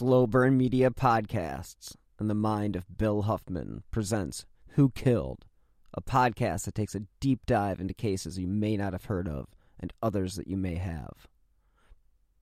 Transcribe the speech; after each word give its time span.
Slow 0.00 0.26
Burn 0.26 0.56
Media 0.56 0.90
Podcasts 0.90 1.94
and 2.18 2.30
the 2.30 2.34
mind 2.34 2.74
of 2.74 2.96
Bill 2.96 3.20
Huffman 3.20 3.82
presents 3.90 4.46
Who 4.68 4.88
Killed, 4.88 5.44
a 5.92 6.00
podcast 6.00 6.64
that 6.64 6.74
takes 6.74 6.94
a 6.94 7.02
deep 7.20 7.40
dive 7.44 7.82
into 7.82 7.92
cases 7.92 8.38
you 8.38 8.46
may 8.46 8.78
not 8.78 8.94
have 8.94 9.04
heard 9.04 9.28
of 9.28 9.48
and 9.78 9.92
others 10.02 10.36
that 10.36 10.48
you 10.48 10.56
may 10.56 10.76
have. 10.76 11.28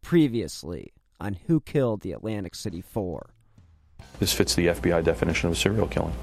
Previously 0.03 0.93
on 1.19 1.37
Who 1.49 1.59
Killed 1.59 2.03
the 2.03 2.13
Atlantic 2.13 2.55
City 2.55 2.81
Four. 2.81 3.31
This 4.21 4.33
fits 4.33 4.55
the 4.55 4.69
FBI 4.69 5.03
definition 5.03 5.49
of 5.49 5.55
a 5.55 5.57
serial 5.57 5.89
killing. 5.89 6.15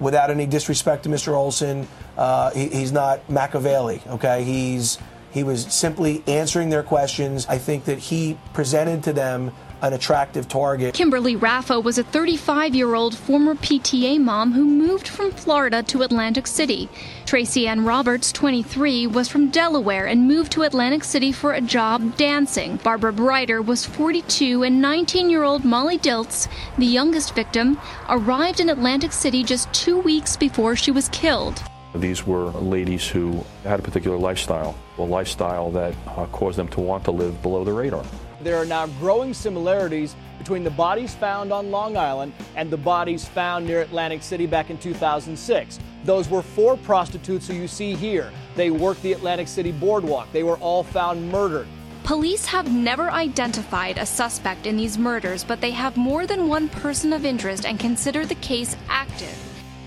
Without 0.00 0.30
any 0.30 0.44
disrespect 0.44 1.04
to 1.04 1.08
Mr. 1.08 1.32
Olson, 1.32 1.88
uh, 2.18 2.50
he, 2.50 2.68
he's 2.68 2.92
not 2.92 3.30
Machiavelli. 3.30 4.02
Okay, 4.08 4.44
he's 4.44 4.98
he 5.32 5.44
was 5.44 5.64
simply 5.72 6.22
answering 6.26 6.68
their 6.68 6.82
questions. 6.82 7.46
I 7.46 7.56
think 7.56 7.86
that 7.86 7.98
he 7.98 8.38
presented 8.52 9.02
to 9.04 9.14
them 9.14 9.50
an 9.84 9.92
attractive 9.92 10.48
target. 10.48 10.94
Kimberly 10.94 11.36
Raffo 11.36 11.82
was 11.82 11.98
a 11.98 12.04
35 12.04 12.74
year 12.74 12.94
old 12.94 13.14
former 13.14 13.54
PTA 13.54 14.18
mom 14.18 14.52
who 14.52 14.64
moved 14.64 15.06
from 15.06 15.30
Florida 15.30 15.82
to 15.82 16.02
Atlantic 16.02 16.46
City. 16.46 16.88
Tracy 17.26 17.68
Ann 17.68 17.84
Roberts, 17.84 18.32
23, 18.32 19.06
was 19.06 19.28
from 19.28 19.50
Delaware 19.50 20.06
and 20.06 20.26
moved 20.26 20.52
to 20.52 20.62
Atlantic 20.62 21.04
City 21.04 21.32
for 21.32 21.52
a 21.52 21.60
job 21.60 22.16
dancing. 22.16 22.76
Barbara 22.76 23.12
Breidor 23.12 23.64
was 23.64 23.84
42, 23.84 24.62
and 24.62 24.80
19 24.80 25.28
year 25.28 25.42
old 25.42 25.64
Molly 25.66 25.98
Dilts, 25.98 26.48
the 26.78 26.86
youngest 26.86 27.34
victim, 27.34 27.78
arrived 28.08 28.60
in 28.60 28.70
Atlantic 28.70 29.12
City 29.12 29.44
just 29.44 29.70
two 29.74 29.98
weeks 29.98 30.34
before 30.34 30.76
she 30.76 30.90
was 30.90 31.10
killed. 31.10 31.62
These 31.94 32.26
were 32.26 32.46
ladies 32.46 33.06
who 33.06 33.44
had 33.62 33.80
a 33.80 33.82
particular 33.82 34.16
lifestyle, 34.16 34.74
a 34.98 35.02
lifestyle 35.02 35.70
that 35.72 35.94
uh, 36.08 36.26
caused 36.26 36.58
them 36.58 36.68
to 36.68 36.80
want 36.80 37.04
to 37.04 37.10
live 37.10 37.40
below 37.42 37.64
the 37.64 37.72
radar. 37.72 38.04
There 38.44 38.58
are 38.58 38.66
now 38.66 38.86
growing 39.00 39.32
similarities 39.32 40.14
between 40.36 40.64
the 40.64 40.70
bodies 40.70 41.14
found 41.14 41.50
on 41.50 41.70
Long 41.70 41.96
Island 41.96 42.34
and 42.56 42.70
the 42.70 42.76
bodies 42.76 43.24
found 43.24 43.66
near 43.66 43.80
Atlantic 43.80 44.22
City 44.22 44.44
back 44.44 44.68
in 44.68 44.76
2006. 44.76 45.78
Those 46.04 46.28
were 46.28 46.42
four 46.42 46.76
prostitutes 46.76 47.48
who 47.48 47.54
you 47.54 47.66
see 47.66 47.94
here. 47.94 48.30
They 48.54 48.70
worked 48.70 49.00
the 49.00 49.14
Atlantic 49.14 49.48
City 49.48 49.72
boardwalk. 49.72 50.30
They 50.30 50.42
were 50.42 50.58
all 50.58 50.82
found 50.82 51.32
murdered. 51.32 51.66
Police 52.02 52.44
have 52.44 52.70
never 52.70 53.10
identified 53.10 53.96
a 53.96 54.04
suspect 54.04 54.66
in 54.66 54.76
these 54.76 54.98
murders, 54.98 55.42
but 55.42 55.62
they 55.62 55.70
have 55.70 55.96
more 55.96 56.26
than 56.26 56.46
one 56.46 56.68
person 56.68 57.14
of 57.14 57.24
interest 57.24 57.64
and 57.64 57.80
consider 57.80 58.26
the 58.26 58.34
case 58.34 58.76
active. 58.90 59.38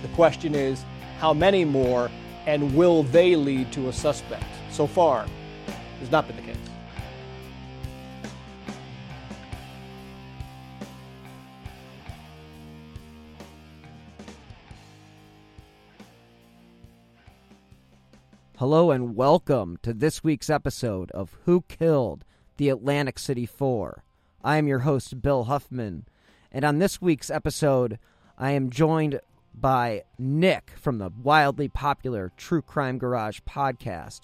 The 0.01 0.07
question 0.15 0.55
is 0.55 0.83
how 1.19 1.31
many 1.31 1.63
more 1.63 2.09
and 2.47 2.75
will 2.75 3.03
they 3.03 3.35
lead 3.35 3.71
to 3.73 3.89
a 3.89 3.93
suspect? 3.93 4.45
So 4.71 4.87
far, 4.87 5.27
has 5.99 6.09
not 6.09 6.25
been 6.25 6.37
the 6.37 6.41
Hello 18.59 18.89
and 18.89 19.15
welcome 19.15 19.77
to 19.83 19.93
this 19.93 20.23
week's 20.23 20.49
episode 20.49 21.11
of 21.11 21.37
Who 21.45 21.61
Killed 21.67 22.25
the 22.57 22.69
Atlantic 22.69 23.19
City 23.19 23.45
Four. 23.45 24.03
I 24.43 24.57
am 24.57 24.67
your 24.67 24.79
host, 24.79 25.21
Bill 25.21 25.43
Huffman, 25.43 26.07
and 26.51 26.65
on 26.65 26.79
this 26.79 26.99
week's 26.99 27.29
episode, 27.29 27.99
I 28.35 28.53
am 28.53 28.71
joined 28.71 29.19
by 29.53 30.05
Nick 30.17 30.71
from 30.75 30.97
the 30.97 31.11
wildly 31.21 31.67
popular 31.67 32.31
True 32.35 32.63
Crime 32.63 32.97
Garage 32.97 33.41
podcast. 33.47 34.21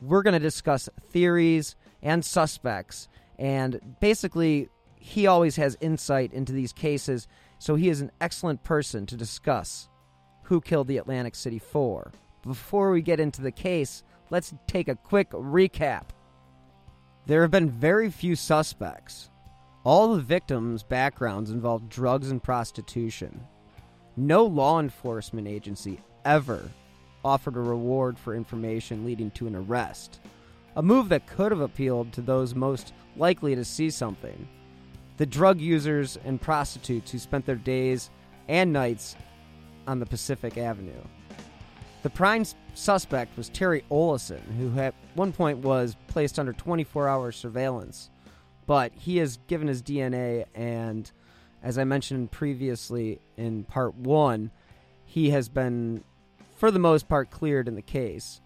We're 0.00 0.22
going 0.22 0.32
to 0.32 0.38
discuss 0.38 0.88
theories 1.10 1.76
and 2.02 2.24
suspects, 2.24 3.10
and 3.38 3.78
basically, 4.00 4.70
he 4.96 5.26
always 5.26 5.56
has 5.56 5.76
insight 5.82 6.32
into 6.32 6.54
these 6.54 6.72
cases, 6.72 7.28
so 7.58 7.74
he 7.74 7.90
is 7.90 8.00
an 8.00 8.12
excellent 8.18 8.64
person 8.64 9.04
to 9.04 9.16
discuss 9.18 9.90
who 10.44 10.62
killed 10.62 10.88
the 10.88 10.96
Atlantic 10.96 11.34
City 11.34 11.58
Four. 11.58 12.12
Before 12.46 12.90
we 12.90 13.00
get 13.00 13.20
into 13.20 13.42
the 13.42 13.50
case, 13.50 14.02
let's 14.30 14.54
take 14.66 14.88
a 14.88 14.96
quick 14.96 15.30
recap. 15.30 16.04
There 17.26 17.42
have 17.42 17.50
been 17.50 17.70
very 17.70 18.10
few 18.10 18.36
suspects. 18.36 19.30
All 19.82 20.14
the 20.14 20.22
victims' 20.22 20.82
backgrounds 20.82 21.50
involved 21.50 21.88
drugs 21.88 22.30
and 22.30 22.42
prostitution. 22.42 23.40
No 24.16 24.44
law 24.44 24.78
enforcement 24.78 25.48
agency 25.48 26.00
ever 26.24 26.70
offered 27.24 27.56
a 27.56 27.60
reward 27.60 28.18
for 28.18 28.34
information 28.34 29.06
leading 29.06 29.30
to 29.32 29.46
an 29.46 29.56
arrest, 29.56 30.20
a 30.76 30.82
move 30.82 31.08
that 31.08 31.26
could 31.26 31.50
have 31.50 31.60
appealed 31.60 32.12
to 32.12 32.20
those 32.20 32.54
most 32.54 32.92
likely 33.16 33.54
to 33.54 33.64
see 33.64 33.90
something 33.90 34.48
the 35.16 35.26
drug 35.26 35.60
users 35.60 36.18
and 36.24 36.40
prostitutes 36.40 37.12
who 37.12 37.18
spent 37.18 37.46
their 37.46 37.54
days 37.54 38.10
and 38.48 38.72
nights 38.72 39.14
on 39.86 40.00
the 40.00 40.06
Pacific 40.06 40.58
Avenue. 40.58 41.00
The 42.04 42.10
prime 42.10 42.44
suspect 42.74 43.34
was 43.34 43.48
Terry 43.48 43.82
Oleson, 43.90 44.42
who 44.58 44.78
at 44.78 44.94
one 45.14 45.32
point 45.32 45.60
was 45.60 45.96
placed 46.06 46.38
under 46.38 46.52
24 46.52 47.08
hour 47.08 47.32
surveillance, 47.32 48.10
but 48.66 48.92
he 48.94 49.16
has 49.16 49.38
given 49.46 49.68
his 49.68 49.82
DNA 49.82 50.44
and 50.54 51.10
as 51.62 51.78
I 51.78 51.84
mentioned 51.84 52.30
previously 52.30 53.22
in 53.38 53.64
part 53.64 53.94
one, 53.94 54.50
he 55.06 55.30
has 55.30 55.48
been, 55.48 56.04
for 56.56 56.70
the 56.70 56.78
most 56.78 57.08
part, 57.08 57.30
cleared 57.30 57.68
in 57.68 57.74
the 57.74 57.80
case. 57.80 58.42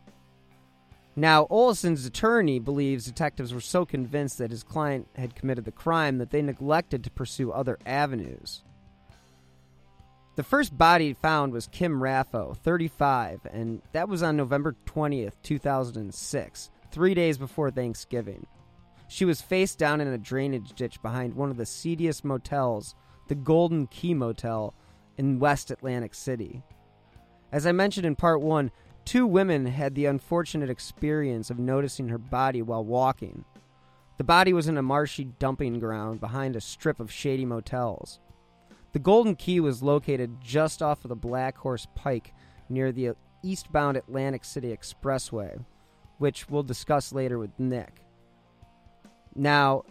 Now, 1.17 1.47
Oleson's 1.47 2.07
attorney 2.07 2.61
believes 2.61 3.07
detectives 3.07 3.53
were 3.53 3.61
so 3.61 3.85
convinced 3.85 4.39
that 4.39 4.53
his 4.53 4.63
client 4.63 5.09
had 5.17 5.35
committed 5.35 5.65
the 5.65 5.73
crime 5.73 6.19
that 6.19 6.31
they 6.31 6.43
neglected 6.43 7.03
to 7.03 7.11
pursue 7.11 7.51
other 7.51 7.77
avenues. 7.85 8.63
The 10.39 10.45
first 10.45 10.79
body 10.79 11.15
found 11.15 11.53
was 11.53 11.67
Kim 11.67 11.99
Raffo, 12.01 12.57
35, 12.59 13.41
and 13.51 13.83
that 13.91 14.09
was 14.09 14.23
on 14.23 14.37
November 14.37 14.77
20th, 14.87 15.33
2006, 15.43 16.71
three 16.93 17.13
days 17.13 17.39
before 17.39 17.73
Thanksgiving. 17.73 18.47
She 19.09 19.25
was 19.25 19.43
face 19.43 19.75
down 19.75 20.01
in 20.01 20.07
a 20.07 20.17
drainage 20.17 20.75
ditch 20.75 21.03
behind 21.03 21.35
one 21.35 21.51
of 21.51 21.57
the 21.57 21.67
seediest 21.67 22.25
motels 22.25 22.95
the 23.27 23.35
Golden 23.35 23.89
Key 23.89 24.15
Motel 24.15 24.75
in 25.17 25.41
West 25.41 25.73
Atlantic 25.73 26.15
City. 26.15 26.63
As 27.51 27.67
I 27.67 27.73
mentioned 27.73 28.07
in 28.07 28.15
part 28.15 28.41
one, 28.41 28.71
two 29.05 29.27
women 29.27 29.67
had 29.67 29.97
the 29.97 30.07
unfortunate 30.07 30.71
experience 30.71 31.51
of 31.51 31.59
noticing 31.59 32.07
her 32.11 32.17
body 32.19 32.63
while 32.63 32.85
walking. 32.85 33.45
The 34.19 34.25
body 34.25 34.53
was 34.53 34.69
in 34.69 34.79
a 34.79 34.83
marshy 34.83 35.25
dumping 35.25 35.81
ground 35.81 36.21
behind 36.21 36.55
a 36.55 36.61
strip 36.61 37.01
of 37.01 37.11
shady 37.11 37.45
motels. 37.45 38.21
The 38.93 38.99
Golden 38.99 39.37
Key 39.37 39.61
was 39.61 39.83
located 39.83 40.41
just 40.43 40.83
off 40.83 41.05
of 41.05 41.11
the 41.11 41.17
Black 41.17 41.59
Horse 41.59 41.87
Pike 41.95 42.33
near 42.69 42.91
the 42.91 43.15
eastbound 43.43 43.97
Atlantic 43.97 44.45
City 44.45 44.77
Expressway, 44.77 45.65
which 46.19 46.49
we'll 46.49 46.63
discuss 46.63 47.13
later 47.13 47.39
with 47.39 47.51
Nick. 47.59 48.01
Now, 49.35 49.85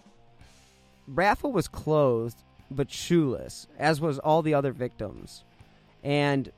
Raffo 1.09 1.51
was 1.51 1.67
clothed 1.67 2.43
but 2.69 2.91
shoeless, 2.91 3.67
as 3.77 4.01
was 4.01 4.19
all 4.19 4.41
the 4.41 4.53
other 4.53 4.73
victims. 4.73 5.45
And 6.03 6.51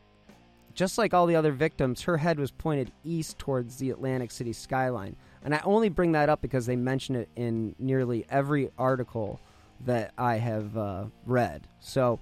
just 0.74 0.98
like 0.98 1.14
all 1.14 1.26
the 1.26 1.36
other 1.36 1.52
victims, 1.52 2.04
her 2.04 2.18
head 2.18 2.40
was 2.40 2.52
pointed 2.52 2.92
east 3.04 3.38
towards 3.38 3.78
the 3.78 3.92
Atlantic 3.92 4.32
City 4.32 4.54
skyline. 4.54 5.16
And 5.44 5.54
I 5.54 5.62
only 5.64 5.90
bring 5.90 6.14
that 6.14 6.30
up 6.30 6.42
because 6.42 6.66
they 6.66 6.76
mention 6.76 7.16
it 7.16 7.30
in 7.36 7.76
nearly 7.78 8.26
every 8.30 8.72
article 8.78 9.40
that 9.86 10.14
I 10.18 10.36
have 10.36 10.78
uh, 10.78 11.06
read. 11.26 11.68
So 11.80 12.20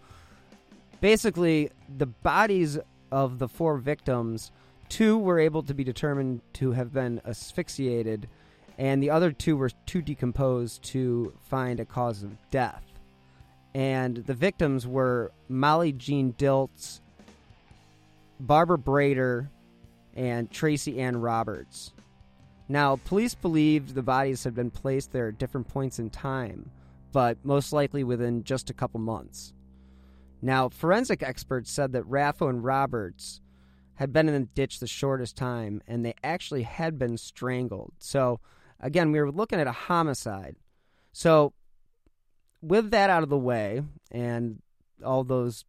basically, 1.01 1.72
the 1.97 2.06
bodies 2.06 2.78
of 3.12 3.40
the 3.40 3.47
four 3.47 3.78
victims, 3.78 4.51
two 4.90 5.18
were 5.18 5.40
able 5.40 5.63
to 5.63 5.73
be 5.73 5.84
determined 5.84 6.41
to 6.53 6.72
have 6.72 6.94
been 6.94 7.22
asphyxiated, 7.25 8.28
and 8.78 9.01
the 9.01 9.09
other 9.09 9.31
two 9.31 9.57
were 9.57 9.72
too 9.85 10.01
decomposed 10.01 10.84
to 10.84 11.34
find 11.50 11.79
a 11.79 11.85
cause 11.85 12.23
of 12.23 12.38
death 12.51 12.88
and 13.78 14.18
the 14.18 14.34
victims 14.34 14.88
were 14.88 15.31
Molly 15.48 15.92
Jean 15.92 16.33
Dilts, 16.33 17.00
Barbara 18.39 18.80
Breidor, 18.80 19.50
and 20.15 20.50
Tracy 20.50 21.00
Ann 21.00 21.18
Roberts. 21.18 21.94
Now, 22.68 22.95
police 22.95 23.36
believed 23.36 23.94
the 23.94 24.01
bodies 24.01 24.44
had 24.44 24.56
been 24.56 24.71
placed 24.71 25.12
there 25.12 25.27
at 25.27 25.38
different 25.38 25.68
points 25.68 26.00
in 26.00 26.10
time, 26.10 26.71
but 27.12 27.44
most 27.44 27.74
likely 27.74 28.04
within 28.04 28.44
just 28.44 28.69
a 28.69 28.74
couple 28.74 29.00
months. 29.00 29.54
Now, 30.42 30.69
forensic 30.69 31.24
experts 31.24 31.71
said 31.71 31.94
that 31.94 32.09
Raffo 32.09 32.50
and 32.50 32.63
Roberts 32.63 33.42
had 33.95 34.13
been 34.13 34.30
in 34.30 34.42
the 34.42 34.48
ditch 34.54 34.80
the 34.80 34.88
shortest 34.88 35.36
time, 35.36 35.81
and 35.88 36.06
they 36.06 36.13
actually 36.24 36.63
had 36.63 37.00
been 37.00 37.18
strangled. 37.18 37.94
So, 37.98 38.39
again, 38.80 39.12
we 39.12 39.19
were 39.19 39.31
looking 39.31 39.59
at 39.59 39.68
a 39.68 39.71
homicide. 39.71 40.56
So, 41.12 41.54
with 42.62 42.92
that 42.92 43.10
out 43.10 43.24
of 43.24 43.30
the 43.30 43.38
way 43.38 43.81
and 44.12 44.62
all 45.03 45.24
those 45.24 45.65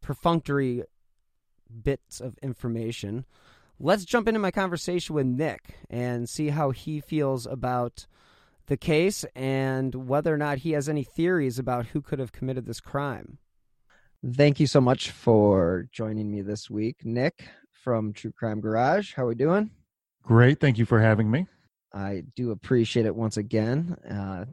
perfunctory 0.00 0.84
bits 1.82 2.20
of 2.20 2.38
information, 2.42 3.26
let's 3.78 4.06
jump 4.06 4.28
into 4.28 4.40
my 4.40 4.50
conversation 4.50 5.14
with 5.14 5.26
Nick 5.26 5.76
and 5.90 6.28
see 6.28 6.48
how 6.48 6.70
he 6.70 7.00
feels 7.00 7.46
about 7.46 8.06
the 8.66 8.76
case 8.76 9.24
and 9.34 9.94
whether 9.94 10.34
or 10.34 10.38
not 10.38 10.58
he 10.58 10.72
has 10.72 10.88
any 10.88 11.04
theories 11.04 11.58
about 11.58 11.86
who 11.86 12.00
could 12.00 12.18
have 12.18 12.32
committed 12.32 12.66
this 12.66 12.80
crime. 12.80 13.38
Thank 14.24 14.58
you 14.58 14.66
so 14.66 14.80
much 14.80 15.10
for 15.10 15.88
joining 15.92 16.30
me 16.30 16.42
this 16.42 16.68
week, 16.68 17.04
Nick 17.04 17.48
from 17.84 18.12
True 18.12 18.32
Crime 18.32 18.60
Garage. 18.60 19.14
How 19.14 19.24
are 19.24 19.28
we 19.28 19.34
doing? 19.34 19.70
Great. 20.22 20.60
Thank 20.60 20.78
you 20.78 20.84
for 20.84 21.00
having 21.00 21.30
me. 21.30 21.46
I 21.94 22.24
do 22.34 22.50
appreciate 22.50 23.06
it 23.06 23.14
once 23.14 23.36
again. 23.36 23.96
Uh, 24.08 24.44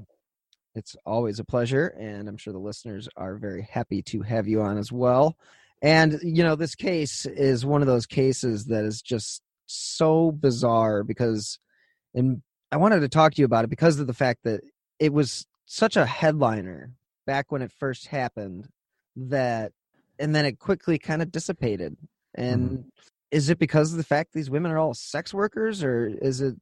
it's 0.76 0.96
always 1.06 1.40
a 1.40 1.44
pleasure, 1.44 1.88
and 2.00 2.28
I'm 2.28 2.38
sure 2.38 2.54
the 2.54 2.60
listeners 2.60 3.10
are 3.18 3.36
very 3.38 3.68
happy 3.72 4.02
to 4.04 4.22
have 4.22 4.48
you 4.48 4.62
on 4.62 4.78
as 4.78 4.92
well. 4.92 5.36
And, 5.82 6.20
you 6.24 6.44
know, 6.44 6.56
this 6.56 6.76
case 6.76 7.26
is 7.26 7.66
one 7.66 7.82
of 7.82 7.88
those 7.88 8.06
cases 8.06 8.66
that 8.66 8.86
is 8.86 9.02
just 9.02 9.42
so 9.66 10.32
bizarre 10.32 11.04
because, 11.04 11.60
and 12.14 12.42
I 12.74 12.78
wanted 12.78 13.02
to 13.02 13.08
talk 13.08 13.36
to 13.36 13.40
you 13.40 13.46
about 13.46 13.66
it 13.66 13.70
because 13.70 14.00
of 14.00 14.08
the 14.08 14.16
fact 14.16 14.40
that 14.46 14.62
it 14.98 15.14
was 15.14 15.46
such 15.68 15.96
a 15.96 16.08
headliner 16.08 16.90
back 17.28 17.52
when 17.52 17.62
it 17.62 17.72
first 17.72 18.08
happened 18.08 18.68
that, 19.16 19.72
and 20.18 20.36
then 20.36 20.44
it 20.44 20.58
quickly 20.58 20.98
kind 20.98 21.22
of 21.22 21.32
dissipated. 21.32 21.96
And 22.34 22.70
mm-hmm. 22.70 22.90
is 23.30 23.52
it 23.52 23.60
because 23.60 23.92
of 23.92 23.98
the 23.98 24.04
fact 24.04 24.34
these 24.34 24.50
women 24.50 24.72
are 24.72 24.80
all 24.80 24.96
sex 24.96 25.36
workers, 25.36 25.84
or 25.84 26.08
is 26.20 26.42
it? 26.42 26.56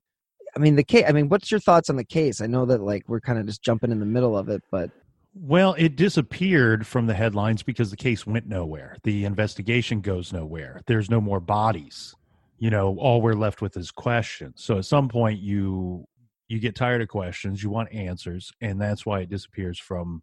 I 0.54 0.60
mean, 0.60 0.76
the 0.76 0.84
case. 0.84 1.06
I 1.08 1.14
mean, 1.14 1.30
what's 1.30 1.50
your 1.50 1.62
thoughts 1.62 1.90
on 1.90 1.96
the 1.96 2.04
case? 2.04 2.42
I 2.42 2.46
know 2.46 2.66
that 2.66 2.82
like 2.82 3.04
we're 3.08 3.22
kind 3.22 3.40
of 3.40 3.46
just 3.46 3.64
jumping 3.64 3.90
in 3.90 4.02
the 4.02 4.06
middle 4.06 4.38
of 4.38 4.50
it, 4.50 4.62
but 4.70 4.90
well, 5.34 5.76
it 5.78 5.96
disappeared 5.96 6.86
from 6.86 7.08
the 7.08 7.14
headlines 7.14 7.64
because 7.64 7.90
the 7.90 7.96
case 7.96 8.28
went 8.28 8.48
nowhere. 8.48 8.98
The 9.04 9.24
investigation 9.24 10.02
goes 10.02 10.34
nowhere. 10.34 10.82
There's 10.88 11.10
no 11.10 11.22
more 11.22 11.40
bodies. 11.40 12.14
You 12.62 12.70
know, 12.70 12.96
all 13.00 13.24
we're 13.24 13.34
left 13.34 13.64
with 13.64 13.76
is 13.76 13.90
questions. 13.90 14.64
So 14.64 14.78
at 14.78 14.86
some 14.86 15.10
point 15.10 15.40
you 15.40 16.06
you 16.48 16.60
get 16.60 16.76
tired 16.76 17.02
of 17.02 17.08
questions, 17.08 17.64
you 17.64 17.72
want 17.72 17.92
answers, 17.92 18.52
and 18.62 18.80
that's 18.80 19.04
why 19.04 19.22
it 19.22 19.32
disappears 19.32 19.80
from 19.80 20.22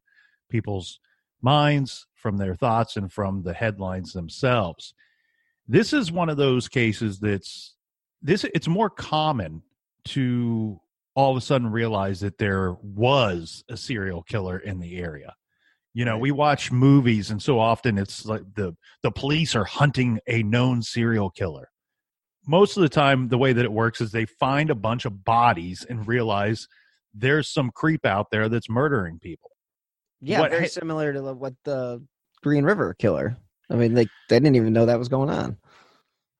people's 0.48 1.00
minds, 1.42 2.06
from 2.14 2.36
their 2.36 2.54
thoughts 2.54 2.96
and 2.96 3.12
from 3.12 3.42
the 3.42 3.52
headlines 3.52 4.12
themselves. 4.12 4.94
This 5.66 5.92
is 5.92 6.12
one 6.12 6.28
of 6.28 6.36
those 6.36 6.68
cases 6.68 7.18
that's 7.18 7.74
this 8.22 8.44
it's 8.44 8.68
more 8.68 8.88
common 8.88 9.64
to 10.04 10.80
all 11.16 11.32
of 11.32 11.36
a 11.36 11.40
sudden 11.40 11.72
realize 11.72 12.20
that 12.20 12.38
there 12.38 12.74
was 12.84 13.64
a 13.68 13.76
serial 13.76 14.22
killer 14.22 14.60
in 14.60 14.78
the 14.78 14.98
area. 14.98 15.34
You 15.92 16.04
know, 16.04 16.18
we 16.18 16.30
watch 16.30 16.70
movies 16.70 17.32
and 17.32 17.42
so 17.42 17.58
often 17.58 17.98
it's 17.98 18.24
like 18.26 18.42
the 18.54 18.76
the 19.02 19.10
police 19.10 19.56
are 19.56 19.64
hunting 19.64 20.20
a 20.28 20.44
known 20.44 20.82
serial 20.82 21.30
killer. 21.30 21.68
Most 22.48 22.76
of 22.76 22.82
the 22.82 22.88
time 22.88 23.28
the 23.28 23.38
way 23.38 23.52
that 23.52 23.64
it 23.64 23.72
works 23.72 24.00
is 24.00 24.10
they 24.10 24.24
find 24.24 24.70
a 24.70 24.74
bunch 24.74 25.04
of 25.04 25.24
bodies 25.24 25.86
and 25.88 26.08
realize 26.08 26.66
there's 27.14 27.48
some 27.48 27.70
creep 27.70 28.04
out 28.04 28.30
there 28.30 28.48
that's 28.48 28.68
murdering 28.68 29.18
people. 29.18 29.50
Yeah, 30.20 30.40
what, 30.40 30.50
very 30.50 30.68
similar 30.68 31.12
to 31.12 31.34
what 31.34 31.54
the 31.64 32.02
Green 32.42 32.64
River 32.64 32.94
killer. 32.94 33.36
I 33.70 33.74
mean, 33.74 33.94
they 33.94 34.06
they 34.28 34.40
didn't 34.40 34.56
even 34.56 34.72
know 34.72 34.86
that 34.86 34.98
was 34.98 35.08
going 35.08 35.30
on. 35.30 35.58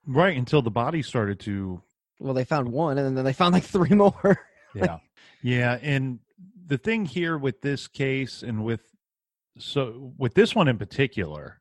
Right 0.07 0.37
until 0.37 0.63
the 0.63 0.71
bodies 0.71 1.07
started 1.07 1.39
to. 1.41 1.83
Well, 2.19 2.35
they 2.35 2.45
found 2.45 2.73
one, 2.73 2.99
and 2.99 3.17
then 3.17 3.25
they 3.25 3.33
found 3.33 3.53
like 3.53 3.65
three 3.65 3.95
more 3.95 4.41
yeah 4.75 4.99
yeah 5.43 5.79
and 5.83 6.19
the 6.67 6.79
thing 6.79 7.05
here 7.05 7.39
with 7.39 7.61
this 7.61 7.89
case 7.89 8.43
and 8.43 8.65
with 8.65 8.83
so 9.59 10.13
with 10.19 10.35
this 10.35 10.55
one 10.55 10.69
in 10.69 10.79
particular 10.79 11.61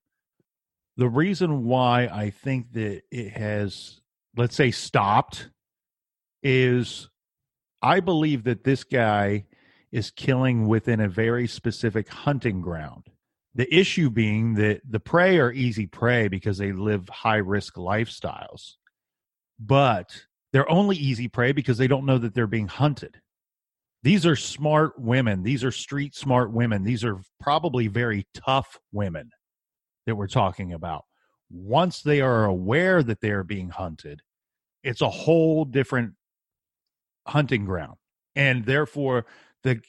the 0.98 1.10
reason 1.10 1.66
why 1.66 2.08
i 2.08 2.30
think 2.30 2.72
that 2.74 3.02
it 3.12 3.30
has 3.32 4.02
let's 4.38 4.56
say 4.56 4.72
stopped 4.72 5.50
is 6.44 7.10
i 7.82 8.00
believe 8.00 8.44
that 8.44 8.64
this 8.64 8.84
guy 8.84 9.46
is 9.92 10.12
killing 10.12 10.68
within 10.68 11.00
a 11.00 11.10
very 11.10 11.48
specific 11.48 12.08
hunting 12.10 12.62
ground 12.62 13.08
the 13.56 13.74
issue 13.74 14.10
being 14.10 14.54
that 14.54 14.82
the 14.88 15.00
prey 15.00 15.40
are 15.40 15.52
easy 15.52 15.88
prey 15.88 16.28
because 16.28 16.58
they 16.58 16.72
live 16.72 17.10
high 17.10 17.38
risk 17.38 17.76
lifestyles 17.76 18.76
but 19.60 20.26
they're 20.54 20.70
only 20.72 20.96
easy 20.96 21.28
prey 21.28 21.52
because 21.52 21.78
they 21.78 21.88
don't 21.88 22.06
know 22.06 22.18
that 22.18 22.34
they're 22.34 22.48
being 22.48 22.68
hunted. 22.68 23.20
These 24.04 24.26
are 24.26 24.36
smart 24.36 25.00
women. 25.00 25.44
These 25.44 25.64
are 25.64 25.72
street 25.72 26.16
smart 26.16 26.52
women. 26.52 26.84
These 26.84 27.04
are 27.04 27.20
probably 27.40 27.88
very 27.88 28.26
tough 28.34 28.80
women 28.92 29.32
that 30.06 30.16
we're 30.16 30.28
talking 30.28 30.74
about. 30.74 31.04
Once 31.50 32.02
they 32.02 32.22
are 32.22 32.46
aware 32.46 33.04
that 33.04 33.22
they 33.22 33.32
are 33.32 33.44
being 33.44 33.70
hunted, 33.70 34.22
it's 34.88 35.02
a 35.02 35.10
whole 35.10 35.66
different 35.66 36.14
hunting 37.28 37.66
ground. 37.66 37.98
And 38.36 38.66
therefore, 38.66 39.26
the 39.64 39.82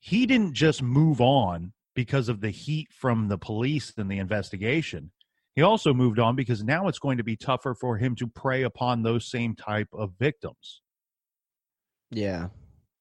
he 0.00 0.26
didn't 0.26 0.54
just 0.54 0.82
move 0.82 1.20
on 1.20 1.74
because 1.94 2.28
of 2.28 2.40
the 2.40 2.50
heat 2.50 2.88
from 2.92 3.28
the 3.28 3.38
police 3.38 3.92
and 3.96 4.10
the 4.10 4.18
investigation. 4.18 5.10
He 5.54 5.60
also 5.60 5.92
moved 5.92 6.18
on 6.18 6.34
because 6.34 6.64
now 6.64 6.88
it's 6.88 6.98
going 6.98 7.18
to 7.18 7.24
be 7.24 7.36
tougher 7.36 7.74
for 7.74 7.98
him 7.98 8.16
to 8.16 8.26
prey 8.26 8.62
upon 8.62 9.02
those 9.02 9.30
same 9.30 9.54
type 9.54 9.88
of 9.92 10.12
victims. 10.18 10.80
Yeah. 12.10 12.48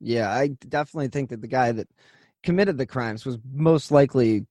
Yeah, 0.01 0.29
I 0.29 0.49
definitely 0.67 1.07
think 1.07 1.29
that 1.29 1.41
the 1.41 1.47
guy 1.47 1.71
that 1.71 1.87
committed 2.43 2.77
the 2.77 2.85
crimes 2.85 3.25
was 3.25 3.37
most 3.53 3.91
likely 3.91 4.45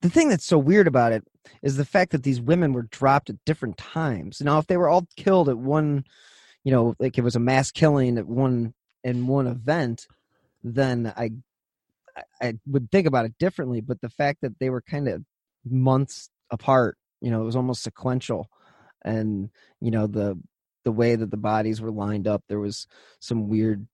the 0.00 0.10
thing 0.10 0.28
that's 0.28 0.44
so 0.44 0.58
weird 0.58 0.86
about 0.86 1.12
it 1.12 1.24
is 1.62 1.76
the 1.76 1.84
fact 1.84 2.12
that 2.12 2.22
these 2.22 2.40
women 2.40 2.72
were 2.72 2.82
dropped 2.82 3.30
at 3.30 3.44
different 3.44 3.76
times. 3.76 4.40
Now, 4.40 4.58
if 4.58 4.66
they 4.66 4.76
were 4.76 4.88
all 4.88 5.06
killed 5.16 5.48
at 5.48 5.58
one, 5.58 6.04
you 6.64 6.72
know, 6.72 6.94
like 6.98 7.18
it 7.18 7.24
was 7.24 7.36
a 7.36 7.40
mass 7.40 7.70
killing 7.70 8.18
at 8.18 8.26
one 8.26 8.74
in 9.02 9.26
one 9.26 9.46
event, 9.46 10.06
then 10.62 11.12
I 11.16 11.30
I 12.40 12.54
would 12.66 12.90
think 12.90 13.06
about 13.06 13.26
it 13.26 13.34
differently. 13.38 13.80
But 13.80 14.00
the 14.00 14.10
fact 14.10 14.40
that 14.42 14.58
they 14.58 14.70
were 14.70 14.82
kind 14.82 15.08
of 15.08 15.24
months 15.64 16.30
apart 16.50 16.96
you 17.24 17.30
know 17.30 17.40
it 17.40 17.46
was 17.46 17.56
almost 17.56 17.82
sequential 17.82 18.48
and 19.04 19.50
you 19.80 19.90
know 19.90 20.06
the 20.06 20.38
the 20.84 20.92
way 20.92 21.16
that 21.16 21.30
the 21.30 21.38
bodies 21.38 21.80
were 21.80 21.90
lined 21.90 22.28
up 22.28 22.44
there 22.48 22.60
was 22.60 22.86
some 23.18 23.48
weird 23.48 23.86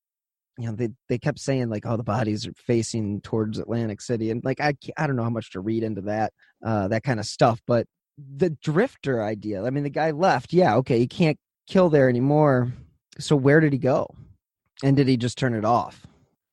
you 0.61 0.69
know 0.69 0.75
they 0.75 0.89
they 1.09 1.19
kept 1.19 1.39
saying 1.39 1.69
like 1.69 1.87
oh 1.87 1.97
the 1.97 2.03
bodies 2.03 2.47
are 2.47 2.53
facing 2.55 3.21
towards 3.23 3.59
atlantic 3.59 4.01
city 4.01 4.31
and 4.31 4.45
like 4.45 4.61
i 4.61 4.75
i 4.97 5.07
don't 5.07 5.17
know 5.17 5.23
how 5.23 5.31
much 5.31 5.51
to 5.51 5.61
read 5.61 5.83
into 5.83 6.01
that 6.01 6.33
uh 6.65 6.89
that 6.89 7.03
kind 7.03 7.19
of 7.19 7.27
stuff 7.27 7.61
but 7.67 7.87
the 8.37 8.51
drifter 8.63 9.23
idea 9.23 9.63
i 9.65 9.71
mean 9.71 9.85
the 9.85 9.91
guy 9.91 10.11
left 10.11 10.53
yeah 10.53 10.77
okay 10.77 10.99
he 10.99 11.07
can't 11.07 11.39
kill 11.67 11.89
there 11.89 12.09
anymore 12.09 12.73
so 13.19 13.35
where 13.35 13.61
did 13.61 13.73
he 13.73 13.79
go 13.79 14.07
and 14.83 14.97
did 14.97 15.09
he 15.09 15.17
just 15.17 15.39
turn 15.39 15.55
it 15.55 15.65
off 15.65 16.07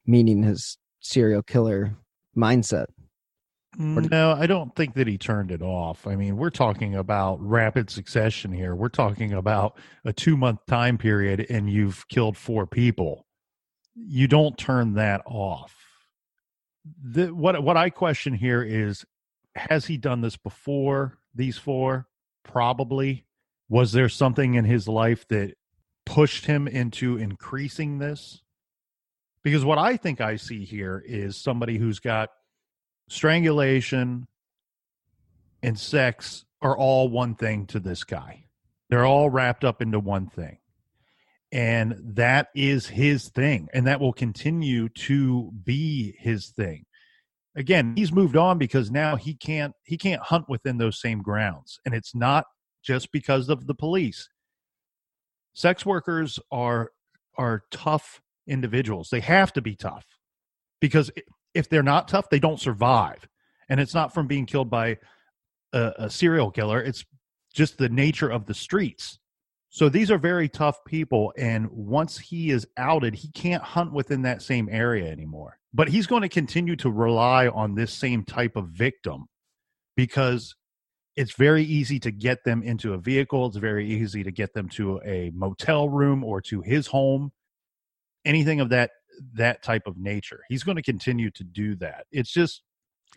meaning 0.06 0.44
his 0.44 0.78
serial 1.02 1.44
killer 1.44 1.96
mindset 2.36 2.86
no, 3.80 4.32
I 4.32 4.48
don't 4.48 4.76
think 4.76 4.96
that 4.96 5.06
he 5.08 5.20
turned 5.20 5.52
it 5.52 5.62
off. 5.62 6.08
I 6.08 6.16
mean, 6.16 6.36
we're 6.36 6.50
talking 6.50 6.96
about 6.96 7.40
rapid 7.40 7.92
succession 7.92 8.52
here. 8.52 8.76
We're 8.76 8.90
talking 8.90 9.34
about 9.34 9.78
a 10.04 10.12
two 10.12 10.36
month 10.36 10.66
time 10.66 10.98
period 10.98 11.46
and 11.50 11.70
you've 11.70 12.08
killed 12.08 12.38
four 12.38 12.66
people. 12.66 13.27
You 13.98 14.28
don't 14.28 14.58
turn 14.58 14.94
that 14.94 15.22
off. 15.26 15.76
The, 17.04 17.34
what 17.34 17.62
what 17.64 17.78
I 17.78 17.90
question 17.90 18.34
here 18.34 18.64
is 18.64 19.06
has 19.56 19.86
he 19.86 19.98
done 19.98 20.22
this 20.22 20.38
before 20.38 21.18
these 21.34 21.58
four? 21.58 22.08
Probably. 22.44 23.26
Was 23.70 23.92
there 23.92 24.08
something 24.08 24.54
in 24.54 24.64
his 24.64 24.88
life 24.88 25.28
that 25.28 25.56
pushed 26.06 26.46
him 26.46 26.68
into 26.68 27.18
increasing 27.18 27.98
this? 28.00 28.42
Because 29.44 29.66
what 29.66 29.78
I 29.78 29.98
think 29.98 30.22
I 30.22 30.38
see 30.38 30.64
here 30.64 31.04
is 31.06 31.36
somebody 31.36 31.78
who's 31.78 32.00
got 32.00 32.30
strangulation 33.10 34.28
and 35.64 35.78
sex 35.78 36.46
are 36.62 36.78
all 36.78 37.10
one 37.10 37.36
thing 37.36 37.66
to 37.68 37.80
this 37.80 38.04
guy. 38.04 38.46
They're 38.90 39.06
all 39.06 39.30
wrapped 39.30 39.64
up 39.66 39.82
into 39.82 40.00
one 40.00 40.28
thing. 40.28 40.60
And 41.52 41.96
that 42.04 42.48
is 42.56 42.88
his 42.88 43.30
thing. 43.30 43.70
And 43.74 43.88
that 43.88 44.02
will 44.02 44.14
continue 44.14 44.90
to 44.90 45.52
be 45.64 46.16
his 46.20 46.50
thing. 46.50 46.86
Again, 47.56 47.94
he's 47.96 48.12
moved 48.12 48.36
on 48.36 48.58
because 48.58 48.92
now 48.92 49.16
he 49.16 49.34
can't 49.34 49.74
he 49.84 49.98
can't 49.98 50.22
hunt 50.22 50.48
within 50.48 50.78
those 50.78 51.02
same 51.02 51.22
grounds. 51.22 51.80
And 51.86 51.96
it's 51.96 52.14
not 52.14 52.46
just 52.84 53.12
because 53.12 53.50
of 53.50 53.66
the 53.66 53.74
police. 53.74 54.30
Sex 55.54 55.86
workers 55.86 56.40
are 56.52 56.92
are 57.38 57.64
tough 57.72 58.22
individuals. 58.48 59.10
They 59.10 59.22
have 59.22 59.54
to 59.54 59.62
be 59.62 59.76
tough 59.76 60.06
because 60.80 61.10
if 61.54 61.70
they're 61.70 61.82
not 61.82 62.08
tough, 62.08 62.30
they 62.30 62.40
don't 62.40 62.60
survive. 62.60 63.28
And 63.70 63.80
it's 63.80 63.94
not 63.94 64.14
from 64.14 64.28
being 64.28 64.46
killed 64.46 64.70
by 64.70 64.98
a, 65.74 65.94
a 65.98 66.10
serial 66.10 66.52
killer, 66.52 66.82
it's 66.82 67.06
just 67.54 67.78
the 67.78 67.90
nature 67.90 68.30
of 68.30 68.46
the 68.46 68.54
streets. 68.54 69.20
So 69.70 69.90
these 69.90 70.10
are 70.10 70.18
very 70.18 70.48
tough 70.48 70.84
people. 70.86 71.34
And 71.38 71.70
once 71.72 72.18
he 72.18 72.52
is 72.52 72.68
outed, 72.78 73.16
he 73.16 73.30
can't 73.30 73.64
hunt 73.64 73.94
within 73.94 74.22
that 74.24 74.42
same 74.42 74.70
area 74.72 75.12
anymore. 75.12 75.60
But 75.74 75.90
he's 75.90 76.08
going 76.08 76.22
to 76.22 76.30
continue 76.30 76.76
to 76.78 76.90
rely 76.90 77.48
on 77.50 77.76
this 77.76 77.94
same 77.94 78.24
type 78.24 78.56
of 78.56 78.70
victim 78.70 79.28
because 79.96 80.56
it's 81.16 81.34
very 81.34 81.64
easy 81.64 82.00
to 82.00 82.12
get 82.12 82.44
them 82.44 82.64
into 82.64 82.94
a 82.94 82.98
vehicle. 82.98 83.48
It's 83.48 83.58
very 83.58 83.88
easy 83.88 84.24
to 84.24 84.32
get 84.32 84.54
them 84.54 84.70
to 84.70 85.02
a 85.04 85.32
motel 85.34 85.90
room 85.90 86.24
or 86.24 86.42
to 86.42 86.62
his 86.62 86.88
home. 86.88 87.32
Anything 88.24 88.60
of 88.60 88.70
that 88.70 88.92
that 89.34 89.64
type 89.64 89.88
of 89.88 89.98
nature. 89.98 90.42
He's 90.48 90.64
going 90.64 90.76
to 90.76 90.84
continue 90.84 91.32
to 91.32 91.44
do 91.44 91.76
that. 91.78 92.06
It's 92.12 92.32
just 92.32 92.62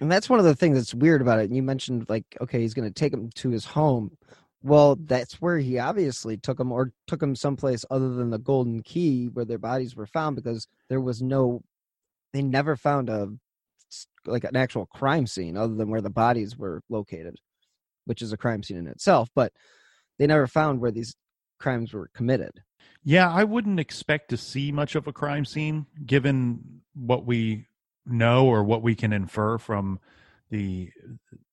and 0.00 0.10
that's 0.10 0.30
one 0.30 0.38
of 0.38 0.46
the 0.46 0.56
things 0.56 0.76
that's 0.76 0.94
weird 0.94 1.20
about 1.20 1.40
it. 1.40 1.44
And 1.44 1.56
You 1.56 1.62
mentioned 1.62 2.06
like, 2.08 2.24
okay, 2.40 2.60
he's 2.60 2.74
going 2.74 2.88
to 2.88 2.94
take 2.94 3.12
him 3.12 3.28
to 3.36 3.50
his 3.50 3.64
home. 3.66 4.16
Well, 4.62 4.96
that's 4.96 5.40
where 5.40 5.58
he 5.58 5.78
obviously 5.78 6.36
took 6.36 6.60
him, 6.60 6.70
or 6.70 6.92
took 7.06 7.22
him 7.22 7.34
someplace 7.34 7.84
other 7.90 8.10
than 8.10 8.30
the 8.30 8.38
Golden 8.38 8.82
Key, 8.82 9.26
where 9.26 9.44
their 9.44 9.58
bodies 9.58 9.96
were 9.96 10.06
found, 10.06 10.36
because 10.36 10.66
there 10.88 11.00
was 11.00 11.22
no, 11.22 11.62
they 12.32 12.42
never 12.42 12.76
found 12.76 13.08
a 13.08 13.28
like 14.26 14.44
an 14.44 14.56
actual 14.56 14.86
crime 14.86 15.26
scene 15.26 15.56
other 15.56 15.74
than 15.74 15.88
where 15.88 16.02
the 16.02 16.10
bodies 16.10 16.56
were 16.56 16.82
located, 16.88 17.36
which 18.04 18.22
is 18.22 18.32
a 18.32 18.36
crime 18.36 18.62
scene 18.62 18.76
in 18.76 18.86
itself. 18.86 19.28
But 19.34 19.52
they 20.18 20.26
never 20.26 20.46
found 20.46 20.80
where 20.80 20.90
these 20.90 21.14
crimes 21.58 21.92
were 21.92 22.10
committed. 22.14 22.62
Yeah, 23.02 23.30
I 23.30 23.44
wouldn't 23.44 23.80
expect 23.80 24.28
to 24.30 24.36
see 24.36 24.72
much 24.72 24.94
of 24.94 25.06
a 25.06 25.12
crime 25.12 25.44
scene 25.44 25.86
given 26.04 26.82
what 26.94 27.24
we 27.24 27.66
know 28.06 28.46
or 28.46 28.62
what 28.62 28.82
we 28.82 28.94
can 28.94 29.12
infer 29.12 29.58
from 29.58 30.00
the 30.50 30.90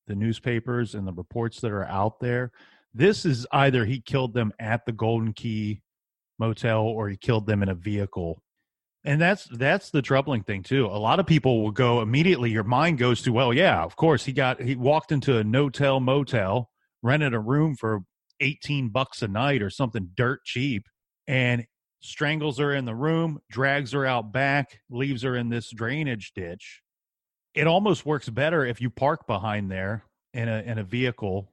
the 0.07 0.15
newspapers 0.15 0.95
and 0.95 1.07
the 1.07 1.13
reports 1.13 1.61
that 1.61 1.71
are 1.71 1.85
out 1.85 2.19
there. 2.19 2.51
This 2.97 3.25
is 3.25 3.45
either 3.51 3.85
he 3.85 4.01
killed 4.01 4.33
them 4.33 4.51
at 4.59 4.87
the 4.87 4.91
Golden 4.91 5.31
Key 5.31 5.81
motel 6.39 6.81
or 6.81 7.07
he 7.09 7.15
killed 7.15 7.45
them 7.45 7.61
in 7.61 7.69
a 7.69 7.75
vehicle. 7.75 8.41
And 9.03 9.21
that's 9.21 9.45
that's 9.45 9.91
the 9.91 10.01
troubling 10.01 10.41
thing 10.41 10.63
too. 10.63 10.87
A 10.87 10.97
lot 10.97 11.19
of 11.19 11.27
people 11.27 11.61
will 11.61 11.71
go 11.71 12.01
immediately 12.01 12.49
your 12.49 12.63
mind 12.63 12.97
goes 12.97 13.21
to, 13.21 13.31
well, 13.31 13.53
yeah, 13.53 13.83
of 13.83 13.95
course 13.95 14.25
he 14.25 14.33
got 14.33 14.59
he 14.59 14.75
walked 14.75 15.11
into 15.11 15.37
a 15.37 15.43
no-tell 15.43 15.99
motel, 15.99 16.71
rented 17.03 17.35
a 17.35 17.39
room 17.39 17.75
for 17.75 17.99
18 18.39 18.89
bucks 18.89 19.21
a 19.21 19.27
night 19.27 19.61
or 19.61 19.69
something 19.69 20.09
dirt 20.15 20.43
cheap 20.43 20.87
and 21.27 21.67
strangles 21.99 22.57
her 22.57 22.73
in 22.73 22.85
the 22.85 22.95
room, 22.95 23.39
drags 23.51 23.91
her 23.91 24.07
out 24.07 24.31
back, 24.31 24.79
leaves 24.89 25.21
her 25.21 25.35
in 25.35 25.49
this 25.49 25.69
drainage 25.69 26.31
ditch. 26.33 26.81
It 27.53 27.67
almost 27.67 28.07
works 28.07 28.27
better 28.27 28.65
if 28.65 28.81
you 28.81 28.89
park 28.89 29.27
behind 29.27 29.69
there 29.69 30.03
in 30.33 30.49
a 30.49 30.63
in 30.63 30.79
a 30.79 30.83
vehicle 30.83 31.51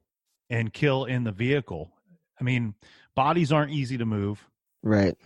and 0.50 0.72
kill 0.72 1.04
in 1.04 1.24
the 1.24 1.32
vehicle. 1.32 1.92
I 2.40 2.44
mean, 2.44 2.74
bodies 3.14 3.52
aren't 3.52 3.72
easy 3.72 3.98
to 3.98 4.04
move. 4.04 4.46
Right. 4.82 5.16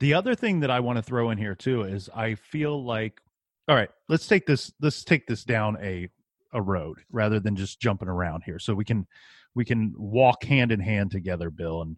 The 0.00 0.14
other 0.14 0.34
thing 0.34 0.60
that 0.60 0.70
I 0.70 0.80
want 0.80 0.96
to 0.96 1.02
throw 1.02 1.30
in 1.30 1.38
here 1.38 1.54
too 1.54 1.82
is 1.82 2.08
I 2.14 2.34
feel 2.34 2.84
like 2.84 3.20
all 3.68 3.74
right, 3.74 3.90
let's 4.08 4.28
take 4.28 4.46
this 4.46 4.72
let's 4.80 5.02
take 5.04 5.26
this 5.26 5.44
down 5.44 5.76
a 5.80 6.08
a 6.52 6.62
road 6.62 6.98
rather 7.10 7.40
than 7.40 7.56
just 7.56 7.80
jumping 7.80 8.08
around 8.08 8.42
here. 8.44 8.58
So 8.58 8.74
we 8.74 8.84
can 8.84 9.06
we 9.54 9.64
can 9.64 9.94
walk 9.96 10.44
hand 10.44 10.72
in 10.72 10.80
hand 10.80 11.10
together, 11.10 11.50
Bill, 11.50 11.82
and 11.82 11.96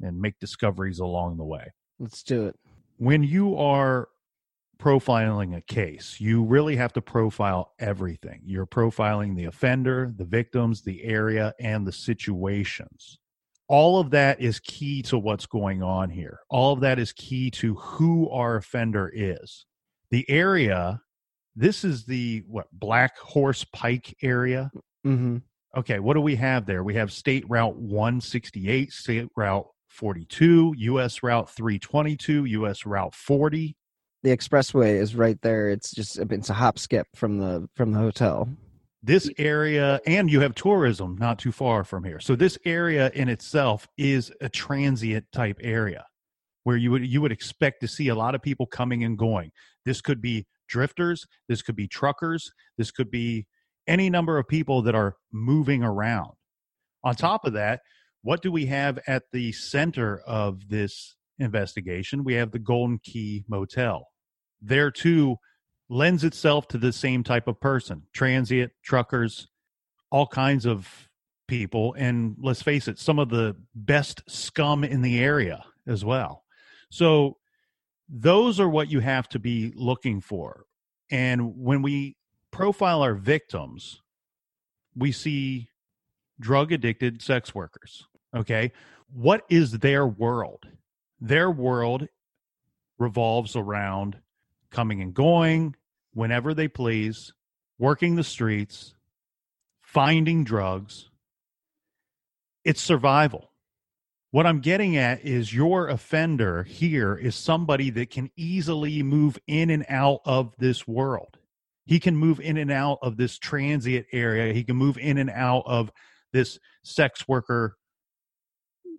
and 0.00 0.20
make 0.20 0.38
discoveries 0.38 1.00
along 1.00 1.36
the 1.36 1.44
way. 1.44 1.72
Let's 1.98 2.22
do 2.22 2.46
it. 2.46 2.56
When 2.98 3.22
you 3.22 3.56
are 3.56 4.08
profiling 4.80 5.56
a 5.56 5.60
case, 5.60 6.16
you 6.18 6.42
really 6.42 6.76
have 6.76 6.92
to 6.94 7.02
profile 7.02 7.72
everything. 7.78 8.40
You're 8.44 8.66
profiling 8.66 9.36
the 9.36 9.44
offender, 9.44 10.12
the 10.16 10.24
victims, 10.24 10.82
the 10.82 11.04
area, 11.04 11.54
and 11.60 11.86
the 11.86 11.92
situations. 11.92 13.18
All 13.68 14.00
of 14.00 14.10
that 14.10 14.40
is 14.40 14.58
key 14.58 15.02
to 15.02 15.18
what's 15.18 15.46
going 15.46 15.82
on 15.82 16.10
here. 16.10 16.40
All 16.48 16.72
of 16.72 16.80
that 16.80 16.98
is 16.98 17.12
key 17.12 17.50
to 17.52 17.74
who 17.74 18.28
our 18.30 18.56
offender 18.56 19.10
is. 19.14 19.66
The 20.10 20.28
area, 20.28 21.00
this 21.54 21.84
is 21.84 22.04
the 22.04 22.42
what 22.48 22.66
Black 22.72 23.16
Horse 23.18 23.64
Pike 23.72 24.16
area. 24.22 24.70
Mm-hmm. 25.06 25.36
Okay, 25.76 26.00
what 26.00 26.14
do 26.14 26.20
we 26.20 26.34
have 26.34 26.66
there? 26.66 26.82
We 26.82 26.94
have 26.94 27.12
State 27.12 27.44
Route 27.48 27.76
168, 27.76 28.92
State 28.92 29.28
Route 29.36 29.68
42, 29.88 30.74
US 30.76 31.22
Route 31.22 31.48
322, 31.50 32.46
US 32.46 32.84
Route 32.84 33.14
40. 33.14 33.76
The 34.22 34.36
expressway 34.36 35.00
is 35.00 35.14
right 35.16 35.40
there. 35.40 35.70
It's 35.70 35.92
just 35.92 36.18
it's 36.18 36.50
a 36.50 36.54
hop 36.54 36.78
skip 36.78 37.06
from 37.14 37.38
the 37.38 37.68
from 37.74 37.92
the 37.92 37.98
hotel. 37.98 38.48
This 39.02 39.30
area 39.38 40.00
and 40.06 40.30
you 40.30 40.40
have 40.40 40.54
tourism 40.54 41.16
not 41.18 41.38
too 41.38 41.52
far 41.52 41.84
from 41.84 42.04
here. 42.04 42.20
So 42.20 42.36
this 42.36 42.58
area 42.66 43.10
in 43.14 43.30
itself 43.30 43.88
is 43.96 44.30
a 44.42 44.48
transient 44.48 45.24
type 45.32 45.58
area 45.62 46.04
where 46.64 46.76
you 46.76 46.90
would 46.90 47.06
you 47.06 47.22
would 47.22 47.32
expect 47.32 47.80
to 47.80 47.88
see 47.88 48.08
a 48.08 48.14
lot 48.14 48.34
of 48.34 48.42
people 48.42 48.66
coming 48.66 49.04
and 49.04 49.16
going. 49.16 49.52
This 49.86 50.02
could 50.02 50.20
be 50.20 50.46
drifters, 50.68 51.26
this 51.48 51.62
could 51.62 51.76
be 51.76 51.88
truckers, 51.88 52.52
this 52.76 52.90
could 52.90 53.10
be 53.10 53.46
any 53.86 54.10
number 54.10 54.38
of 54.38 54.46
people 54.46 54.82
that 54.82 54.94
are 54.94 55.16
moving 55.32 55.82
around. 55.82 56.32
On 57.02 57.14
top 57.14 57.46
of 57.46 57.54
that, 57.54 57.80
what 58.22 58.42
do 58.42 58.52
we 58.52 58.66
have 58.66 58.98
at 59.06 59.22
the 59.32 59.52
center 59.52 60.18
of 60.26 60.68
this 60.68 61.16
investigation? 61.40 62.24
We 62.24 62.34
have 62.34 62.52
the 62.52 62.58
Golden 62.58 62.98
Key 62.98 63.44
Motel. 63.48 64.06
There 64.60 64.90
too 64.90 65.36
lends 65.88 66.22
itself 66.22 66.68
to 66.68 66.78
the 66.78 66.92
same 66.92 67.24
type 67.24 67.48
of 67.48 67.60
person 67.60 68.02
transient, 68.12 68.72
truckers, 68.82 69.48
all 70.10 70.26
kinds 70.26 70.66
of 70.66 71.08
people. 71.48 71.94
And 71.98 72.36
let's 72.40 72.62
face 72.62 72.86
it, 72.88 72.98
some 72.98 73.18
of 73.18 73.28
the 73.28 73.56
best 73.74 74.22
scum 74.28 74.84
in 74.84 75.02
the 75.02 75.22
area 75.22 75.64
as 75.86 76.04
well. 76.04 76.44
So 76.90 77.36
those 78.08 78.60
are 78.60 78.68
what 78.68 78.90
you 78.90 79.00
have 79.00 79.28
to 79.30 79.38
be 79.38 79.72
looking 79.74 80.20
for. 80.20 80.64
And 81.10 81.56
when 81.56 81.82
we 81.82 82.16
profile 82.50 83.02
our 83.02 83.14
victims, 83.14 84.00
we 84.96 85.12
see 85.12 85.68
drug 86.38 86.72
addicted 86.72 87.22
sex 87.22 87.54
workers. 87.54 88.06
Okay. 88.34 88.72
What 89.12 89.42
is 89.50 89.78
their 89.78 90.06
world? 90.06 90.66
Their 91.20 91.50
world 91.50 92.08
revolves 92.98 93.56
around 93.56 94.18
coming 94.70 95.02
and 95.02 95.12
going 95.12 95.76
whenever 96.12 96.54
they 96.54 96.68
please, 96.68 97.32
working 97.78 98.16
the 98.16 98.24
streets, 98.24 98.94
finding 99.82 100.44
drugs. 100.44 101.10
It's 102.64 102.80
survival. 102.80 103.50
What 104.32 104.46
I'm 104.46 104.60
getting 104.60 104.96
at 104.96 105.24
is 105.24 105.52
your 105.52 105.88
offender 105.88 106.62
here 106.62 107.16
is 107.16 107.34
somebody 107.34 107.90
that 107.90 108.10
can 108.10 108.30
easily 108.36 109.02
move 109.02 109.38
in 109.48 109.70
and 109.70 109.84
out 109.88 110.20
of 110.24 110.54
this 110.58 110.86
world. 110.86 111.38
He 111.84 111.98
can 111.98 112.14
move 112.14 112.38
in 112.38 112.56
and 112.56 112.70
out 112.70 112.98
of 113.02 113.16
this 113.16 113.38
transient 113.38 114.06
area. 114.12 114.52
He 114.52 114.62
can 114.62 114.76
move 114.76 114.96
in 114.98 115.18
and 115.18 115.30
out 115.30 115.64
of 115.66 115.90
this 116.32 116.60
sex 116.84 117.26
worker 117.26 117.76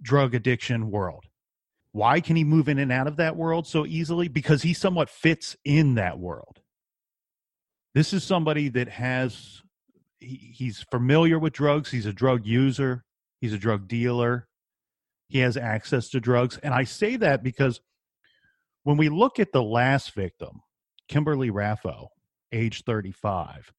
drug 0.01 0.35
addiction 0.35 0.91
world. 0.91 1.25
Why 1.93 2.21
can 2.21 2.36
he 2.36 2.43
move 2.43 2.69
in 2.69 2.79
and 2.79 2.91
out 2.91 3.07
of 3.07 3.17
that 3.17 3.36
world 3.36 3.67
so 3.67 3.86
easily? 3.86 4.27
Because 4.27 4.62
he 4.62 4.74
somewhat 4.74 5.10
fits 5.10 5.57
in 5.65 5.95
that 5.95 6.19
world. 6.19 6.62
This 7.93 8.13
is 8.13 8.24
somebody 8.24 8.69
that 8.69 8.88
has, 8.88 9.62
he, 10.19 10.53
he's 10.55 10.86
familiar 10.89 11.38
with 11.38 11.53
drugs. 11.53 11.91
He's 11.91 12.05
a 12.05 12.13
drug 12.13 12.45
user, 12.45 13.03
he's 13.41 13.53
a 13.53 13.57
drug 13.57 13.89
dealer, 13.89 14.48
he 15.27 15.39
has 15.39 15.57
access 15.57 16.10
to 16.10 16.21
drugs. 16.21 16.57
And 16.63 16.74
I 16.74 16.86
say 16.86 17.17
that 17.17 17.43
because 17.43 17.81
when 18.83 18.95
we 18.95 19.10
look 19.10 19.39
at 19.39 19.51
the 19.51 19.63
last 19.63 20.13
victim, 20.13 20.62
Kimberly 21.10 21.51
Raffo, 21.51 22.07
age 22.53 22.83
35, 22.86 23.74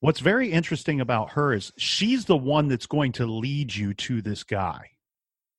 what's 0.00 0.20
very 0.20 0.50
interesting 0.50 1.00
about 1.00 1.30
her 1.30 1.52
is 1.52 1.72
she's 1.78 2.24
the 2.24 2.36
one 2.36 2.66
that's 2.66 2.86
going 2.86 3.12
to 3.12 3.26
lead 3.26 3.74
you 3.76 3.94
to 3.94 4.20
this 4.20 4.42
guy 4.42 4.90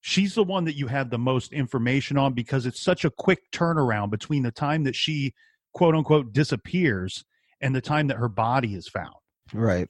she's 0.06 0.36
the 0.36 0.44
one 0.44 0.64
that 0.64 0.76
you 0.76 0.86
have 0.86 1.10
the 1.10 1.18
most 1.18 1.52
information 1.52 2.16
on 2.16 2.32
because 2.32 2.64
it's 2.64 2.80
such 2.80 3.04
a 3.04 3.10
quick 3.10 3.50
turnaround 3.50 4.08
between 4.08 4.44
the 4.44 4.52
time 4.52 4.84
that 4.84 4.94
she 4.94 5.34
quote 5.74 5.96
unquote 5.96 6.32
disappears 6.32 7.24
and 7.60 7.74
the 7.74 7.80
time 7.80 8.06
that 8.06 8.16
her 8.16 8.28
body 8.28 8.76
is 8.76 8.86
found. 8.86 9.16
Right. 9.52 9.88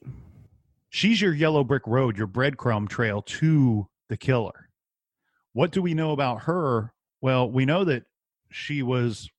She's 0.89 1.21
your 1.21 1.35
yellow 1.35 1.63
brick 1.63 1.83
road, 1.85 2.17
your 2.17 2.25
breadcrumb 2.25 2.89
trail 2.89 3.21
to 3.21 3.87
the 4.09 4.17
killer. 4.17 4.69
What 5.53 5.71
do 5.71 5.83
we 5.83 5.93
know 5.93 6.13
about 6.13 6.43
her? 6.43 6.93
Well, 7.21 7.51
we 7.51 7.65
know 7.65 7.83
that 7.83 8.03
she 8.49 8.81
was 8.81 9.29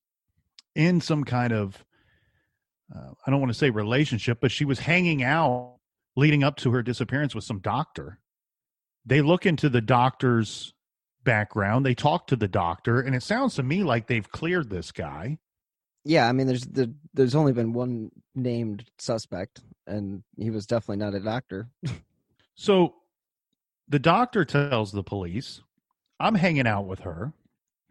in 0.75 1.01
some 1.01 1.25
kind 1.25 1.51
of, 1.51 1.83
uh, 2.95 3.11
I 3.27 3.31
don't 3.31 3.41
want 3.41 3.51
to 3.51 3.57
say 3.57 3.69
relationship, 3.69 4.37
but 4.39 4.51
she 4.51 4.63
was 4.63 4.79
hanging 4.79 5.23
out 5.23 5.75
leading 6.15 6.41
up 6.41 6.55
to 6.57 6.71
her 6.71 6.83
disappearance 6.83 7.35
with 7.35 7.43
some 7.43 7.59
doctor 7.59 8.19
they 9.09 9.21
look 9.21 9.45
into 9.45 9.69
the 9.69 9.81
doctor's 9.81 10.73
background 11.23 11.85
they 11.85 11.93
talk 11.93 12.27
to 12.27 12.35
the 12.35 12.47
doctor 12.47 13.01
and 13.01 13.13
it 13.13 13.21
sounds 13.21 13.55
to 13.55 13.63
me 13.63 13.83
like 13.83 14.07
they've 14.07 14.31
cleared 14.31 14.69
this 14.69 14.91
guy. 14.91 15.37
Yeah 16.05 16.27
i 16.27 16.31
mean 16.31 16.47
there's 16.47 16.65
the, 16.65 16.93
there's 17.13 17.35
only 17.35 17.51
been 17.51 17.73
one 17.73 18.09
named 18.35 18.89
suspect 18.97 19.61
and 19.85 20.23
he 20.37 20.49
was 20.49 20.65
definitely 20.65 21.03
not 21.03 21.15
a 21.15 21.19
doctor. 21.19 21.67
So 22.55 22.95
the 23.87 23.99
doctor 23.99 24.43
tells 24.43 24.91
the 24.91 25.03
police 25.03 25.61
i'm 26.19 26.35
hanging 26.35 26.67
out 26.67 26.87
with 26.87 26.99
her. 27.01 27.31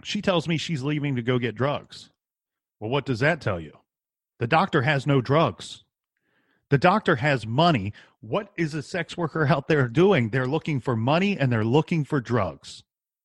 She 0.04 0.20
tells 0.20 0.46
me 0.46 0.58
she's 0.58 0.82
leaving 0.82 1.16
to 1.16 1.22
go 1.22 1.38
get 1.38 1.54
drugs. 1.54 2.10
Well 2.78 2.90
what 2.90 3.06
does 3.06 3.20
that 3.20 3.40
tell 3.40 3.58
you? 3.58 3.72
The 4.40 4.46
doctor 4.46 4.82
has 4.82 5.06
no 5.06 5.22
drugs 5.22 5.84
the 6.70 6.78
doctor 6.78 7.16
has 7.16 7.46
money. 7.46 7.92
What 8.20 8.50
is 8.56 8.74
a 8.74 8.82
sex 8.82 9.16
worker 9.16 9.46
out 9.46 9.68
there 9.68 9.88
doing? 9.88 10.30
They're 10.30 10.46
looking 10.46 10.80
for 10.80 10.96
money 10.96 11.38
and 11.38 11.50
they're 11.50 11.64
looking 11.64 12.04
for 12.04 12.20
drugs. 12.20 12.82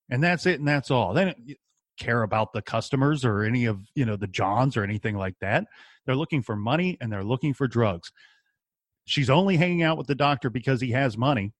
And 0.09 0.23
that's 0.23 0.45
it 0.45 0.59
and 0.59 0.67
that's 0.67 0.91
all. 0.91 1.13
They 1.13 1.25
don't 1.25 1.57
care 1.97 2.23
about 2.23 2.53
the 2.53 2.61
customers 2.61 3.23
or 3.23 3.43
any 3.43 3.65
of 3.65 3.79
you 3.95 4.05
know 4.05 4.15
the 4.15 4.27
johns 4.27 4.75
or 4.75 4.83
anything 4.83 5.15
like 5.15 5.35
that 5.39 5.65
they're 6.05 6.15
looking 6.15 6.41
for 6.41 6.55
money 6.55 6.97
and 6.99 7.11
they're 7.11 7.23
looking 7.23 7.53
for 7.53 7.67
drugs 7.67 8.11
she's 9.05 9.29
only 9.29 9.57
hanging 9.57 9.83
out 9.83 9.97
with 9.97 10.07
the 10.07 10.15
doctor 10.15 10.49
because 10.49 10.81
he 10.81 10.91
has 10.91 11.17
money 11.17 11.53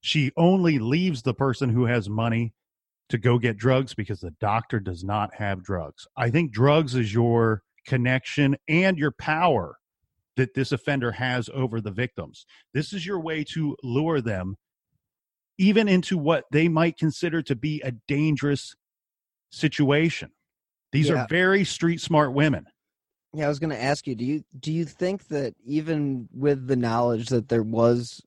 she 0.00 0.32
only 0.36 0.78
leaves 0.78 1.22
the 1.22 1.34
person 1.34 1.68
who 1.68 1.84
has 1.84 2.08
money 2.08 2.52
to 3.08 3.18
go 3.18 3.38
get 3.38 3.58
drugs 3.58 3.94
because 3.94 4.20
the 4.20 4.34
doctor 4.40 4.80
does 4.80 5.04
not 5.04 5.34
have 5.34 5.62
drugs 5.62 6.06
i 6.16 6.30
think 6.30 6.50
drugs 6.50 6.94
is 6.94 7.12
your 7.12 7.62
connection 7.86 8.56
and 8.68 8.96
your 8.96 9.12
power 9.12 9.76
that 10.36 10.54
this 10.54 10.72
offender 10.72 11.12
has 11.12 11.48
over 11.52 11.80
the 11.80 11.90
victims 11.90 12.46
this 12.74 12.92
is 12.92 13.06
your 13.06 13.20
way 13.20 13.44
to 13.44 13.76
lure 13.82 14.20
them 14.20 14.56
even 15.58 15.88
into 15.88 16.18
what 16.18 16.44
they 16.50 16.68
might 16.68 16.98
consider 16.98 17.42
to 17.42 17.54
be 17.54 17.80
a 17.82 17.92
dangerous 18.08 18.74
situation. 19.50 20.30
These 20.90 21.08
yeah. 21.08 21.22
are 21.22 21.26
very 21.28 21.64
street 21.64 22.00
smart 22.00 22.32
women. 22.32 22.66
Yeah, 23.34 23.46
I 23.46 23.48
was 23.48 23.58
going 23.58 23.70
to 23.70 23.82
ask 23.82 24.06
you, 24.06 24.14
do 24.14 24.24
you 24.24 24.44
do 24.58 24.72
you 24.72 24.84
think 24.84 25.28
that 25.28 25.54
even 25.64 26.28
with 26.32 26.66
the 26.66 26.76
knowledge 26.76 27.28
that 27.28 27.48
there 27.48 27.62
was 27.62 28.20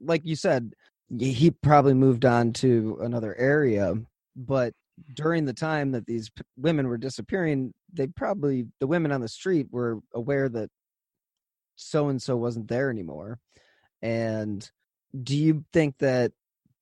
like 0.00 0.22
you 0.24 0.36
said, 0.36 0.74
he 1.18 1.50
probably 1.50 1.94
moved 1.94 2.24
on 2.24 2.52
to 2.54 2.98
another 3.02 3.34
area, 3.36 3.94
but 4.36 4.72
during 5.14 5.46
the 5.46 5.52
time 5.52 5.90
that 5.92 6.06
these 6.06 6.30
p- 6.30 6.42
women 6.56 6.86
were 6.86 6.98
disappearing, 6.98 7.72
they 7.92 8.06
probably 8.06 8.66
the 8.78 8.86
women 8.86 9.10
on 9.10 9.20
the 9.20 9.28
street 9.28 9.66
were 9.70 9.98
aware 10.14 10.48
that 10.48 10.70
so 11.82 12.08
and 12.08 12.20
so 12.20 12.36
wasn't 12.36 12.68
there 12.68 12.90
anymore. 12.90 13.38
And 14.00 14.68
do 15.22 15.36
you 15.36 15.64
think 15.72 15.98
that 15.98 16.32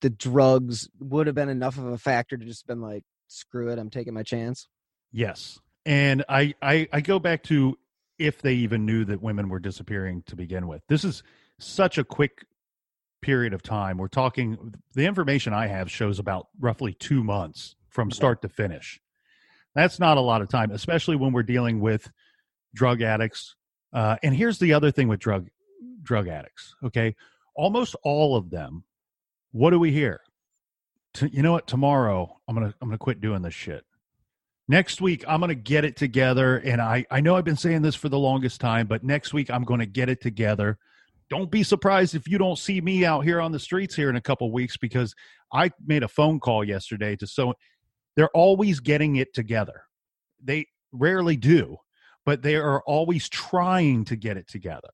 the 0.00 0.10
drugs 0.10 0.88
would 0.98 1.26
have 1.26 1.34
been 1.34 1.48
enough 1.48 1.76
of 1.78 1.86
a 1.86 1.98
factor 1.98 2.36
to 2.36 2.44
just 2.44 2.66
been 2.66 2.80
like, 2.80 3.04
screw 3.28 3.70
it, 3.70 3.78
I'm 3.78 3.90
taking 3.90 4.14
my 4.14 4.22
chance? 4.22 4.68
Yes. 5.12 5.58
And 5.84 6.24
I, 6.28 6.54
I, 6.62 6.88
I 6.92 7.00
go 7.00 7.18
back 7.18 7.42
to 7.44 7.78
if 8.18 8.42
they 8.42 8.54
even 8.54 8.86
knew 8.86 9.04
that 9.06 9.22
women 9.22 9.48
were 9.48 9.58
disappearing 9.58 10.22
to 10.26 10.36
begin 10.36 10.66
with. 10.66 10.82
This 10.88 11.04
is 11.04 11.22
such 11.58 11.98
a 11.98 12.04
quick 12.04 12.46
period 13.22 13.52
of 13.52 13.62
time. 13.62 13.98
We're 13.98 14.08
talking, 14.08 14.74
the 14.94 15.06
information 15.06 15.52
I 15.52 15.66
have 15.66 15.90
shows 15.90 16.18
about 16.18 16.48
roughly 16.58 16.94
two 16.94 17.22
months 17.24 17.76
from 17.88 18.10
start 18.10 18.42
to 18.42 18.48
finish. 18.48 19.00
That's 19.74 19.98
not 19.98 20.16
a 20.16 20.22
lot 20.22 20.42
of 20.42 20.48
time, 20.48 20.70
especially 20.70 21.16
when 21.16 21.32
we're 21.32 21.42
dealing 21.42 21.80
with 21.80 22.10
drug 22.74 23.02
addicts. 23.02 23.56
Uh, 23.92 24.16
and 24.22 24.34
here's 24.34 24.58
the 24.58 24.72
other 24.72 24.90
thing 24.90 25.08
with 25.08 25.20
drug 25.20 25.48
drug 26.02 26.28
addicts. 26.28 26.74
Okay, 26.84 27.14
almost 27.54 27.96
all 28.02 28.36
of 28.36 28.50
them 28.50 28.84
what 29.52 29.70
do 29.70 29.78
we 29.78 29.92
hear? 29.92 30.20
T- 31.14 31.30
you 31.32 31.42
know 31.42 31.52
what? 31.52 31.66
Tomorrow 31.66 32.36
I'm 32.46 32.54
gonna 32.54 32.74
I'm 32.80 32.88
gonna 32.88 32.98
quit 32.98 33.20
doing 33.20 33.42
this 33.42 33.54
shit. 33.54 33.84
Next 34.68 35.00
week 35.00 35.24
I'm 35.26 35.40
gonna 35.40 35.54
get 35.54 35.84
it 35.84 35.96
together, 35.96 36.58
and 36.58 36.80
I 36.80 37.04
I 37.10 37.20
know 37.20 37.34
I've 37.34 37.44
been 37.44 37.56
saying 37.56 37.82
this 37.82 37.96
for 37.96 38.08
the 38.08 38.18
longest 38.18 38.60
time, 38.60 38.86
but 38.86 39.02
next 39.02 39.34
week 39.34 39.50
I'm 39.50 39.64
gonna 39.64 39.86
get 39.86 40.08
it 40.08 40.20
together. 40.20 40.78
Don't 41.28 41.50
be 41.50 41.62
surprised 41.62 42.14
if 42.14 42.28
you 42.28 42.38
don't 42.38 42.58
see 42.58 42.80
me 42.80 43.04
out 43.04 43.24
here 43.24 43.40
on 43.40 43.52
the 43.52 43.58
streets 43.58 43.94
here 43.94 44.10
in 44.10 44.16
a 44.16 44.20
couple 44.20 44.50
weeks 44.52 44.76
because 44.76 45.14
I 45.52 45.70
made 45.84 46.02
a 46.02 46.08
phone 46.08 46.40
call 46.40 46.64
yesterday 46.64 47.16
to 47.16 47.26
so 47.26 47.54
they're 48.16 48.30
always 48.30 48.80
getting 48.80 49.16
it 49.16 49.32
together. 49.34 49.84
They 50.42 50.66
rarely 50.92 51.36
do, 51.36 51.76
but 52.24 52.42
they 52.42 52.56
are 52.56 52.82
always 52.82 53.28
trying 53.28 54.04
to 54.06 54.16
get 54.16 54.36
it 54.36 54.48
together. 54.48 54.90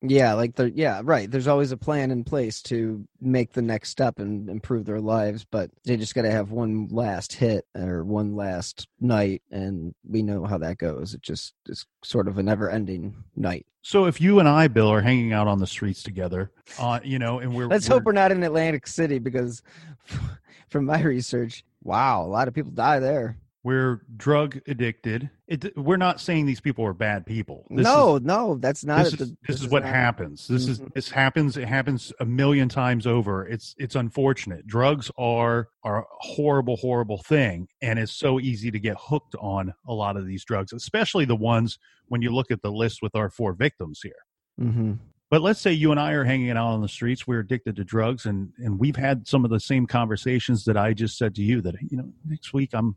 Yeah, 0.00 0.34
like 0.34 0.54
the 0.54 0.70
yeah, 0.70 1.00
right. 1.02 1.28
There's 1.28 1.48
always 1.48 1.72
a 1.72 1.76
plan 1.76 2.12
in 2.12 2.22
place 2.22 2.62
to 2.62 3.04
make 3.20 3.52
the 3.52 3.62
next 3.62 3.90
step 3.90 4.20
and 4.20 4.48
improve 4.48 4.84
their 4.84 5.00
lives, 5.00 5.44
but 5.44 5.70
they 5.84 5.96
just 5.96 6.14
got 6.14 6.22
to 6.22 6.30
have 6.30 6.52
one 6.52 6.86
last 6.88 7.32
hit 7.32 7.66
or 7.74 8.04
one 8.04 8.36
last 8.36 8.86
night, 9.00 9.42
and 9.50 9.92
we 10.08 10.22
know 10.22 10.44
how 10.44 10.56
that 10.58 10.78
goes. 10.78 11.14
It 11.14 11.22
just 11.22 11.54
is 11.66 11.84
sort 12.04 12.28
of 12.28 12.38
a 12.38 12.44
never-ending 12.44 13.24
night. 13.34 13.66
So 13.82 14.04
if 14.04 14.20
you 14.20 14.38
and 14.38 14.48
I, 14.48 14.68
Bill, 14.68 14.92
are 14.92 15.00
hanging 15.00 15.32
out 15.32 15.48
on 15.48 15.58
the 15.58 15.66
streets 15.66 16.04
together, 16.04 16.52
uh, 16.78 17.00
you 17.02 17.18
know, 17.18 17.40
and 17.40 17.52
we're 17.52 17.66
let's 17.66 17.88
we're, 17.88 17.96
hope 17.96 18.04
we're 18.04 18.12
not 18.12 18.30
in 18.30 18.44
Atlantic 18.44 18.86
City 18.86 19.18
because, 19.18 19.62
from 20.68 20.84
my 20.84 21.02
research, 21.02 21.64
wow, 21.82 22.24
a 22.24 22.28
lot 22.28 22.46
of 22.46 22.54
people 22.54 22.70
die 22.70 23.00
there 23.00 23.36
we're 23.64 24.02
drug 24.16 24.60
addicted. 24.66 25.30
It, 25.48 25.76
we're 25.76 25.96
not 25.96 26.20
saying 26.20 26.46
these 26.46 26.60
people 26.60 26.84
are 26.84 26.92
bad 26.92 27.26
people. 27.26 27.66
This 27.70 27.84
no, 27.84 28.16
is, 28.16 28.22
no, 28.22 28.56
that's 28.56 28.84
not. 28.84 29.04
This, 29.04 29.12
is, 29.14 29.18
this, 29.18 29.32
this 29.46 29.62
is, 29.62 29.68
what 29.68 29.82
not, 29.82 29.94
happens. 29.94 30.46
This 30.46 30.64
mm-hmm. 30.64 30.70
is 30.70 30.80
this 30.94 31.10
happens. 31.10 31.56
It 31.56 31.66
happens 31.66 32.12
a 32.20 32.24
million 32.24 32.68
times 32.68 33.06
over. 33.06 33.46
It's 33.46 33.74
it's 33.78 33.96
unfortunate. 33.96 34.66
Drugs 34.66 35.10
are 35.18 35.68
are 35.82 36.02
a 36.02 36.04
horrible, 36.20 36.76
horrible 36.76 37.18
thing, 37.18 37.68
and 37.82 37.98
it's 37.98 38.12
so 38.12 38.38
easy 38.38 38.70
to 38.70 38.78
get 38.78 38.96
hooked 38.98 39.34
on 39.40 39.74
a 39.86 39.92
lot 39.92 40.16
of 40.16 40.26
these 40.26 40.44
drugs, 40.44 40.72
especially 40.72 41.24
the 41.24 41.36
ones 41.36 41.78
when 42.06 42.22
you 42.22 42.30
look 42.30 42.50
at 42.50 42.62
the 42.62 42.72
list 42.72 43.02
with 43.02 43.14
our 43.16 43.28
four 43.28 43.52
victims 43.52 44.00
here. 44.02 44.12
Mm-hmm. 44.60 44.92
But 45.30 45.42
let's 45.42 45.60
say 45.60 45.72
you 45.72 45.90
and 45.90 46.00
I 46.00 46.12
are 46.12 46.24
hanging 46.24 46.50
out 46.50 46.72
on 46.72 46.80
the 46.80 46.88
streets. 46.88 47.26
We're 47.26 47.40
addicted 47.40 47.76
to 47.76 47.84
drugs, 47.84 48.24
and 48.24 48.52
and 48.58 48.78
we've 48.78 48.96
had 48.96 49.26
some 49.26 49.44
of 49.44 49.50
the 49.50 49.60
same 49.60 49.86
conversations 49.86 50.64
that 50.64 50.76
I 50.76 50.94
just 50.94 51.18
said 51.18 51.34
to 51.34 51.42
you. 51.42 51.60
That 51.60 51.74
you 51.90 51.96
know, 51.98 52.12
next 52.24 52.54
week 52.54 52.70
I'm 52.72 52.94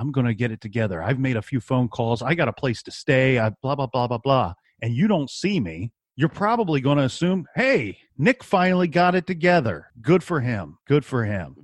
I'm 0.00 0.12
going 0.12 0.26
to 0.26 0.34
get 0.34 0.50
it 0.50 0.62
together. 0.62 1.02
I've 1.02 1.18
made 1.18 1.36
a 1.36 1.42
few 1.42 1.60
phone 1.60 1.86
calls. 1.88 2.22
I 2.22 2.34
got 2.34 2.48
a 2.48 2.54
place 2.54 2.82
to 2.84 2.90
stay. 2.90 3.38
I 3.38 3.50
blah, 3.62 3.74
blah, 3.74 3.86
blah, 3.86 4.06
blah, 4.06 4.18
blah. 4.18 4.54
And 4.80 4.94
you 4.94 5.06
don't 5.06 5.28
see 5.28 5.60
me. 5.60 5.92
You're 6.16 6.30
probably 6.30 6.80
going 6.80 6.96
to 6.96 7.04
assume, 7.04 7.46
hey, 7.54 7.98
Nick 8.16 8.42
finally 8.42 8.88
got 8.88 9.14
it 9.14 9.26
together. 9.26 9.88
Good 10.00 10.24
for 10.24 10.40
him. 10.40 10.78
Good 10.86 11.04
for 11.04 11.24
him. 11.24 11.54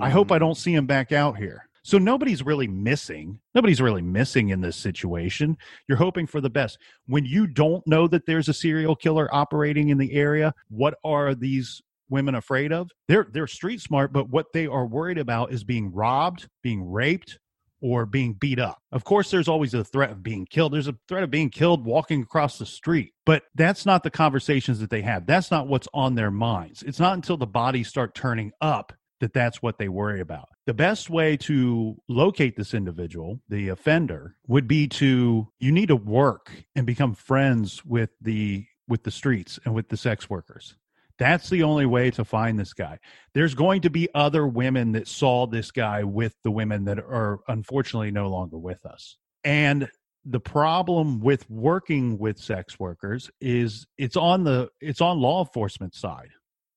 I 0.00 0.10
hope 0.10 0.32
I 0.32 0.34
mm-hmm. 0.34 0.44
don't 0.44 0.56
see 0.56 0.74
him 0.74 0.86
back 0.86 1.12
out 1.12 1.36
here. 1.36 1.68
So 1.84 1.98
nobody's 1.98 2.42
really 2.42 2.66
missing. 2.66 3.38
Nobody's 3.54 3.80
really 3.80 4.02
missing 4.02 4.48
in 4.48 4.60
this 4.60 4.76
situation. 4.76 5.56
You're 5.86 5.98
hoping 5.98 6.26
for 6.26 6.40
the 6.40 6.50
best. 6.50 6.78
When 7.06 7.24
you 7.24 7.46
don't 7.46 7.86
know 7.86 8.08
that 8.08 8.26
there's 8.26 8.48
a 8.48 8.54
serial 8.54 8.96
killer 8.96 9.32
operating 9.32 9.90
in 9.90 9.98
the 9.98 10.12
area, 10.12 10.52
what 10.70 10.94
are 11.04 11.36
these 11.36 11.80
women 12.08 12.34
afraid 12.34 12.72
of? 12.72 12.90
They're 13.06 13.28
they're 13.30 13.46
street 13.46 13.80
smart, 13.80 14.12
but 14.12 14.28
what 14.28 14.52
they 14.52 14.66
are 14.66 14.86
worried 14.86 15.18
about 15.18 15.52
is 15.52 15.62
being 15.62 15.92
robbed, 15.92 16.48
being 16.62 16.90
raped, 16.90 17.38
or 17.80 18.06
being 18.06 18.32
beat 18.32 18.58
up. 18.58 18.78
Of 18.92 19.04
course, 19.04 19.30
there's 19.30 19.48
always 19.48 19.74
a 19.74 19.84
threat 19.84 20.10
of 20.10 20.22
being 20.22 20.46
killed. 20.46 20.72
There's 20.72 20.88
a 20.88 20.96
threat 21.08 21.22
of 21.22 21.30
being 21.30 21.50
killed 21.50 21.84
walking 21.84 22.22
across 22.22 22.58
the 22.58 22.66
street, 22.66 23.12
but 23.24 23.44
that's 23.54 23.86
not 23.86 24.02
the 24.02 24.10
conversations 24.10 24.80
that 24.80 24.90
they 24.90 25.02
have. 25.02 25.26
That's 25.26 25.50
not 25.50 25.68
what's 25.68 25.88
on 25.92 26.14
their 26.14 26.30
minds. 26.30 26.82
It's 26.82 27.00
not 27.00 27.14
until 27.14 27.36
the 27.36 27.46
bodies 27.46 27.88
start 27.88 28.14
turning 28.14 28.52
up 28.60 28.92
that 29.20 29.32
that's 29.32 29.62
what 29.62 29.78
they 29.78 29.88
worry 29.88 30.20
about. 30.20 30.48
The 30.66 30.74
best 30.74 31.08
way 31.08 31.36
to 31.38 31.96
locate 32.08 32.56
this 32.56 32.74
individual, 32.74 33.40
the 33.48 33.68
offender, 33.68 34.36
would 34.46 34.68
be 34.68 34.88
to 34.88 35.48
you 35.58 35.72
need 35.72 35.88
to 35.88 35.96
work 35.96 36.50
and 36.74 36.86
become 36.86 37.14
friends 37.14 37.84
with 37.84 38.10
the 38.20 38.66
with 38.88 39.04
the 39.04 39.10
streets 39.10 39.58
and 39.64 39.74
with 39.74 39.88
the 39.88 39.96
sex 39.96 40.28
workers. 40.30 40.76
That's 41.18 41.48
the 41.48 41.62
only 41.62 41.86
way 41.86 42.10
to 42.12 42.24
find 42.24 42.58
this 42.58 42.72
guy. 42.72 42.98
There's 43.34 43.54
going 43.54 43.80
to 43.82 43.90
be 43.90 44.08
other 44.14 44.46
women 44.46 44.92
that 44.92 45.08
saw 45.08 45.46
this 45.46 45.70
guy 45.70 46.04
with 46.04 46.34
the 46.44 46.50
women 46.50 46.84
that 46.84 46.98
are 46.98 47.40
unfortunately 47.48 48.10
no 48.10 48.28
longer 48.28 48.58
with 48.58 48.84
us. 48.84 49.16
And 49.44 49.88
the 50.24 50.40
problem 50.40 51.20
with 51.20 51.48
working 51.48 52.18
with 52.18 52.38
sex 52.38 52.78
workers 52.78 53.30
is 53.40 53.86
it's 53.96 54.16
on 54.16 54.44
the 54.44 54.68
it's 54.80 55.00
on 55.00 55.20
law 55.20 55.44
enforcement 55.44 55.94
side, 55.94 56.30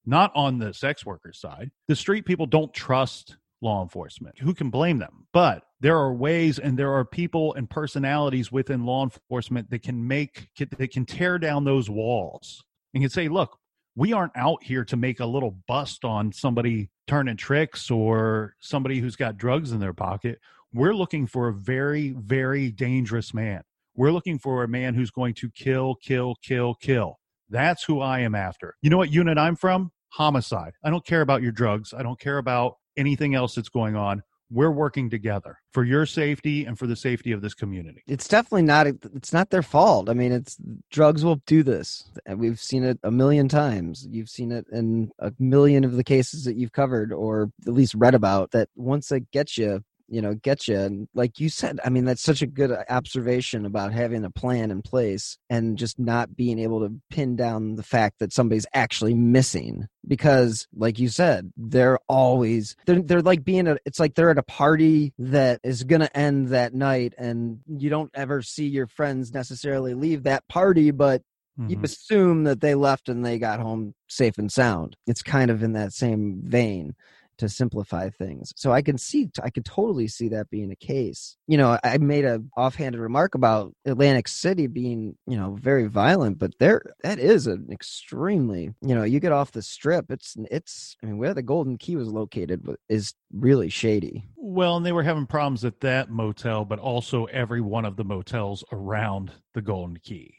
not 0.05 0.31
on 0.35 0.59
the 0.59 0.73
sex 0.73 1.05
worker 1.05 1.33
side. 1.33 1.71
The 1.87 1.95
street 1.95 2.25
people 2.25 2.45
don't 2.45 2.73
trust 2.73 3.37
law 3.61 3.81
enforcement. 3.81 4.37
Who 4.39 4.53
can 4.53 4.69
blame 4.69 4.99
them? 4.99 5.27
But 5.33 5.63
there 5.81 5.97
are 5.97 6.13
ways 6.13 6.59
and 6.59 6.77
there 6.77 6.93
are 6.93 7.03
people 7.03 7.53
and 7.55 7.69
personalities 7.69 8.51
within 8.51 8.85
law 8.85 9.03
enforcement 9.03 9.69
that 9.71 9.81
can 9.83 10.07
make 10.07 10.49
that 10.59 10.91
can 10.91 11.05
tear 11.05 11.39
down 11.39 11.65
those 11.65 11.89
walls 11.89 12.63
and 12.93 13.03
can 13.03 13.09
say, 13.09 13.27
look, 13.27 13.57
we 13.95 14.13
aren't 14.13 14.35
out 14.35 14.63
here 14.63 14.85
to 14.85 14.97
make 14.97 15.19
a 15.19 15.25
little 15.25 15.57
bust 15.67 16.05
on 16.05 16.31
somebody 16.31 16.89
turning 17.07 17.37
tricks 17.37 17.89
or 17.89 18.55
somebody 18.59 18.99
who's 18.99 19.15
got 19.15 19.37
drugs 19.37 19.71
in 19.71 19.79
their 19.79 19.93
pocket. 19.93 20.39
We're 20.73 20.93
looking 20.93 21.27
for 21.27 21.47
a 21.47 21.53
very, 21.53 22.11
very 22.11 22.71
dangerous 22.71 23.33
man. 23.33 23.63
We're 23.95 24.11
looking 24.11 24.39
for 24.39 24.63
a 24.63 24.67
man 24.67 24.93
who's 24.93 25.11
going 25.11 25.33
to 25.35 25.49
kill, 25.49 25.95
kill, 25.95 26.35
kill, 26.43 26.75
kill. 26.75 27.19
That's 27.49 27.83
who 27.83 27.99
I 27.99 28.19
am 28.19 28.35
after. 28.35 28.75
You 28.81 28.89
know 28.89 28.97
what 28.97 29.11
unit 29.11 29.37
I'm 29.37 29.55
from? 29.55 29.91
Homicide. 30.09 30.73
I 30.83 30.89
don't 30.89 31.05
care 31.05 31.21
about 31.21 31.41
your 31.41 31.51
drugs. 31.51 31.93
I 31.93 32.03
don't 32.03 32.19
care 32.19 32.37
about 32.37 32.75
anything 32.95 33.35
else 33.35 33.55
that's 33.55 33.69
going 33.69 33.95
on 33.95 34.21
we're 34.51 34.71
working 34.71 35.09
together 35.09 35.59
for 35.71 35.83
your 35.83 36.05
safety 36.05 36.65
and 36.65 36.77
for 36.77 36.87
the 36.87 36.95
safety 36.95 37.31
of 37.31 37.41
this 37.41 37.53
community. 37.53 38.03
It's 38.07 38.27
definitely 38.27 38.63
not 38.63 38.87
it's 38.87 39.33
not 39.33 39.49
their 39.49 39.61
fault. 39.61 40.09
I 40.09 40.13
mean, 40.13 40.31
it's 40.31 40.57
drugs 40.91 41.23
will 41.23 41.41
do 41.45 41.63
this. 41.63 42.09
We've 42.27 42.59
seen 42.59 42.83
it 42.83 42.99
a 43.03 43.11
million 43.11 43.47
times. 43.47 44.07
You've 44.09 44.29
seen 44.29 44.51
it 44.51 44.65
in 44.71 45.11
a 45.19 45.31
million 45.39 45.83
of 45.83 45.95
the 45.95 46.03
cases 46.03 46.45
that 46.45 46.55
you've 46.55 46.71
covered 46.71 47.13
or 47.13 47.51
at 47.67 47.73
least 47.73 47.93
read 47.95 48.15
about 48.15 48.51
that 48.51 48.69
once 48.75 49.11
it 49.11 49.29
gets 49.31 49.57
you 49.57 49.83
you 50.09 50.21
know 50.21 50.33
get 50.33 50.67
you 50.67 50.77
and 50.77 51.07
like 51.13 51.39
you 51.39 51.49
said 51.49 51.79
i 51.85 51.89
mean 51.89 52.05
that's 52.05 52.21
such 52.21 52.41
a 52.41 52.47
good 52.47 52.71
observation 52.89 53.65
about 53.65 53.93
having 53.93 54.23
a 54.23 54.29
plan 54.29 54.71
in 54.71 54.81
place 54.81 55.37
and 55.49 55.77
just 55.77 55.99
not 55.99 56.35
being 56.35 56.59
able 56.59 56.79
to 56.79 56.93
pin 57.09 57.35
down 57.35 57.75
the 57.75 57.83
fact 57.83 58.19
that 58.19 58.33
somebody's 58.33 58.65
actually 58.73 59.13
missing 59.13 59.87
because 60.07 60.67
like 60.75 60.99
you 60.99 61.07
said 61.09 61.51
they're 61.57 61.99
always 62.07 62.75
they're, 62.85 63.01
they're 63.01 63.21
like 63.21 63.43
being 63.43 63.67
a 63.67 63.77
it's 63.85 63.99
like 63.99 64.15
they're 64.15 64.31
at 64.31 64.37
a 64.37 64.43
party 64.43 65.13
that 65.17 65.59
is 65.63 65.83
going 65.83 66.01
to 66.01 66.17
end 66.17 66.49
that 66.49 66.73
night 66.73 67.13
and 67.17 67.59
you 67.67 67.89
don't 67.89 68.11
ever 68.13 68.41
see 68.41 68.67
your 68.67 68.87
friends 68.87 69.33
necessarily 69.33 69.93
leave 69.93 70.23
that 70.23 70.47
party 70.47 70.91
but 70.91 71.21
you 71.67 71.77
Mhm. 71.77 71.83
assume 71.83 72.43
that 72.45 72.61
they 72.61 72.73
left 72.73 73.09
and 73.09 73.25
they 73.25 73.37
got 73.37 73.59
home 73.59 73.93
safe 74.07 74.37
and 74.37 74.51
sound. 74.51 74.95
It's 75.05 75.21
kind 75.21 75.51
of 75.51 75.61
in 75.61 75.73
that 75.73 75.93
same 75.93 76.41
vein 76.43 76.95
to 77.39 77.49
simplify 77.49 78.09
things. 78.09 78.53
So 78.55 78.71
I 78.71 78.81
can 78.81 78.97
see, 78.97 79.29
I 79.43 79.49
could 79.49 79.65
totally 79.65 80.07
see 80.07 80.29
that 80.29 80.49
being 80.49 80.71
a 80.71 80.75
case. 80.75 81.35
You 81.47 81.57
know, 81.57 81.79
I 81.83 81.97
made 81.97 82.25
a 82.25 82.41
offhanded 82.55 83.01
remark 83.01 83.35
about 83.35 83.73
Atlantic 83.85 84.27
City 84.27 84.67
being, 84.67 85.17
you 85.27 85.37
know, 85.37 85.57
very 85.59 85.87
violent, 85.87 86.39
but 86.39 86.53
there, 86.59 86.81
that 87.03 87.19
is 87.19 87.47
an 87.47 87.67
extremely, 87.71 88.73
you 88.81 88.95
know, 88.95 89.03
you 89.03 89.19
get 89.19 89.31
off 89.31 89.51
the 89.51 89.61
strip, 89.61 90.05
it's, 90.09 90.35
it's, 90.51 90.95
I 91.03 91.07
mean, 91.07 91.17
where 91.17 91.33
the 91.33 91.41
Golden 91.41 91.77
Key 91.77 91.95
was 91.95 92.09
located 92.09 92.65
is 92.87 93.13
really 93.33 93.69
shady. 93.69 94.25
Well, 94.35 94.77
and 94.77 94.85
they 94.85 94.91
were 94.91 95.03
having 95.03 95.25
problems 95.25 95.65
at 95.65 95.79
that 95.81 96.09
motel, 96.09 96.65
but 96.65 96.79
also 96.79 97.25
every 97.25 97.61
one 97.61 97.85
of 97.85 97.95
the 97.95 98.03
motels 98.05 98.63
around 98.71 99.31
the 99.53 99.61
Golden 99.61 99.97
Key. 99.97 100.35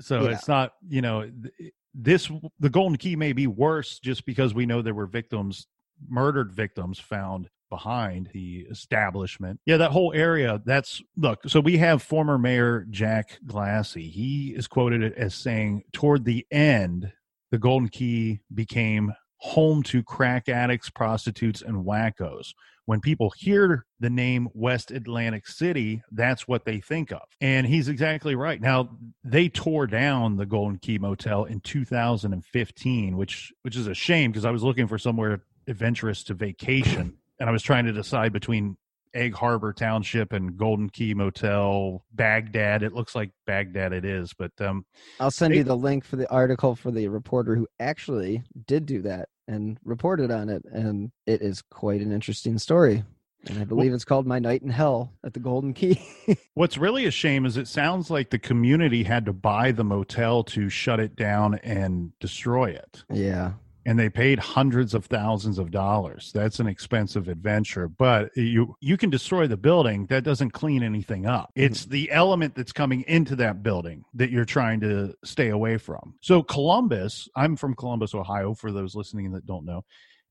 So 0.00 0.24
Yeah. 0.24 0.30
it's 0.30 0.48
not, 0.48 0.74
you 0.88 1.02
know, 1.02 1.22
th- 1.30 1.72
this 1.94 2.30
the 2.60 2.70
Golden 2.70 2.96
Key 2.96 3.16
may 3.16 3.32
be 3.32 3.46
worse 3.46 3.98
just 3.98 4.24
because 4.24 4.54
we 4.54 4.66
know 4.66 4.82
there 4.82 4.94
were 4.94 5.06
victims, 5.06 5.66
murdered 6.08 6.52
victims 6.52 6.98
found 6.98 7.48
behind 7.70 8.30
the 8.32 8.66
establishment. 8.70 9.60
Yeah, 9.66 9.76
that 9.78 9.90
whole 9.90 10.12
area, 10.14 10.60
that's 10.64 11.02
look, 11.16 11.40
so 11.46 11.60
we 11.60 11.76
have 11.78 12.02
former 12.02 12.38
mayor 12.38 12.86
Jack 12.90 13.38
Glassy. 13.46 14.08
He 14.08 14.54
is 14.56 14.66
quoted 14.66 15.12
as 15.14 15.34
saying 15.34 15.82
toward 15.92 16.24
the 16.24 16.46
end 16.50 17.12
the 17.50 17.58
Golden 17.58 17.88
Key 17.88 18.40
became 18.54 19.12
home 19.38 19.82
to 19.84 20.02
crack 20.02 20.48
addicts, 20.48 20.90
prostitutes, 20.90 21.62
and 21.62 21.84
wackos. 21.84 22.52
When 22.86 23.00
people 23.00 23.32
hear 23.36 23.84
the 24.00 24.08
name 24.08 24.48
West 24.54 24.90
Atlantic 24.90 25.46
City, 25.46 26.02
that's 26.10 26.48
what 26.48 26.64
they 26.64 26.80
think 26.80 27.12
of. 27.12 27.20
And 27.40 27.66
he's 27.66 27.88
exactly 27.88 28.34
right. 28.34 28.60
Now, 28.60 28.96
they 29.22 29.50
tore 29.50 29.86
down 29.86 30.36
the 30.36 30.46
Golden 30.46 30.78
Key 30.78 30.98
Motel 30.98 31.44
in 31.44 31.60
2015, 31.60 33.16
which 33.16 33.52
which 33.62 33.76
is 33.76 33.86
a 33.86 33.94
shame 33.94 34.32
because 34.32 34.46
I 34.46 34.50
was 34.50 34.62
looking 34.62 34.88
for 34.88 34.98
somewhere 34.98 35.42
adventurous 35.68 36.24
to 36.24 36.34
vacation 36.34 37.18
and 37.38 37.48
I 37.48 37.52
was 37.52 37.62
trying 37.62 37.84
to 37.84 37.92
decide 37.92 38.32
between 38.32 38.76
Egg 39.14 39.34
Harbor 39.34 39.72
Township 39.72 40.32
and 40.32 40.56
Golden 40.56 40.90
Key 40.90 41.14
Motel, 41.14 42.04
Baghdad. 42.12 42.82
It 42.82 42.92
looks 42.92 43.14
like 43.14 43.30
Baghdad 43.46 43.92
it 43.92 44.04
is, 44.04 44.34
but 44.36 44.50
um 44.60 44.84
I'll 45.20 45.30
send 45.30 45.54
They- 45.54 45.58
you 45.58 45.64
the 45.64 45.76
link 45.76 46.04
for 46.04 46.16
the 46.16 46.30
article 46.30 46.74
for 46.74 46.90
the 46.90 47.08
reporter 47.08 47.54
who 47.56 47.66
actually 47.80 48.42
did 48.66 48.86
do 48.86 49.00
that 49.02 49.28
and 49.46 49.78
reported 49.82 50.30
on 50.30 50.48
it, 50.50 50.62
and 50.70 51.10
it 51.26 51.40
is 51.40 51.62
quite 51.70 52.00
an 52.02 52.12
interesting 52.12 52.58
story. 52.58 53.02
And 53.48 53.58
I 53.60 53.64
believe 53.64 53.94
it's 53.94 54.04
called 54.04 54.26
"My 54.26 54.40
Night 54.40 54.62
in 54.62 54.68
Hell" 54.68 55.12
at 55.24 55.32
the 55.32 55.40
Golden 55.40 55.72
Key. 55.72 55.98
What's 56.54 56.76
really 56.76 57.06
a 57.06 57.10
shame 57.10 57.46
is 57.46 57.56
it 57.56 57.68
sounds 57.68 58.10
like 58.10 58.28
the 58.30 58.38
community 58.38 59.04
had 59.04 59.24
to 59.26 59.32
buy 59.32 59.70
the 59.72 59.84
motel 59.84 60.42
to 60.44 60.68
shut 60.68 60.98
it 61.00 61.16
down 61.16 61.54
and 61.62 62.12
destroy 62.18 62.70
it. 62.72 63.04
yeah, 63.10 63.52
And 63.88 63.98
they 63.98 64.10
paid 64.10 64.38
hundreds 64.38 64.92
of 64.92 65.06
thousands 65.06 65.58
of 65.58 65.70
dollars. 65.70 66.30
That's 66.34 66.60
an 66.60 66.66
expensive 66.66 67.26
adventure, 67.26 67.88
but 67.88 68.36
you 68.36 68.76
you 68.82 68.98
can 68.98 69.08
destroy 69.08 69.46
the 69.46 69.56
building, 69.56 70.04
that 70.08 70.24
doesn't 70.24 70.50
clean 70.50 70.82
anything 70.82 71.24
up. 71.24 71.48
Mm-hmm. 71.56 71.64
It's 71.72 71.86
the 71.86 72.12
element 72.12 72.54
that's 72.54 72.72
coming 72.72 73.02
into 73.08 73.34
that 73.36 73.62
building 73.62 74.04
that 74.12 74.30
you're 74.30 74.44
trying 74.44 74.80
to 74.80 75.14
stay 75.24 75.48
away 75.48 75.78
from. 75.78 76.16
So 76.20 76.42
Columbus, 76.42 77.30
I'm 77.34 77.56
from 77.56 77.74
Columbus, 77.74 78.14
Ohio 78.14 78.52
for 78.52 78.72
those 78.72 78.94
listening 78.94 79.32
that 79.32 79.46
don't 79.46 79.64
know. 79.64 79.86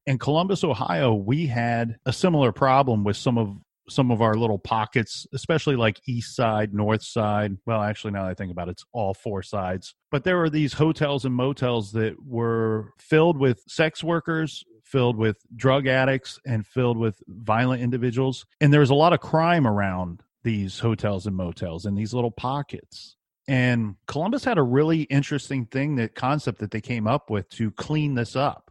In 0.06 0.20
Columbus, 0.20 0.64
Ohio, 0.64 1.16
we 1.16 1.48
had 1.48 1.98
a 2.06 2.14
similar 2.14 2.52
problem 2.52 3.04
with 3.04 3.18
some 3.18 3.40
of 3.40 3.58
some 3.90 4.12
of 4.12 4.22
our 4.22 4.36
little 4.36 4.60
pockets, 4.60 5.26
especially 5.34 5.76
like 5.76 6.02
east 6.08 6.36
side, 6.36 6.74
north 6.74 7.04
side. 7.04 7.58
Well, 7.66 7.82
actually, 7.82 8.12
now 8.12 8.28
I 8.28 8.34
think 8.34 8.52
about 8.52 8.68
it, 8.68 8.72
it's 8.72 8.86
all 8.92 9.14
four 9.14 9.44
sides. 9.44 9.96
But 10.12 10.24
there 10.24 10.38
were 10.38 10.50
these 10.50 10.74
hotels 10.74 11.26
and 11.26 11.34
motels 11.34 11.92
that 11.94 12.16
were 12.26 12.94
filled 13.00 13.38
with 13.38 13.64
sex 13.68 14.04
workers, 14.04 14.64
filled 14.84 15.18
with 15.18 15.38
drug 15.56 15.88
addicts, 15.88 16.40
and 16.46 16.66
filled 16.66 16.98
with 16.98 17.22
violent 17.28 17.82
individuals. 17.82 18.46
And 18.62 18.72
there 18.72 18.82
was 18.82 18.90
a 18.90 18.96
lot 18.96 19.14
of 19.14 19.20
crime 19.20 19.68
around 19.68 20.24
these 20.44 20.80
hotels 20.80 21.28
and 21.28 21.36
motels 21.36 21.86
in 21.86 21.96
these 21.96 22.14
little 22.14 22.32
pockets. 22.32 23.16
And 23.50 23.96
Columbus 24.08 24.44
had 24.44 24.58
a 24.58 24.64
really 24.64 25.04
interesting 25.04 25.66
thing, 25.66 25.96
that 25.96 26.16
concept 26.16 26.60
that 26.60 26.72
they 26.72 26.82
came 26.82 27.08
up 27.08 27.30
with 27.30 27.50
to 27.52 27.72
clean 27.72 28.16
this 28.16 28.36
up 28.36 28.67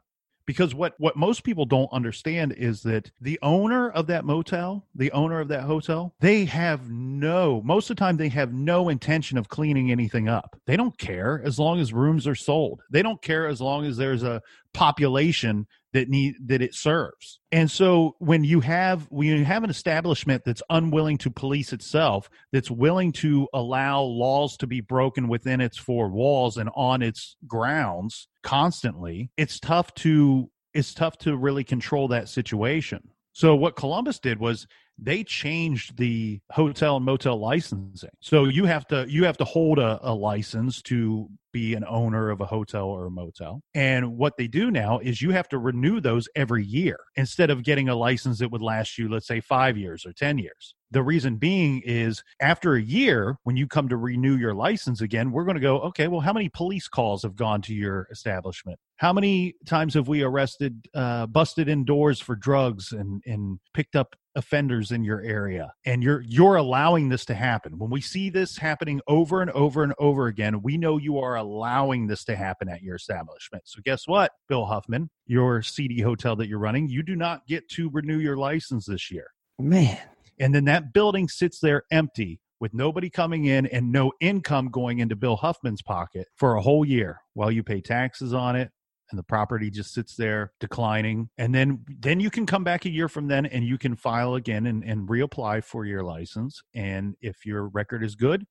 because 0.47 0.75
what 0.75 0.95
what 0.99 1.17
most 1.17 1.45
people 1.45 1.65
don't 1.65 1.93
understand 1.93 2.53
is 2.53 2.83
that 2.83 3.11
the 3.21 3.39
owner 3.43 3.91
of 3.91 4.07
that 4.07 4.25
motel 4.25 4.87
the 4.95 5.13
owner 5.13 5.41
of 5.41 5.49
that 5.49 5.65
hotel 5.65 6.15
they 6.21 6.45
have 6.45 6.89
no 6.91 7.61
most 7.65 7.91
of 7.91 7.97
the 7.97 8.01
time 8.01 8.17
they 8.17 8.29
have 8.29 8.53
no 8.53 8.89
intention 8.89 9.37
of 9.37 9.49
cleaning 9.49 9.91
anything 9.91 10.29
up. 10.29 10.57
They 10.67 10.77
don't 10.77 10.97
care 10.99 11.43
as 11.45 11.59
long 11.59 11.81
as 11.81 11.93
rooms 11.93 12.27
are 12.27 12.35
sold. 12.35 12.83
They 12.91 13.03
don't 13.03 13.21
care 13.21 13.47
as 13.47 13.61
long 13.61 13.85
as 13.85 13.97
there's 13.97 14.23
a 14.23 14.43
population 14.73 15.67
that 15.97 16.11
need 16.11 16.35
that 16.45 16.61
it 16.61 16.75
serves. 16.75 17.41
And 17.51 17.71
so 17.71 18.17
when 18.19 18.45
you 18.45 18.61
have 18.61 19.07
when 19.09 19.27
you 19.29 19.45
have 19.47 19.65
an 19.65 19.71
establishment 19.71 20.43
that's 20.45 20.63
unwilling 20.69 21.17
to 21.19 21.31
police 21.31 21.73
itself 21.73 22.29
that's 22.53 22.71
willing 22.71 23.13
to 23.13 23.49
allow 23.55 24.03
laws 24.03 24.59
to 24.59 24.67
be 24.67 24.83
broken 24.83 25.27
within 25.27 25.63
its 25.63 25.79
four 25.79 26.11
walls 26.11 26.59
and 26.59 26.69
on 26.77 27.01
its 27.01 27.37
grounds 27.47 28.29
constantly 28.43 29.31
it's 29.39 29.59
tough 29.59 29.95
to 29.95 30.51
it's 30.75 30.93
tough 30.93 31.17
to 31.17 31.35
really 31.35 31.65
control 31.65 32.09
that 32.09 32.29
situation. 32.29 33.01
So 33.33 33.57
what 33.57 33.75
columbus 33.75 34.19
did 34.19 34.39
was 34.39 34.67
they 34.99 35.25
changed 35.25 35.97
the 35.97 36.41
hotel 36.51 36.97
and 36.97 37.05
motel 37.05 37.39
licensing. 37.39 38.11
So 38.21 38.45
you 38.45 38.65
have 38.65 38.87
to 38.89 39.07
you 39.09 39.25
have 39.25 39.37
to 39.39 39.45
hold 39.45 39.79
a, 39.79 39.99
a 40.03 40.15
license 40.15 40.81
to 40.83 41.29
be 41.53 41.75
an 41.75 41.85
owner 41.89 42.31
of 42.31 42.41
a 42.41 42.47
hotel 42.47 42.87
or 42.87 43.07
a 43.07 43.11
motel. 43.11 43.63
And 43.75 44.17
what 44.17 44.37
they 44.37 44.47
do 44.47 44.71
now 44.71 44.99
is 44.99 45.23
you 45.23 45.31
have 45.31 45.49
to 45.49 45.59
renew 45.59 46.01
those 46.01 46.29
every 46.37 46.65
year 46.65 46.99
instead 47.17 47.51
of 47.51 47.63
getting 47.63 47.89
a 47.89 47.95
license 47.95 48.39
that 48.39 48.51
would 48.51 48.63
last 48.63 48.99
you 48.99 49.09
let's 49.09 49.27
say 49.27 49.41
five 49.41 49.77
years 49.77 50.07
or 50.07 50.13
ten 50.13 50.39
years 50.39 50.76
the 50.97 51.03
reason 51.03 51.37
being 51.37 51.83
is 51.85 52.25
after 52.41 52.75
a 52.75 52.81
year, 52.81 53.37
when 53.43 53.55
you 53.55 53.67
come 53.67 53.87
to 53.87 53.99
renew 53.99 54.35
your 54.35 54.55
license 54.55 55.03
again, 55.03 55.31
we're 55.31 55.45
going 55.45 55.57
to 55.57 55.61
go, 55.61 55.79
okay, 55.81 56.09
well, 56.09 56.23
how 56.23 56.33
many 56.33 56.49
police 56.49 56.89
calls 56.89 57.23
have 57.23 57.37
gone 57.37 57.61
to 57.61 57.75
your 57.75 58.09
establishment? 58.11 58.79
How 58.97 59.13
many 59.13 59.57
times 59.67 59.93
have 59.93 60.09
we 60.09 60.23
arrested, 60.23 60.89
uh, 60.95 61.27
busted 61.27 61.69
indoors 61.69 62.19
for 62.19 62.35
drugs 62.35 62.93
and, 62.93 63.23
and 63.27 63.59
picked 63.75 63.95
up 63.95 64.17
offenders 64.37 64.91
in 64.91 65.05
your 65.05 65.21
area? 65.21 65.71
And 65.85 66.03
you're, 66.03 66.23
you're 66.23 66.57
allowing 66.57 67.11
this 67.11 67.27
to 67.27 67.35
happen. 67.35 67.79
When 67.79 67.91
we 67.91 68.01
see 68.01 68.31
this 68.31 68.57
happening 68.57 69.03
over 69.07 69.43
and 69.43 69.51
over 69.51 69.83
and 69.83 69.93
over 69.99 70.29
again, 70.29 70.63
we 70.63 70.79
know 70.79 70.97
you 70.97 71.19
are 71.19 71.37
allowing 71.37 72.07
this 72.07 72.25
to 72.25 72.37
happen 72.37 72.71
at 72.71 72.81
your 72.81 72.97
establishment. 72.97 73.65
So 73.67 73.83
guess 73.85 74.09
what, 74.09 74.33
Bill 74.49 74.65
Huffman, 74.65 75.11
your 75.27 75.61
seedy 75.61 76.01
hotel 76.01 76.37
that 76.37 76.49
you're 76.49 76.59
running, 76.59 76.89
you 76.89 77.03
do 77.03 77.17
not 77.17 77.47
get 77.47 77.69
to 77.73 77.91
renew 77.91 78.19
your 78.19 78.39
license 78.39 78.87
this 78.87 79.11
year 79.11 79.27
man. 79.59 79.99
And 80.39 80.55
then 80.55 80.65
that 80.67 80.93
building 80.93 81.29
sits 81.29 81.61
there 81.61 81.83
empty 81.91 82.41
with 82.61 82.73
nobody 82.73 83.11
coming 83.11 83.45
in 83.45 83.67
and 83.67 83.93
no 83.93 84.13
income 84.21 84.71
going 84.71 84.99
into 84.99 85.17
Bill 85.17 85.37
Huffman's 85.37 85.83
pocket 85.83 86.27
for 86.37 86.55
a 86.55 86.63
whole 86.63 86.85
year 86.85 87.21
while 87.35 87.51
you 87.51 87.63
pay 87.63 87.81
taxes 87.81 88.33
on 88.33 88.57
it 88.57 88.71
and 89.11 89.19
the 89.19 89.23
property 89.23 89.71
just 89.71 89.93
sits 89.93 90.17
there 90.17 90.53
declining. 90.59 91.29
And 91.39 91.55
then 91.55 91.85
then 92.01 92.19
you 92.19 92.31
can 92.31 92.47
come 92.47 92.65
back 92.65 92.87
a 92.87 92.91
year 92.91 93.09
from 93.09 93.29
then 93.29 93.47
and 93.47 93.65
you 93.65 93.79
can 93.79 93.95
file 93.95 94.35
again 94.35 94.67
and, 94.67 94.83
and 94.83 95.09
reapply 95.09 95.63
for 95.65 95.85
your 95.85 96.03
license. 96.03 96.63
And 96.75 97.15
if 97.21 97.45
your 97.45 97.69
record 97.69 98.03
is 98.03 98.15
good 98.15 98.47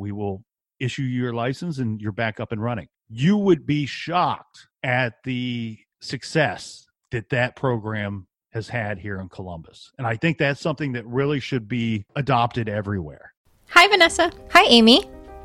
we 0.00 0.12
will 0.12 0.44
issue 0.80 1.02
you 1.02 1.22
your 1.22 1.34
license 1.34 1.78
and 1.78 2.00
you're 2.00 2.10
back 2.10 2.40
up 2.40 2.52
and 2.52 2.62
running. 2.62 2.88
You 3.08 3.36
would 3.36 3.66
be 3.66 3.86
shocked 3.86 4.66
at 4.82 5.14
the 5.24 5.78
success 6.00 6.86
that 7.10 7.28
that 7.30 7.54
program 7.54 8.26
has 8.50 8.68
had 8.68 8.98
here 8.98 9.20
in 9.20 9.28
Columbus. 9.28 9.92
And 9.98 10.06
I 10.06 10.16
think 10.16 10.38
that's 10.38 10.60
something 10.60 10.92
that 10.92 11.06
really 11.06 11.40
should 11.40 11.68
be 11.68 12.04
adopted 12.16 12.68
everywhere. 12.68 13.32
Hi, 13.70 13.86
Vanessa. 13.88 14.32
Hi, 14.50 14.64
Amy. 14.64 15.04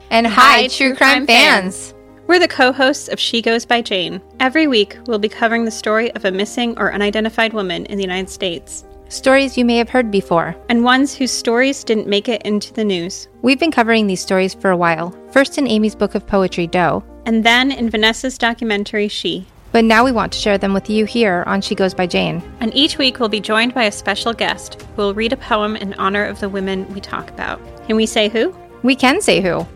And 0.10 0.28
Hi, 0.28 0.32
hi, 0.34 0.68
true 0.68 0.90
true 0.90 0.96
crime 0.96 1.26
crime 1.26 1.28
fans. 1.28 1.94
We're 2.28 2.40
the 2.40 2.48
co 2.48 2.72
hosts 2.72 3.08
of 3.08 3.20
She 3.20 3.42
Goes 3.42 3.66
by 3.66 3.82
Jane. 3.82 4.20
Every 4.40 4.66
week, 4.68 4.98
we'll 5.08 5.20
be 5.20 5.30
covering 5.30 5.66
the 5.66 5.72
story 5.72 6.12
of 6.16 6.26
a 6.26 6.32
missing 6.32 6.78
or 6.80 6.92
unidentified 6.94 7.54
woman 7.54 7.86
in 7.86 7.98
the 7.98 8.04
United 8.04 8.30
States, 8.30 8.84
Stories 9.10 9.56
you 9.56 9.64
may 9.66 9.78
have 9.78 9.90
heard 9.90 10.10
before. 10.10 10.56
and 10.68 10.84
ones 10.84 11.14
whose 11.14 11.32
stories 11.32 11.84
didn't 11.84 12.08
make 12.08 12.28
it 12.28 12.42
into 12.42 12.74
the 12.74 12.84
news. 12.84 13.28
We've 13.44 13.60
been 13.60 13.72
covering 13.72 14.08
these 14.08 14.22
stories 14.22 14.56
for 14.56 14.72
a 14.72 14.78
while, 14.78 15.16
first 15.32 15.60
in 15.60 15.68
Amy's 15.68 15.94
book 15.94 16.16
of 16.16 16.26
poetry, 16.26 16.66
Doe, 16.66 17.04
And 17.28 17.44
then 17.44 17.72
in 17.72 17.90
Vanessa's 17.92 18.40
documentary, 18.40 19.08
She. 19.08 19.46
But 19.76 19.84
now 19.84 20.06
we 20.06 20.14
want 20.14 20.32
to 20.32 20.40
share 20.40 20.58
them 20.58 20.74
with 20.74 20.90
you 20.90 21.04
here 21.04 21.44
on 21.48 21.60
She 21.60 21.76
Goes 21.76 21.94
by 21.94 22.08
Jane. 22.08 22.42
And 22.62 22.74
each 22.74 22.98
week 22.98 23.20
we'll 23.20 23.28
be 23.28 23.42
joined 23.42 23.74
by 23.74 23.84
a 23.84 23.92
special 23.92 24.32
guest 24.32 24.82
who 24.82 25.02
will 25.02 25.14
read 25.14 25.34
a 25.34 25.36
poem 25.36 25.76
in 25.76 25.94
honor 25.96 26.24
of 26.24 26.40
the 26.40 26.48
women 26.48 26.88
we 26.94 27.02
talk 27.02 27.30
about. 27.30 27.60
Can 27.86 27.98
we 27.98 28.06
say 28.06 28.30
who? 28.30 28.56
We 28.84 28.96
can 28.96 29.20
say 29.20 29.42
who. 29.42 29.68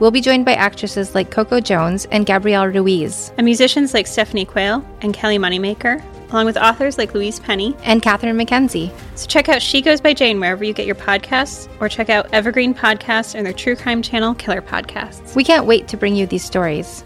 We'll 0.00 0.10
be 0.10 0.20
joined 0.20 0.44
by 0.44 0.54
actresses 0.54 1.14
like 1.14 1.30
Coco 1.30 1.60
Jones 1.60 2.04
and 2.06 2.26
Gabrielle 2.26 2.66
Ruiz, 2.66 3.32
And 3.38 3.44
musicians 3.44 3.94
like 3.94 4.08
Stephanie 4.08 4.44
Quayle 4.44 4.84
and 5.02 5.14
Kelly 5.14 5.38
Moneymaker, 5.38 6.02
along 6.32 6.46
with 6.46 6.56
authors 6.56 6.98
like 6.98 7.14
Louise 7.14 7.38
Penny. 7.38 7.76
and 7.84 8.02
Catherine 8.02 8.36
McKenzie. 8.36 8.92
So 9.14 9.28
check 9.28 9.48
out 9.48 9.62
She 9.62 9.82
Goes 9.82 10.00
by 10.00 10.14
Jane 10.14 10.40
wherever 10.40 10.64
you 10.64 10.72
get 10.72 10.84
your 10.86 10.96
podcasts, 10.96 11.68
or 11.80 11.88
check 11.88 12.10
out 12.10 12.28
Evergreen 12.34 12.74
Podcasts 12.74 13.36
and 13.36 13.46
their 13.46 13.52
true 13.52 13.76
crime 13.76 14.02
channel, 14.02 14.34
Killer 14.34 14.62
Podcasts. 14.62 15.36
We 15.36 15.44
can't 15.44 15.64
wait 15.64 15.86
to 15.86 15.96
bring 15.96 16.16
you 16.16 16.26
these 16.26 16.42
stories. 16.42 17.04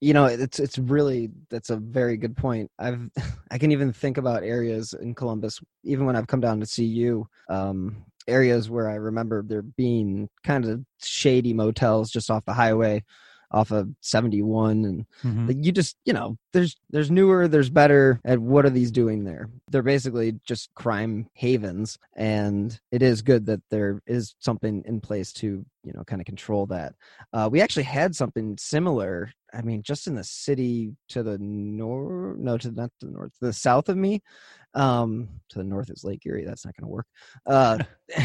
You 0.00 0.14
know 0.14 0.26
it's 0.26 0.60
it's 0.60 0.78
really 0.78 1.30
that's 1.50 1.70
a 1.70 1.76
very 1.76 2.16
good 2.16 2.36
point. 2.36 2.70
I've 2.78 3.10
i 3.50 3.58
can 3.58 3.72
even 3.72 3.92
think 3.92 4.18
about 4.18 4.42
areas 4.42 4.94
in 4.94 5.14
columbus 5.14 5.60
even 5.84 6.06
when 6.06 6.16
i've 6.16 6.26
come 6.26 6.40
down 6.40 6.60
to 6.60 6.66
see 6.66 6.84
you 6.84 7.28
um 7.48 8.04
areas 8.26 8.68
where 8.68 8.88
i 8.90 8.94
remember 8.94 9.42
there 9.42 9.62
being 9.62 10.28
kind 10.44 10.66
of 10.66 10.84
shady 11.02 11.54
motels 11.54 12.10
just 12.10 12.30
off 12.30 12.44
the 12.44 12.52
highway 12.52 13.02
off 13.50 13.70
of 13.70 13.88
71 14.00 14.84
and 14.84 15.06
Mhm. 15.24 15.48
like, 15.48 15.56
you 15.64 15.72
just 15.72 15.96
you 16.04 16.12
know 16.12 16.36
there's 16.52 16.76
there's 16.90 17.10
newer 17.10 17.48
there's 17.48 17.70
better 17.70 18.20
and 18.24 18.46
what 18.46 18.64
are 18.66 18.70
these 18.70 18.90
doing 18.90 19.24
there? 19.24 19.48
They're 19.70 19.82
basically 19.82 20.38
just 20.46 20.70
crime 20.74 21.28
havens 21.34 21.98
and 22.16 22.78
it 22.92 23.02
is 23.02 23.22
good 23.22 23.46
that 23.46 23.62
there 23.70 24.00
is 24.06 24.34
something 24.38 24.82
in 24.86 25.00
place 25.00 25.32
to 25.34 25.64
you 25.84 25.92
know 25.92 26.04
kind 26.04 26.20
of 26.20 26.26
control 26.26 26.66
that. 26.66 26.94
Uh, 27.32 27.48
we 27.50 27.60
actually 27.60 27.84
had 27.84 28.14
something 28.14 28.56
similar 28.58 29.32
i 29.54 29.62
mean 29.62 29.82
just 29.82 30.06
in 30.06 30.14
the 30.14 30.22
city 30.24 30.94
to 31.08 31.22
the 31.22 31.38
north 31.38 32.36
no 32.38 32.58
to 32.58 32.70
not 32.70 32.90
to 33.00 33.06
the 33.06 33.12
north 33.12 33.32
to 33.38 33.46
the 33.46 33.52
south 33.52 33.88
of 33.88 33.96
me. 33.96 34.20
Um 34.74 35.28
to 35.48 35.58
the 35.58 35.64
north 35.64 35.88
is 35.90 36.04
lake 36.04 36.22
erie 36.26 36.44
that's 36.44 36.66
not 36.66 36.74
going 36.76 36.86
to 36.86 36.92
work. 36.92 37.06
Uh 37.46 37.78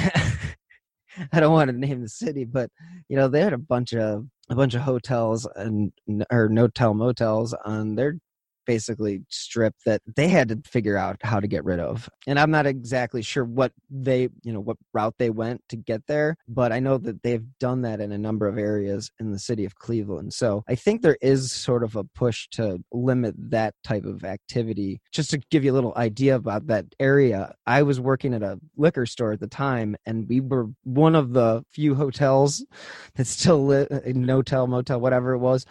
I 1.32 1.40
don't 1.40 1.54
want 1.54 1.70
to 1.70 1.78
name 1.78 2.02
the 2.02 2.10
city, 2.10 2.44
but 2.44 2.70
you 3.08 3.16
know 3.16 3.28
they 3.28 3.42
had 3.42 3.54
a 3.54 3.58
bunch 3.58 3.94
of 3.94 4.26
a 4.50 4.56
bunch 4.56 4.74
of 4.76 4.82
hotels 4.82 5.48
and 5.56 5.92
or 6.32 6.50
no-tell 6.50 6.94
motels 6.94 7.54
on 7.66 7.96
their 7.96 8.16
basically 8.66 9.22
strip 9.30 9.76
that 9.86 10.02
they 10.16 10.28
had 10.28 10.50
to 10.50 10.62
figure 10.66 10.98
out 10.98 11.18
how 11.24 11.40
to 11.40 11.48
get 11.48 11.64
rid 11.64 11.80
of. 11.80 12.10
And 12.28 12.40
I'm 12.40 12.52
not 12.52 12.66
exactly 12.66 13.22
sure 13.22 13.44
what 13.44 13.72
they, 13.90 14.30
you 14.44 14.54
know, 14.54 14.60
what 14.60 14.78
route 14.94 15.16
they 15.18 15.30
went 15.30 15.62
to 15.70 15.76
get 15.76 16.06
there, 16.08 16.36
but 16.48 16.72
I 16.72 16.80
know 16.80 16.98
that 17.00 17.24
they've 17.24 17.46
done 17.60 17.82
that 17.82 18.00
in 18.00 18.12
a 18.12 18.18
number 18.18 18.48
of 18.48 18.58
areas 18.58 19.12
in 19.20 19.32
the 19.32 19.40
city 19.40 19.66
of 19.66 19.76
Cleveland. 19.76 20.34
So 20.34 20.64
I 20.68 20.76
think 20.76 21.02
there 21.02 21.18
is 21.22 21.52
sort 21.52 21.84
of 21.84 21.96
a 21.96 22.04
push 22.04 22.48
to 22.52 22.80
limit 22.92 23.36
that 23.38 23.74
type 23.84 24.06
of 24.06 24.24
activity. 24.24 25.02
Just 25.12 25.32
to 25.32 25.38
give 25.50 25.64
you 25.64 25.72
a 25.72 25.74
little 25.76 25.94
idea 25.96 26.36
about 26.36 26.68
that 26.68 26.86
area, 27.00 27.54
I 27.66 27.84
was 27.84 28.00
working 28.00 28.34
at 28.34 28.44
a 28.44 28.60
liquor 28.78 29.06
store 29.06 29.34
at 29.34 29.40
the 29.40 29.48
time 29.48 29.96
and 30.06 30.28
we 30.28 30.42
were 30.42 30.70
one 30.84 31.16
of 31.16 31.34
the 31.34 31.64
few 31.72 31.96
hotels 31.96 32.66
that 33.16 33.28
still 33.28 33.66
lit 33.66 33.92
uh, 33.92 34.00
no-tell 34.06 34.68
motel 34.68 35.00
whatever 35.00 35.34
it 35.34 35.40
was 35.40 35.66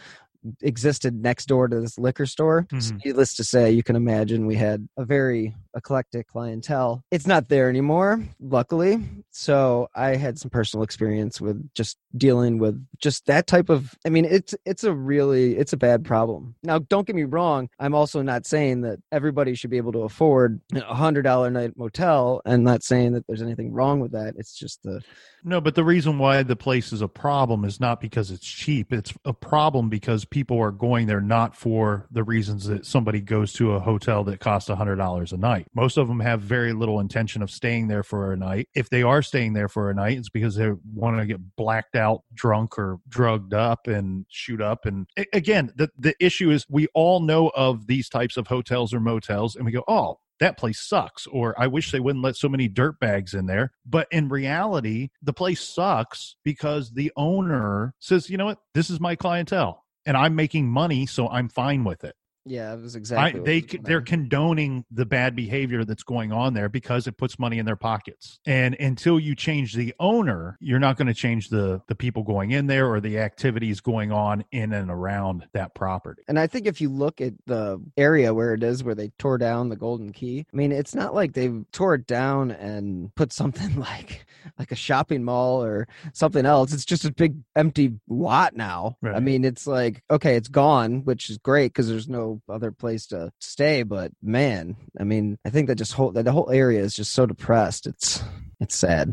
existed 0.60 1.14
next 1.14 1.46
door 1.46 1.68
to 1.68 1.80
this 1.80 1.98
liquor 1.98 2.26
store. 2.26 2.66
So 2.78 2.92
Mhm. 2.92 3.04
needless 3.04 3.34
to 3.36 3.44
say, 3.44 3.70
you 3.70 3.82
can 3.82 3.96
imagine 3.96 4.46
we 4.46 4.56
had 4.56 4.88
a 4.96 5.04
very 5.04 5.54
eclectic 5.74 6.28
clientele. 6.28 7.02
It's 7.10 7.26
not 7.26 7.48
there 7.48 7.68
anymore, 7.68 8.22
luckily. 8.40 8.98
So 9.30 9.88
I 9.94 10.16
had 10.16 10.38
some 10.38 10.50
personal 10.50 10.82
experience 10.84 11.40
with 11.40 11.72
just 11.74 11.96
dealing 12.16 12.58
with 12.58 12.84
just 12.98 13.26
that 13.26 13.46
type 13.46 13.70
of 13.70 13.94
I 14.04 14.10
mean, 14.10 14.24
it's 14.24 14.54
it's 14.64 14.84
a 14.84 14.92
really 14.92 15.56
it's 15.56 15.72
a 15.72 15.76
bad 15.78 16.04
problem. 16.04 16.54
Now, 16.62 16.78
don't 16.80 17.06
get 17.06 17.16
me 17.16 17.24
wrong, 17.24 17.68
I'm 17.78 17.94
also 17.94 18.22
not 18.22 18.46
saying 18.46 18.82
that 18.82 18.98
everybody 19.10 19.54
should 19.54 19.70
be 19.70 19.76
able 19.78 19.92
to 19.92 20.00
afford 20.00 20.60
a 20.74 20.94
hundred 20.94 21.22
dollar 21.22 21.50
night 21.50 21.76
motel 21.76 22.42
and 22.44 22.64
not 22.64 22.82
saying 22.82 23.12
that 23.12 23.26
there's 23.26 23.42
anything 23.42 23.72
wrong 23.72 24.00
with 24.00 24.12
that. 24.12 24.34
It's 24.36 24.54
just 24.54 24.82
the 24.82 25.00
No, 25.44 25.60
but 25.60 25.74
the 25.74 25.82
reason 25.82 26.18
why 26.18 26.44
the 26.44 26.54
place 26.54 26.92
is 26.92 27.02
a 27.02 27.08
problem 27.08 27.64
is 27.64 27.80
not 27.80 28.00
because 28.00 28.30
it's 28.30 28.46
cheap. 28.46 28.92
It's 28.92 29.12
a 29.24 29.32
problem 29.32 29.88
because 29.88 30.24
people 30.24 30.60
are 30.60 30.70
going 30.70 31.08
there 31.08 31.20
not 31.20 31.56
for 31.56 32.06
the 32.12 32.22
reasons 32.22 32.66
that 32.66 32.86
somebody 32.86 33.20
goes 33.20 33.52
to 33.54 33.72
a 33.72 33.80
hotel 33.80 34.22
that 34.24 34.38
costs 34.38 34.70
$100 34.70 35.32
a 35.32 35.36
night. 35.36 35.66
Most 35.74 35.96
of 35.96 36.06
them 36.06 36.20
have 36.20 36.42
very 36.42 36.72
little 36.72 37.00
intention 37.00 37.42
of 37.42 37.50
staying 37.50 37.88
there 37.88 38.04
for 38.04 38.32
a 38.32 38.36
night. 38.36 38.68
If 38.74 38.88
they 38.88 39.02
are 39.02 39.20
staying 39.20 39.54
there 39.54 39.68
for 39.68 39.90
a 39.90 39.94
night, 39.94 40.16
it's 40.16 40.30
because 40.30 40.54
they 40.54 40.70
want 40.94 41.18
to 41.18 41.26
get 41.26 41.56
blacked 41.56 41.96
out, 41.96 42.22
drunk, 42.32 42.78
or 42.78 42.98
drugged 43.08 43.52
up 43.52 43.88
and 43.88 44.26
shoot 44.28 44.60
up. 44.60 44.86
And 44.86 45.08
again, 45.32 45.72
the, 45.74 45.90
the 45.98 46.14
issue 46.20 46.50
is 46.50 46.66
we 46.68 46.86
all 46.94 47.18
know 47.18 47.48
of 47.56 47.88
these 47.88 48.08
types 48.08 48.36
of 48.36 48.46
hotels 48.46 48.94
or 48.94 49.00
motels, 49.00 49.56
and 49.56 49.66
we 49.66 49.72
go, 49.72 49.82
oh, 49.88 50.18
that 50.42 50.58
place 50.58 50.80
sucks 50.80 51.26
or 51.28 51.54
i 51.60 51.66
wish 51.66 51.90
they 51.90 52.00
wouldn't 52.00 52.24
let 52.24 52.36
so 52.36 52.48
many 52.48 52.68
dirt 52.68 52.98
bags 53.00 53.34
in 53.34 53.46
there. 53.46 53.72
But 53.86 54.08
in 54.10 54.28
reality 54.28 55.10
the 55.22 55.32
place 55.32 55.60
sucks 55.60 56.36
because 56.44 56.92
the 56.92 57.12
owner 57.16 57.94
says 57.98 58.28
you 58.28 58.36
know 58.36 58.46
what? 58.46 58.58
This 58.74 58.90
is 58.90 59.00
my 59.00 59.16
clientele 59.16 59.82
and 60.06 60.16
i'm 60.16 60.34
making 60.34 60.68
money 60.68 61.06
so 61.06 61.28
i'm 61.28 61.48
fine 61.48 61.84
with 61.84 62.04
it 62.04 62.14
yeah, 62.44 62.74
it 62.74 62.80
was 62.80 62.96
I, 62.96 62.98
exactly 62.98 63.40
what 63.40 63.46
they 63.46 63.60
was 63.60 63.76
they're 63.82 64.00
condoning 64.00 64.84
the 64.90 65.06
bad 65.06 65.36
behavior 65.36 65.84
that's 65.84 66.02
going 66.02 66.32
on 66.32 66.54
there 66.54 66.68
because 66.68 67.06
it 67.06 67.16
puts 67.16 67.38
money 67.38 67.58
in 67.58 67.66
their 67.66 67.76
pockets. 67.76 68.40
And 68.46 68.74
until 68.80 69.20
you 69.20 69.34
change 69.34 69.74
the 69.74 69.94
owner, 70.00 70.56
you're 70.60 70.80
not 70.80 70.96
going 70.96 71.06
to 71.06 71.14
change 71.14 71.48
the 71.48 71.82
the 71.86 71.94
people 71.94 72.22
going 72.22 72.50
in 72.50 72.66
there 72.66 72.88
or 72.88 73.00
the 73.00 73.18
activities 73.18 73.80
going 73.80 74.10
on 74.10 74.44
in 74.50 74.72
and 74.72 74.90
around 74.90 75.46
that 75.52 75.74
property. 75.74 76.22
And 76.26 76.38
I 76.38 76.46
think 76.46 76.66
if 76.66 76.80
you 76.80 76.88
look 76.88 77.20
at 77.20 77.34
the 77.46 77.80
area 77.96 78.34
where 78.34 78.54
it 78.54 78.62
is, 78.62 78.82
where 78.82 78.94
they 78.94 79.10
tore 79.18 79.38
down 79.38 79.68
the 79.68 79.76
Golden 79.76 80.12
Key, 80.12 80.46
I 80.52 80.56
mean, 80.56 80.72
it's 80.72 80.94
not 80.94 81.14
like 81.14 81.34
they 81.34 81.50
tore 81.72 81.94
it 81.94 82.06
down 82.06 82.50
and 82.50 83.14
put 83.14 83.32
something 83.32 83.76
like 83.78 84.26
like 84.58 84.72
a 84.72 84.76
shopping 84.76 85.22
mall 85.22 85.62
or 85.62 85.86
something 86.12 86.44
else. 86.44 86.72
It's 86.72 86.84
just 86.84 87.04
a 87.04 87.12
big 87.12 87.36
empty 87.54 87.92
lot 88.08 88.56
now. 88.56 88.96
I 89.04 89.20
mean, 89.20 89.44
it's 89.44 89.66
like 89.66 90.02
okay, 90.10 90.34
it's 90.34 90.48
gone, 90.48 91.04
which 91.04 91.30
is 91.30 91.38
great 91.38 91.68
because 91.68 91.88
there's 91.88 92.08
no 92.08 92.31
other 92.48 92.72
place 92.72 93.06
to 93.08 93.32
stay. 93.40 93.82
But 93.82 94.12
man, 94.22 94.76
I 94.98 95.04
mean, 95.04 95.38
I 95.44 95.50
think 95.50 95.68
that 95.68 95.76
just 95.76 95.92
whole 95.92 96.12
that 96.12 96.24
the 96.24 96.32
whole 96.32 96.50
area 96.50 96.80
is 96.80 96.94
just 96.94 97.12
so 97.12 97.26
depressed. 97.26 97.86
It's 97.86 98.22
it's 98.60 98.76
sad. 98.76 99.12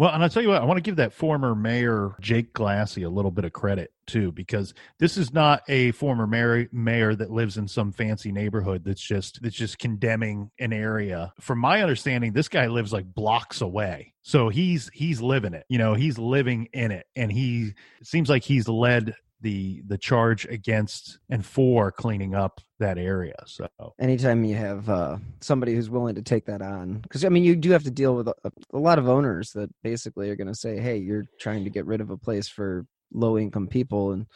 Well, 0.00 0.14
and 0.14 0.22
I'll 0.22 0.30
tell 0.30 0.42
you 0.42 0.48
what, 0.48 0.62
I 0.62 0.64
want 0.64 0.78
to 0.78 0.82
give 0.82 0.96
that 0.96 1.12
former 1.12 1.54
mayor, 1.54 2.16
Jake 2.22 2.54
Glassy, 2.54 3.02
a 3.02 3.10
little 3.10 3.30
bit 3.30 3.44
of 3.44 3.52
credit 3.52 3.92
too, 4.06 4.32
because 4.32 4.72
this 4.98 5.18
is 5.18 5.30
not 5.30 5.60
a 5.68 5.92
former 5.92 6.26
mayor, 6.26 6.70
mayor 6.72 7.14
that 7.14 7.30
lives 7.30 7.58
in 7.58 7.68
some 7.68 7.92
fancy 7.92 8.32
neighborhood 8.32 8.82
that's 8.82 9.02
just 9.02 9.42
that's 9.42 9.54
just 9.54 9.78
condemning 9.78 10.50
an 10.58 10.72
area. 10.72 11.34
From 11.38 11.58
my 11.58 11.82
understanding, 11.82 12.32
this 12.32 12.48
guy 12.48 12.68
lives 12.68 12.94
like 12.94 13.12
blocks 13.12 13.60
away. 13.60 14.14
So 14.22 14.48
he's 14.48 14.90
he's 14.94 15.20
living 15.20 15.52
it. 15.52 15.66
You 15.68 15.76
know, 15.76 15.92
he's 15.92 16.16
living 16.16 16.70
in 16.72 16.92
it. 16.92 17.04
And 17.14 17.30
he 17.30 17.74
it 18.00 18.06
seems 18.06 18.30
like 18.30 18.42
he's 18.42 18.68
led 18.68 19.14
the 19.40 19.82
the 19.86 19.98
charge 19.98 20.46
against 20.46 21.18
and 21.28 21.44
for 21.44 21.90
cleaning 21.90 22.34
up 22.34 22.60
that 22.78 22.98
area. 22.98 23.36
So 23.46 23.68
anytime 23.98 24.44
you 24.44 24.56
have 24.56 24.88
uh, 24.88 25.18
somebody 25.40 25.74
who's 25.74 25.90
willing 25.90 26.14
to 26.14 26.22
take 26.22 26.46
that 26.46 26.62
on 26.62 26.94
because 26.98 27.24
i 27.24 27.28
mean 27.28 27.44
you 27.44 27.56
do 27.56 27.70
have 27.70 27.84
to 27.84 27.90
deal 27.90 28.14
with 28.14 28.28
a, 28.28 28.34
a 28.72 28.78
lot 28.78 28.98
of 28.98 29.08
owners 29.08 29.52
that 29.52 29.70
basically 29.82 30.30
are 30.30 30.36
going 30.36 30.46
to 30.46 30.54
say 30.54 30.78
hey 30.78 30.96
you're 30.96 31.24
trying 31.38 31.64
to 31.64 31.70
get 31.70 31.86
rid 31.86 32.00
of 32.00 32.10
a 32.10 32.16
place 32.16 32.48
for 32.48 32.86
low 33.12 33.38
income 33.38 33.66
people 33.66 34.12
and 34.12 34.26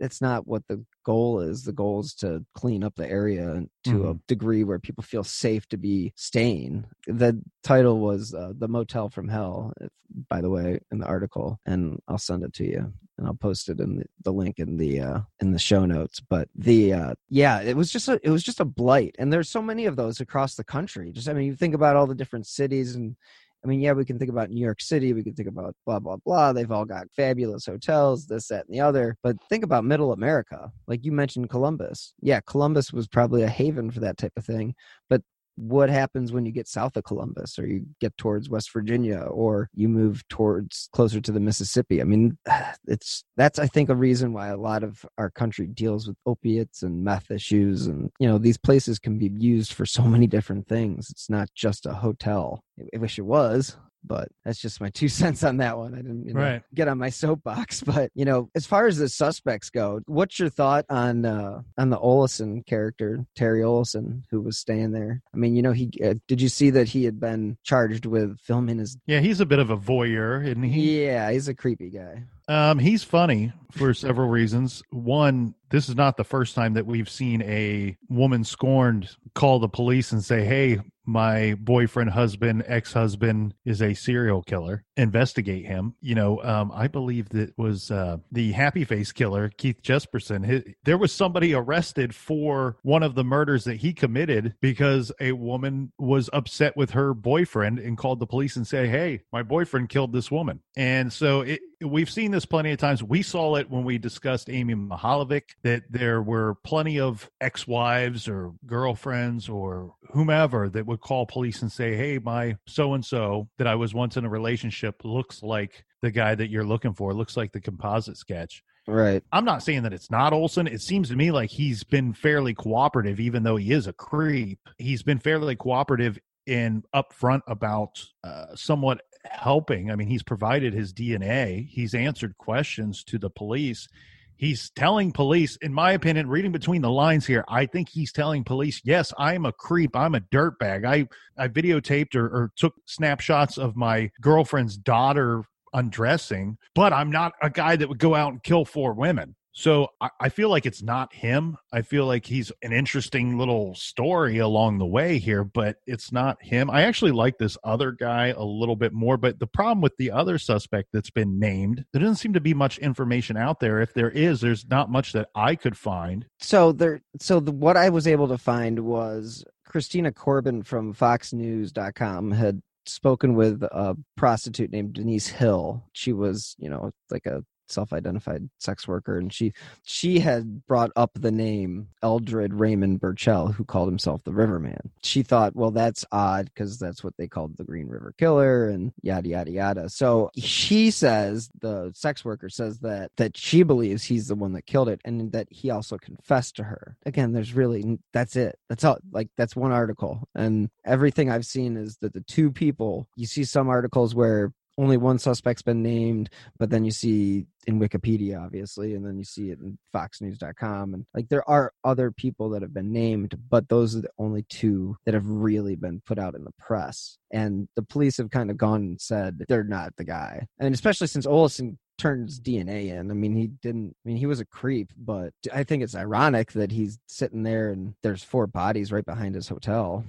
it's 0.00 0.20
not 0.20 0.46
what 0.46 0.62
the 0.68 0.84
goal 1.04 1.40
is 1.40 1.64
the 1.64 1.72
goal 1.72 2.00
is 2.00 2.14
to 2.14 2.44
clean 2.54 2.82
up 2.82 2.94
the 2.96 3.08
area 3.08 3.62
to 3.84 4.10
a 4.10 4.14
degree 4.26 4.64
where 4.64 4.78
people 4.78 5.04
feel 5.04 5.24
safe 5.24 5.66
to 5.68 5.76
be 5.76 6.12
staying 6.16 6.84
the 7.06 7.40
title 7.62 7.98
was 8.00 8.34
uh, 8.34 8.52
the 8.58 8.68
motel 8.68 9.08
from 9.08 9.28
hell 9.28 9.72
if, 9.80 9.90
by 10.28 10.40
the 10.40 10.50
way 10.50 10.78
in 10.90 10.98
the 10.98 11.06
article 11.06 11.58
and 11.66 11.98
i'll 12.08 12.18
send 12.18 12.42
it 12.42 12.52
to 12.52 12.64
you 12.64 12.92
and 13.18 13.26
I'll 13.26 13.34
post 13.34 13.68
it 13.68 13.80
in 13.80 13.96
the, 13.96 14.04
the 14.22 14.32
link 14.32 14.58
in 14.58 14.76
the 14.76 15.00
uh, 15.00 15.20
in 15.40 15.52
the 15.52 15.58
show 15.58 15.84
notes. 15.84 16.20
But 16.20 16.48
the 16.54 16.92
uh, 16.92 17.14
yeah, 17.28 17.60
it 17.60 17.76
was 17.76 17.90
just 17.90 18.08
a 18.08 18.20
it 18.22 18.30
was 18.30 18.42
just 18.42 18.60
a 18.60 18.64
blight, 18.64 19.14
and 19.18 19.32
there's 19.32 19.48
so 19.48 19.62
many 19.62 19.86
of 19.86 19.96
those 19.96 20.20
across 20.20 20.54
the 20.54 20.64
country. 20.64 21.12
Just 21.12 21.28
I 21.28 21.32
mean, 21.32 21.46
you 21.46 21.54
think 21.54 21.74
about 21.74 21.96
all 21.96 22.06
the 22.06 22.14
different 22.14 22.46
cities, 22.46 22.94
and 22.94 23.16
I 23.64 23.68
mean, 23.68 23.80
yeah, 23.80 23.92
we 23.92 24.04
can 24.04 24.18
think 24.18 24.30
about 24.30 24.50
New 24.50 24.60
York 24.60 24.82
City, 24.82 25.14
we 25.14 25.24
can 25.24 25.34
think 25.34 25.48
about 25.48 25.74
blah 25.86 25.98
blah 25.98 26.16
blah. 26.16 26.52
They've 26.52 26.70
all 26.70 26.84
got 26.84 27.06
fabulous 27.16 27.64
hotels, 27.64 28.26
this 28.26 28.48
that 28.48 28.66
and 28.66 28.74
the 28.74 28.80
other. 28.80 29.16
But 29.22 29.36
think 29.48 29.64
about 29.64 29.84
Middle 29.84 30.12
America, 30.12 30.70
like 30.86 31.04
you 31.04 31.12
mentioned 31.12 31.48
Columbus. 31.48 32.12
Yeah, 32.20 32.40
Columbus 32.40 32.92
was 32.92 33.08
probably 33.08 33.42
a 33.42 33.48
haven 33.48 33.90
for 33.90 34.00
that 34.00 34.18
type 34.18 34.32
of 34.36 34.44
thing, 34.44 34.74
but 35.08 35.22
what 35.56 35.88
happens 35.88 36.32
when 36.32 36.44
you 36.44 36.52
get 36.52 36.68
south 36.68 36.96
of 36.96 37.04
Columbus 37.04 37.58
or 37.58 37.66
you 37.66 37.86
get 38.00 38.16
towards 38.16 38.50
West 38.50 38.72
Virginia 38.72 39.20
or 39.20 39.68
you 39.74 39.88
move 39.88 40.26
towards 40.28 40.88
closer 40.92 41.20
to 41.20 41.32
the 41.32 41.40
Mississippi? 41.40 42.00
I 42.00 42.04
mean, 42.04 42.38
it's 42.86 43.24
that's 43.36 43.58
I 43.58 43.66
think 43.66 43.88
a 43.88 43.94
reason 43.94 44.32
why 44.32 44.48
a 44.48 44.56
lot 44.56 44.82
of 44.82 45.04
our 45.18 45.30
country 45.30 45.66
deals 45.66 46.08
with 46.08 46.16
opiates 46.26 46.82
and 46.82 47.04
meth 47.04 47.30
issues 47.30 47.86
and 47.86 48.10
you 48.18 48.28
know, 48.28 48.38
these 48.38 48.58
places 48.58 48.98
can 48.98 49.18
be 49.18 49.30
used 49.36 49.72
for 49.72 49.86
so 49.86 50.02
many 50.02 50.26
different 50.26 50.68
things. 50.68 51.10
It's 51.10 51.30
not 51.30 51.48
just 51.54 51.86
a 51.86 51.92
hotel. 51.92 52.62
I 52.94 52.98
wish 52.98 53.18
it 53.18 53.22
was, 53.22 53.76
but 54.04 54.28
that's 54.44 54.60
just 54.60 54.80
my 54.80 54.90
two 54.94 55.08
cents 55.08 55.42
on 55.44 55.56
that 55.58 55.76
one. 55.78 55.94
I 55.94 55.98
didn't 55.98 56.26
you 56.26 56.34
know, 56.34 56.40
Right. 56.40 56.62
get 56.74 56.88
on 56.88 56.98
my 56.98 57.10
soapbox, 57.10 57.82
but 57.86 58.10
you 58.14 58.24
know, 58.24 58.50
as 58.54 58.66
far 58.66 58.86
as 58.86 58.98
the 58.98 59.08
suspects 59.08 59.70
go, 59.70 60.00
what's 60.06 60.38
your 60.38 60.48
thought 60.50 60.84
on 60.88 61.24
uh, 61.24 61.62
on 61.78 61.90
the 61.90 61.98
Olson 61.98 62.62
character, 62.62 63.24
Terry 63.36 63.62
Olson, 63.62 64.24
who 64.30 64.40
was 64.40 64.58
staying 64.58 64.92
there? 64.92 65.22
I 65.32 65.36
mean, 65.36 65.56
you 65.56 65.62
know, 65.62 65.72
he 65.72 65.90
uh, 66.04 66.14
did 66.28 66.40
you 66.40 66.48
see 66.48 66.70
that 66.70 66.88
he 66.88 67.04
had 67.04 67.18
been 67.18 67.56
charged 67.64 68.06
with 68.06 68.38
filming 68.40 68.78
his? 68.78 68.96
Yeah, 69.06 69.20
he's 69.20 69.40
a 69.40 69.46
bit 69.46 69.58
of 69.58 69.70
a 69.70 69.76
voyeur, 69.76 70.44
isn't 70.44 70.62
he? 70.62 71.04
Yeah, 71.04 71.30
he's 71.30 71.48
a 71.48 71.54
creepy 71.54 71.90
guy. 71.90 72.24
Um, 72.46 72.78
he's 72.78 73.02
funny 73.02 73.52
for 73.72 73.94
several 73.94 74.28
reasons. 74.28 74.82
One, 74.90 75.54
this 75.70 75.88
is 75.88 75.96
not 75.96 76.18
the 76.18 76.24
first 76.24 76.54
time 76.54 76.74
that 76.74 76.84
we've 76.84 77.08
seen 77.08 77.40
a 77.42 77.96
woman 78.10 78.44
scorned 78.44 79.16
call 79.34 79.58
the 79.60 79.68
police 79.68 80.12
and 80.12 80.22
say, 80.22 80.44
"Hey, 80.44 80.78
my 81.04 81.54
boyfriend, 81.54 82.10
husband, 82.10 82.64
ex-husband 82.66 83.54
is 83.64 83.82
a 83.82 83.94
serial 83.94 84.42
killer. 84.42 84.84
Investigate 84.96 85.66
him." 85.66 85.94
You 86.00 86.14
know, 86.14 86.42
um, 86.42 86.72
I 86.74 86.88
believe 86.88 87.30
that 87.30 87.56
was 87.58 87.90
uh, 87.90 88.18
the 88.30 88.52
Happy 88.52 88.84
Face 88.84 89.12
killer, 89.12 89.48
Keith 89.48 89.82
Jesperson. 89.82 90.46
Hi 90.46 90.74
there 90.84 90.98
was 90.98 91.12
somebody 91.12 91.54
arrested 91.54 92.14
for 92.14 92.76
one 92.82 93.02
of 93.02 93.14
the 93.14 93.24
murders 93.24 93.64
that 93.64 93.76
he 93.76 93.92
committed 93.92 94.54
because 94.60 95.12
a 95.20 95.32
woman 95.32 95.92
was 95.98 96.30
upset 96.32 96.76
with 96.76 96.90
her 96.90 97.14
boyfriend 97.14 97.78
and 97.78 97.98
called 97.98 98.20
the 98.20 98.26
police 98.26 98.56
and 98.56 98.66
said, 98.66 98.88
"Hey, 98.88 99.22
my 99.32 99.42
boyfriend 99.42 99.88
killed 99.88 100.12
this 100.12 100.30
woman." 100.30 100.60
And 100.76 101.12
so 101.12 101.42
it, 101.42 101.60
we've 101.84 102.10
seen 102.10 102.30
this 102.30 102.46
plenty 102.46 102.72
of 102.72 102.78
times. 102.78 103.02
We 103.02 103.22
saw 103.22 103.56
it 103.56 103.70
when 103.70 103.84
we 103.84 103.98
discussed 103.98 104.50
Amy 104.50 104.74
Mihaljevic 104.74 105.42
that 105.62 105.84
there 105.90 106.22
were 106.22 106.56
plenty 106.64 107.00
of 107.00 107.30
ex-wives 107.40 108.28
or 108.28 108.52
girlfriends 108.66 109.48
or 109.48 109.94
whomever 110.12 110.68
that 110.70 110.86
would 110.86 111.00
call 111.00 111.26
police 111.26 111.62
and 111.62 111.70
say, 111.70 111.96
"Hey, 111.96 112.18
my 112.18 112.56
so 112.66 112.94
and 112.94 113.04
so 113.04 113.48
that 113.58 113.66
I 113.66 113.74
was 113.74 113.94
once 113.94 114.16
in 114.16 114.24
a 114.24 114.28
relationship 114.28 114.83
looks 115.04 115.42
like 115.42 115.84
the 116.02 116.10
guy 116.10 116.34
that 116.34 116.50
you're 116.50 116.64
looking 116.64 116.94
for. 116.94 117.14
Looks 117.14 117.36
like 117.36 117.52
the 117.52 117.60
composite 117.60 118.16
sketch." 118.16 118.62
Right. 118.86 119.22
I'm 119.32 119.46
not 119.46 119.62
saying 119.62 119.82
that 119.84 119.94
it's 119.94 120.10
not 120.10 120.32
Oleson. 120.32 120.70
It 120.70 120.82
seems 120.82 121.08
to 121.08 121.16
me 121.16 121.30
like 121.30 121.50
he's 121.50 121.84
been 121.84 122.12
fairly 122.12 122.54
cooperative, 122.54 123.18
even 123.18 123.42
though 123.42 123.56
he 123.56 123.72
is 123.72 123.86
a 123.86 123.92
creep. 123.94 124.58
He's 124.78 125.02
been 125.02 125.18
fairly 125.18 125.56
cooperative 125.56 126.18
and 126.46 126.84
upfront 126.94 127.40
about 127.46 128.04
uh, 128.22 128.54
somewhat 128.54 129.00
helping. 129.24 129.90
I 129.90 129.96
mean, 129.96 130.08
he's 130.08 130.22
provided 130.22 130.74
his 130.74 130.92
DNA, 130.92 131.66
he's 131.68 131.94
answered 131.94 132.36
questions 132.36 133.02
to 133.04 133.18
the 133.18 133.30
police. 133.30 133.88
He's 134.36 134.70
telling 134.70 135.12
police, 135.12 135.56
in 135.56 135.72
my 135.72 135.92
opinion, 135.92 136.28
reading 136.28 136.52
between 136.52 136.82
the 136.82 136.90
lines 136.90 137.26
here, 137.26 137.44
I 137.48 137.66
think 137.66 137.88
he's 137.88 138.12
telling 138.12 138.44
police, 138.44 138.80
yes, 138.84 139.12
I'm 139.18 139.46
a 139.46 139.52
creep. 139.52 139.94
I'm 139.94 140.14
a 140.14 140.20
dirtbag. 140.20 140.84
I, 140.84 141.06
I 141.42 141.48
videotaped 141.48 142.14
or, 142.16 142.26
or 142.26 142.52
took 142.56 142.74
snapshots 142.86 143.58
of 143.58 143.76
my 143.76 144.10
girlfriend's 144.20 144.76
daughter 144.76 145.44
undressing, 145.72 146.56
but 146.74 146.92
I'm 146.92 147.10
not 147.10 147.32
a 147.42 147.50
guy 147.50 147.76
that 147.76 147.88
would 147.88 147.98
go 147.98 148.14
out 148.14 148.32
and 148.32 148.42
kill 148.42 148.64
four 148.64 148.94
women. 148.94 149.34
So 149.54 149.88
I, 150.00 150.10
I 150.20 150.28
feel 150.28 150.48
like 150.48 150.66
it's 150.66 150.82
not 150.82 151.14
him. 151.14 151.56
I 151.72 151.82
feel 151.82 152.06
like 152.06 152.26
he's 152.26 152.50
an 152.62 152.72
interesting 152.72 153.38
little 153.38 153.74
story 153.76 154.38
along 154.38 154.78
the 154.78 154.86
way 154.86 155.18
here, 155.18 155.44
but 155.44 155.76
it's 155.86 156.12
not 156.12 156.42
him. 156.42 156.68
I 156.68 156.82
actually 156.82 157.12
like 157.12 157.38
this 157.38 157.56
other 157.62 157.92
guy 157.92 158.28
a 158.28 158.42
little 158.42 158.74
bit 158.74 158.92
more, 158.92 159.16
but 159.16 159.38
the 159.38 159.46
problem 159.46 159.80
with 159.80 159.96
the 159.96 160.10
other 160.10 160.38
suspect 160.38 160.88
that's 160.92 161.10
been 161.10 161.38
named, 161.38 161.84
there 161.92 162.02
doesn't 162.02 162.16
seem 162.16 162.32
to 162.32 162.40
be 162.40 162.52
much 162.52 162.78
information 162.78 163.36
out 163.36 163.60
there. 163.60 163.80
If 163.80 163.94
there 163.94 164.10
is, 164.10 164.40
there's 164.40 164.66
not 164.68 164.90
much 164.90 165.12
that 165.12 165.28
I 165.36 165.54
could 165.54 165.78
find. 165.78 166.26
So 166.40 166.72
there. 166.72 167.00
So 167.20 167.38
the, 167.38 167.52
what 167.52 167.76
I 167.76 167.90
was 167.90 168.08
able 168.08 168.28
to 168.28 168.38
find 168.38 168.80
was 168.80 169.44
Cristina 169.66 170.10
Corbin 170.10 170.64
from 170.64 170.92
FoxNews.com 170.92 172.32
had 172.32 172.60
spoken 172.86 173.34
with 173.34 173.62
a 173.62 173.96
prostitute 174.16 174.70
named 174.72 174.94
Denise 174.94 175.28
Hill. 175.28 175.84
She 175.92 176.12
was, 176.12 176.56
you 176.58 176.68
know, 176.68 176.90
like 177.10 177.26
a 177.26 177.44
self-identified 177.68 178.48
sex 178.58 178.86
worker 178.86 179.18
and 179.18 179.32
she 179.32 179.52
she 179.84 180.18
had 180.18 180.66
brought 180.66 180.90
up 180.96 181.10
the 181.14 181.30
name 181.30 181.88
Eldred 182.02 182.54
Raymond 182.54 183.00
Burchell 183.00 183.48
who 183.48 183.64
called 183.64 183.88
himself 183.88 184.22
the 184.24 184.32
Riverman. 184.32 184.90
She 185.02 185.22
thought, 185.22 185.54
well 185.56 185.70
that's 185.70 186.04
odd 186.12 186.46
because 186.46 186.78
that's 186.78 187.02
what 187.02 187.14
they 187.16 187.26
called 187.26 187.56
the 187.56 187.64
Green 187.64 187.88
River 187.88 188.14
Killer 188.18 188.68
and 188.68 188.92
yada 189.02 189.28
yada 189.28 189.50
yada. 189.50 189.88
So 189.88 190.30
she 190.36 190.90
says 190.90 191.50
the 191.60 191.92
sex 191.94 192.24
worker 192.24 192.48
says 192.48 192.78
that 192.80 193.10
that 193.16 193.36
she 193.36 193.62
believes 193.62 194.04
he's 194.04 194.28
the 194.28 194.34
one 194.34 194.52
that 194.52 194.66
killed 194.66 194.88
it 194.88 195.00
and 195.04 195.32
that 195.32 195.48
he 195.50 195.70
also 195.70 195.98
confessed 195.98 196.56
to 196.56 196.64
her. 196.64 196.96
Again, 197.06 197.32
there's 197.32 197.54
really 197.54 197.98
that's 198.12 198.36
it. 198.36 198.58
That's 198.68 198.84
all 198.84 198.98
like 199.12 199.28
that's 199.36 199.56
one 199.56 199.72
article 199.72 200.28
and 200.34 200.70
everything 200.84 201.30
I've 201.30 201.46
seen 201.46 201.76
is 201.76 201.96
that 201.98 202.12
the 202.12 202.20
two 202.20 202.50
people 202.50 203.08
you 203.16 203.26
see 203.26 203.44
some 203.44 203.68
articles 203.68 204.14
where 204.14 204.52
only 204.78 204.96
one 204.96 205.18
suspect's 205.18 205.62
been 205.62 205.82
named, 205.82 206.30
but 206.58 206.70
then 206.70 206.84
you 206.84 206.90
see 206.90 207.46
in 207.66 207.80
Wikipedia, 207.80 208.40
obviously, 208.42 208.94
and 208.94 209.06
then 209.06 209.16
you 209.16 209.24
see 209.24 209.50
it 209.50 209.58
in 209.58 209.78
FoxNews.com. 209.94 210.94
And 210.94 211.06
like 211.14 211.28
there 211.28 211.48
are 211.48 211.72
other 211.84 212.10
people 212.10 212.50
that 212.50 212.62
have 212.62 212.74
been 212.74 212.92
named, 212.92 213.38
but 213.48 213.68
those 213.68 213.96
are 213.96 214.02
the 214.02 214.10
only 214.18 214.42
two 214.48 214.96
that 215.04 215.14
have 215.14 215.26
really 215.26 215.76
been 215.76 216.02
put 216.04 216.18
out 216.18 216.34
in 216.34 216.44
the 216.44 216.52
press. 216.58 217.18
And 217.30 217.68
the 217.76 217.82
police 217.82 218.16
have 218.18 218.30
kind 218.30 218.50
of 218.50 218.56
gone 218.56 218.80
and 218.80 219.00
said 219.00 219.44
they're 219.48 219.64
not 219.64 219.96
the 219.96 220.04
guy. 220.04 220.46
And 220.58 220.74
especially 220.74 221.06
since 221.06 221.26
Oleson 221.26 221.78
turns 221.96 222.40
DNA 222.40 222.88
in. 222.88 223.10
I 223.10 223.14
mean, 223.14 223.36
he 223.36 223.46
didn't, 223.46 223.94
I 224.04 224.08
mean, 224.08 224.16
he 224.16 224.26
was 224.26 224.40
a 224.40 224.44
creep, 224.44 224.90
but 224.96 225.32
I 225.52 225.64
think 225.64 225.82
it's 225.82 225.94
ironic 225.94 226.52
that 226.52 226.72
he's 226.72 226.98
sitting 227.06 227.44
there 227.44 227.70
and 227.70 227.94
there's 228.02 228.24
four 228.24 228.46
bodies 228.46 228.92
right 228.92 229.04
behind 229.04 229.34
his 229.34 229.48
hotel. 229.48 230.04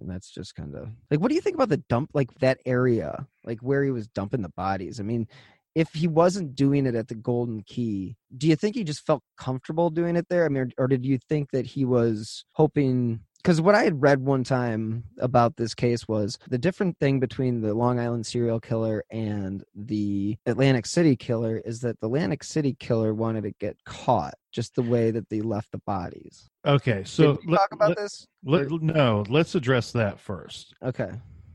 And 0.00 0.10
that's 0.10 0.30
just 0.30 0.54
kind 0.54 0.74
of 0.74 0.88
like, 1.10 1.20
what 1.20 1.28
do 1.28 1.34
you 1.34 1.40
think 1.40 1.54
about 1.54 1.68
the 1.68 1.76
dump, 1.76 2.10
like 2.14 2.32
that 2.40 2.58
area, 2.64 3.26
like 3.44 3.60
where 3.60 3.84
he 3.84 3.90
was 3.90 4.08
dumping 4.08 4.42
the 4.42 4.48
bodies? 4.48 5.00
I 5.00 5.02
mean, 5.02 5.28
if 5.74 5.92
he 5.92 6.08
wasn't 6.08 6.54
doing 6.54 6.86
it 6.86 6.94
at 6.94 7.08
the 7.08 7.14
Golden 7.14 7.62
Key, 7.62 8.16
do 8.36 8.48
you 8.48 8.56
think 8.56 8.74
he 8.74 8.84
just 8.84 9.06
felt 9.06 9.22
comfortable 9.36 9.90
doing 9.90 10.16
it 10.16 10.26
there? 10.28 10.44
I 10.44 10.48
mean, 10.48 10.72
or, 10.78 10.84
or 10.84 10.88
did 10.88 11.04
you 11.04 11.18
think 11.18 11.50
that 11.52 11.66
he 11.66 11.84
was 11.84 12.44
hoping? 12.52 13.20
Because 13.36 13.60
what 13.60 13.74
I 13.74 13.84
had 13.84 14.02
read 14.02 14.20
one 14.20 14.44
time 14.44 15.04
about 15.18 15.56
this 15.56 15.74
case 15.74 16.06
was 16.06 16.38
the 16.48 16.58
different 16.58 16.98
thing 16.98 17.20
between 17.20 17.60
the 17.60 17.72
Long 17.72 17.98
Island 17.98 18.26
serial 18.26 18.60
killer 18.60 19.04
and 19.10 19.64
the 19.74 20.36
Atlantic 20.44 20.86
City 20.86 21.16
killer 21.16 21.62
is 21.64 21.80
that 21.80 22.00
the 22.00 22.06
Atlantic 22.08 22.44
City 22.44 22.76
killer 22.78 23.14
wanted 23.14 23.44
to 23.44 23.52
get 23.52 23.82
caught 23.84 24.34
just 24.52 24.74
the 24.74 24.82
way 24.82 25.10
that 25.10 25.28
they 25.28 25.40
left 25.40 25.70
the 25.72 25.80
bodies. 25.86 26.48
Okay, 26.66 27.02
so 27.04 27.36
talk 27.36 27.68
about 27.72 27.96
this? 27.96 28.26
let- 28.44 28.70
no, 28.70 29.24
let's 29.28 29.54
address 29.54 29.92
that 29.92 30.18
first. 30.18 30.74
Okay. 30.82 31.10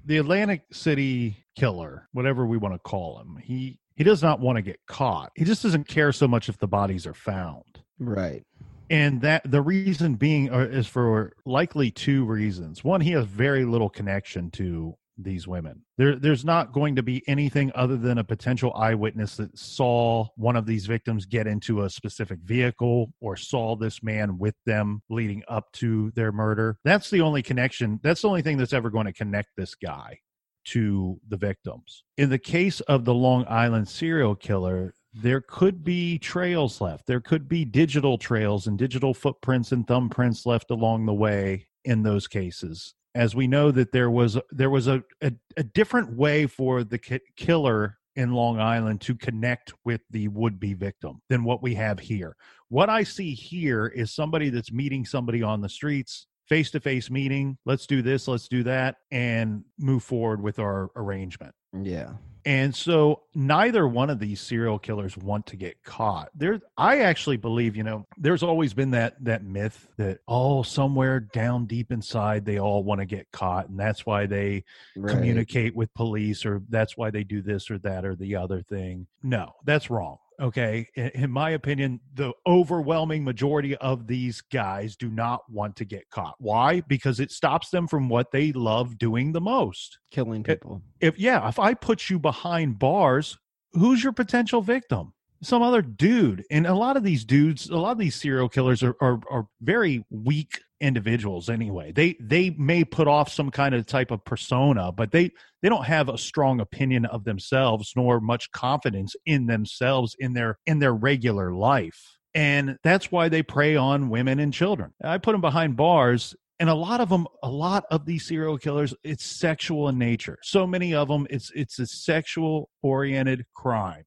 the 0.05 0.17
Atlantic 0.17 0.62
City 0.71 1.43
killer, 1.58 2.08
whatever 2.13 2.45
we 2.45 2.58
want 2.58 2.73
to 2.75 2.79
call 2.79 3.19
him, 3.19 3.38
he 3.43 3.79
he 3.95 4.03
does 4.03 4.21
not 4.21 4.39
want 4.39 4.58
to 4.58 4.62
get 4.62 4.79
caught. 4.88 5.31
He 5.36 5.45
just 5.45 5.63
doesn't 5.63 5.88
care 5.88 6.12
so 6.12 6.27
much 6.27 6.49
if 6.49 6.58
the 6.58 6.67
bodies 6.67 7.08
are 7.08 7.13
found. 7.13 7.63
Right. 7.97 8.43
And 8.89 9.21
that 9.21 9.49
the 9.49 9.62
reason 9.62 10.15
being 10.15 10.53
uh, 10.53 10.60
is 10.60 10.86
for 10.86 11.34
likely 11.45 11.89
two 11.91 12.25
reasons. 12.25 12.84
One, 12.84 13.01
he 13.01 13.12
has 13.12 13.25
very 13.25 13.63
little 13.65 13.89
connection 13.89 14.51
to 14.51 14.95
these 15.17 15.47
women. 15.47 15.84
There, 15.97 16.15
there's 16.15 16.45
not 16.45 16.73
going 16.73 16.95
to 16.95 17.04
be 17.04 17.23
anything 17.28 17.71
other 17.75 17.97
than 17.97 18.17
a 18.17 18.23
potential 18.23 18.73
eyewitness 18.75 19.38
that 19.38 19.58
saw 19.58 20.28
one 20.36 20.56
of 20.56 20.65
these 20.65 20.86
victims 20.86 21.25
get 21.25 21.47
into 21.47 21.84
a 21.84 21.89
specific 21.89 22.39
vehicle 22.43 23.13
or 23.21 23.36
saw 23.36 23.75
this 23.75 24.04
man 24.04 24.38
with 24.38 24.56
them 24.65 25.01
leading 25.10 25.43
up 25.47 25.71
to 25.73 26.12
their 26.12 26.32
murder. 26.32 26.78
That's 26.84 27.10
the 27.10 27.21
only 27.21 27.41
connection. 27.41 27.99
That's 28.04 28.21
the 28.21 28.28
only 28.28 28.41
thing 28.41 28.58
that's 28.58 28.73
ever 28.73 28.89
going 28.89 29.06
to 29.06 29.13
connect 29.13 29.49
this 29.56 29.75
guy 29.75 30.19
to 30.65 31.19
the 31.28 31.38
victims. 31.38 32.04
In 32.17 32.30
the 32.30 32.39
case 32.39 32.82
of 32.82 33.06
the 33.06 33.13
Long 33.13 33.45
Island 33.47 33.88
serial 33.88 34.36
killer, 34.36 34.93
there 35.13 35.41
could 35.41 35.84
be 35.84 36.17
trails 36.19 36.82
left. 36.82 37.08
There 37.08 37.21
could 37.21 37.47
be 37.47 37.63
digital 37.63 38.17
trails 38.17 38.67
and 38.67 38.78
digital 38.78 39.13
footprints 39.13 39.71
and 39.71 39.88
thumbprints 39.88 40.45
left 40.45 40.71
along 40.71 41.06
the 41.06 41.13
way 41.13 41.67
in 41.86 42.04
those 42.04 42.28
cases. 42.28 42.95
As 43.15 43.34
we 43.34 43.47
know 43.47 43.71
that 43.71 43.91
there 43.91 44.12
was 44.12 44.38
there 44.51 44.69
was 44.69 44.88
a, 44.88 45.01
a, 45.21 45.32
a 45.58 45.63
different 45.63 46.15
way 46.15 46.45
for 46.45 46.84
the 46.84 46.97
ki- 46.97 47.21
killer 47.38 47.97
in 48.15 48.34
Long 48.34 48.60
Island 48.60 49.01
to 49.01 49.15
connect 49.15 49.73
with 49.84 50.01
the 50.10 50.28
would 50.28 50.60
be 50.60 50.73
victim 50.73 51.21
than 51.30 51.43
what 51.43 51.63
we 51.63 51.75
have 51.75 51.99
here. 51.99 52.36
What 52.69 52.89
I 52.89 53.04
see 53.04 53.34
here 53.34 53.88
is 53.88 54.13
somebody 54.13 54.49
that's 54.49 54.71
meeting 54.71 55.06
somebody 55.06 55.43
on 55.43 55.62
the 55.62 55.69
streets, 55.69 56.28
face 56.47 56.71
to 56.71 56.80
face 56.80 57.10
meeting. 57.10 57.58
Let's 57.65 57.88
do 57.88 58.01
this, 58.01 58.28
let's 58.28 58.47
do 58.47 58.63
that, 58.63 58.97
and 59.12 59.63
move 59.80 60.04
forward 60.04 60.41
with 60.41 60.60
our 60.60 60.91
arrangement. 60.95 61.54
Yeah. 61.82 62.13
And 62.45 62.75
so 62.75 63.23
neither 63.34 63.88
one 63.88 64.12
of 64.12 64.19
these 64.19 64.39
serial 64.39 64.77
killers 64.77 65.17
want 65.17 65.47
to 65.47 65.55
get 65.55 65.84
caught. 65.84 66.29
There 66.36 66.60
I 66.77 66.99
actually 66.99 67.38
believe, 67.38 67.75
you 67.75 67.84
know, 67.84 68.05
there's 68.17 68.43
always 68.43 68.73
been 68.73 68.91
that 68.91 69.15
that 69.23 69.43
myth 69.43 69.88
that 69.97 70.19
oh 70.27 70.62
somewhere 70.62 71.19
down 71.19 71.65
deep 71.65 71.91
inside 71.91 72.45
they 72.45 72.60
all 72.60 72.84
want 72.84 73.01
to 73.01 73.05
get 73.05 73.31
caught 73.31 73.69
and 73.69 73.79
that's 73.79 74.05
why 74.05 74.25
they 74.27 74.63
Right. 74.95 75.12
communicate 75.12 75.75
with 75.75 75.93
police 75.95 76.45
or 76.45 76.62
that's 76.69 76.96
why 76.96 77.10
they 77.10 77.23
do 77.23 77.41
this 77.41 77.71
or 77.71 77.79
that 77.79 78.06
or 78.06 78.15
the 78.15 78.35
other 78.35 78.62
thing. 78.62 79.08
No, 79.23 79.54
that's 79.65 79.89
wrong. 79.89 80.17
Okay, 80.40 80.88
in, 80.96 81.10
in 81.10 81.31
my 81.31 81.52
opinion, 81.52 82.00
the 82.13 82.33
overwhelming 82.46 83.23
majority 83.23 83.75
of 83.77 84.08
these 84.08 84.42
guys 84.42 84.96
do 84.96 85.10
not 85.10 85.42
want 85.50 85.75
to 85.77 85.86
get 85.86 86.10
caught. 86.10 86.36
Why? 86.40 86.81
Because 86.81 87.19
it 87.19 87.31
stops 87.31 87.69
them 87.69 87.88
from 87.88 88.10
what 88.10 88.31
they 88.31 88.52
love 88.52 88.98
doing 88.98 89.31
the 89.31 89.42
most. 89.42 90.00
Killing 90.12 90.44
people. 90.44 90.81
If 91.00 91.17
yeah, 91.19 91.48
if 91.48 91.60
I 91.60 91.73
put 91.73 92.10
you 92.10 92.19
behind 92.19 92.79
bars, 92.79 93.38
who's 93.73 94.04
your 94.04 94.13
potential 94.13 94.62
victim? 94.62 95.13
Some 95.42 95.62
other 95.62 95.81
dude. 95.81 96.44
And 96.50 96.65
a 96.65 96.73
lot 96.73 96.98
of 96.98 97.04
these 97.04 97.25
dudes, 97.25 97.69
a 97.69 97.77
lot 97.77 97.92
of 97.92 97.98
these 97.98 98.15
serial 98.15 98.50
killers 98.50 98.83
are 98.83 98.96
are, 99.02 99.19
are 99.29 99.48
very 99.62 100.06
weak 100.10 100.60
individuals 100.82 101.50
anyway. 101.50 101.92
They 101.92 102.15
they 102.19 102.52
may 102.52 102.84
put 102.84 103.08
off 103.08 103.32
some 103.32 103.52
kind 103.52 103.73
of 103.73 103.86
type 103.86 104.12
of 104.12 104.23
persona, 104.26 104.92
but 104.92 105.12
they 105.12 105.32
they 105.62 105.69
don't 105.69 105.86
have 105.86 106.10
a 106.10 106.17
strong 106.17 106.60
opinion 106.60 107.06
of 107.06 107.23
themselves 107.23 107.94
nor 107.96 108.19
much 108.19 108.52
confidence 108.52 109.15
in 109.26 109.48
themselves 109.48 110.15
in 110.19 110.34
their 110.34 110.58
in 110.65 110.80
their 110.80 110.94
regular 110.94 111.54
life. 111.54 112.17
And 112.34 112.78
that's 112.84 113.12
why 113.12 113.30
they 113.30 113.44
prey 113.44 113.78
on 113.78 114.10
women 114.10 114.40
and 114.40 114.54
children. 114.54 114.94
I 115.02 115.17
put 115.19 115.32
them 115.32 115.42
behind 115.42 115.78
bars 115.78 116.36
and 116.60 116.69
a 116.69 116.73
lot 116.73 117.02
of 117.02 117.10
them 117.10 117.28
a 117.44 117.50
lot 117.50 117.86
of 117.92 118.06
these 118.06 118.28
serial 118.28 118.58
killers 118.58 118.94
it's 119.04 119.26
sexual 119.26 119.90
in 119.90 119.98
nature 119.98 120.38
so 120.42 120.65
many 120.65 120.94
of 120.94 121.08
them 121.08 121.28
it's 121.30 121.52
it's 121.54 121.80
a 121.80 121.86
sexual 121.86 122.69
oriented 122.82 123.46
crime 123.54 124.04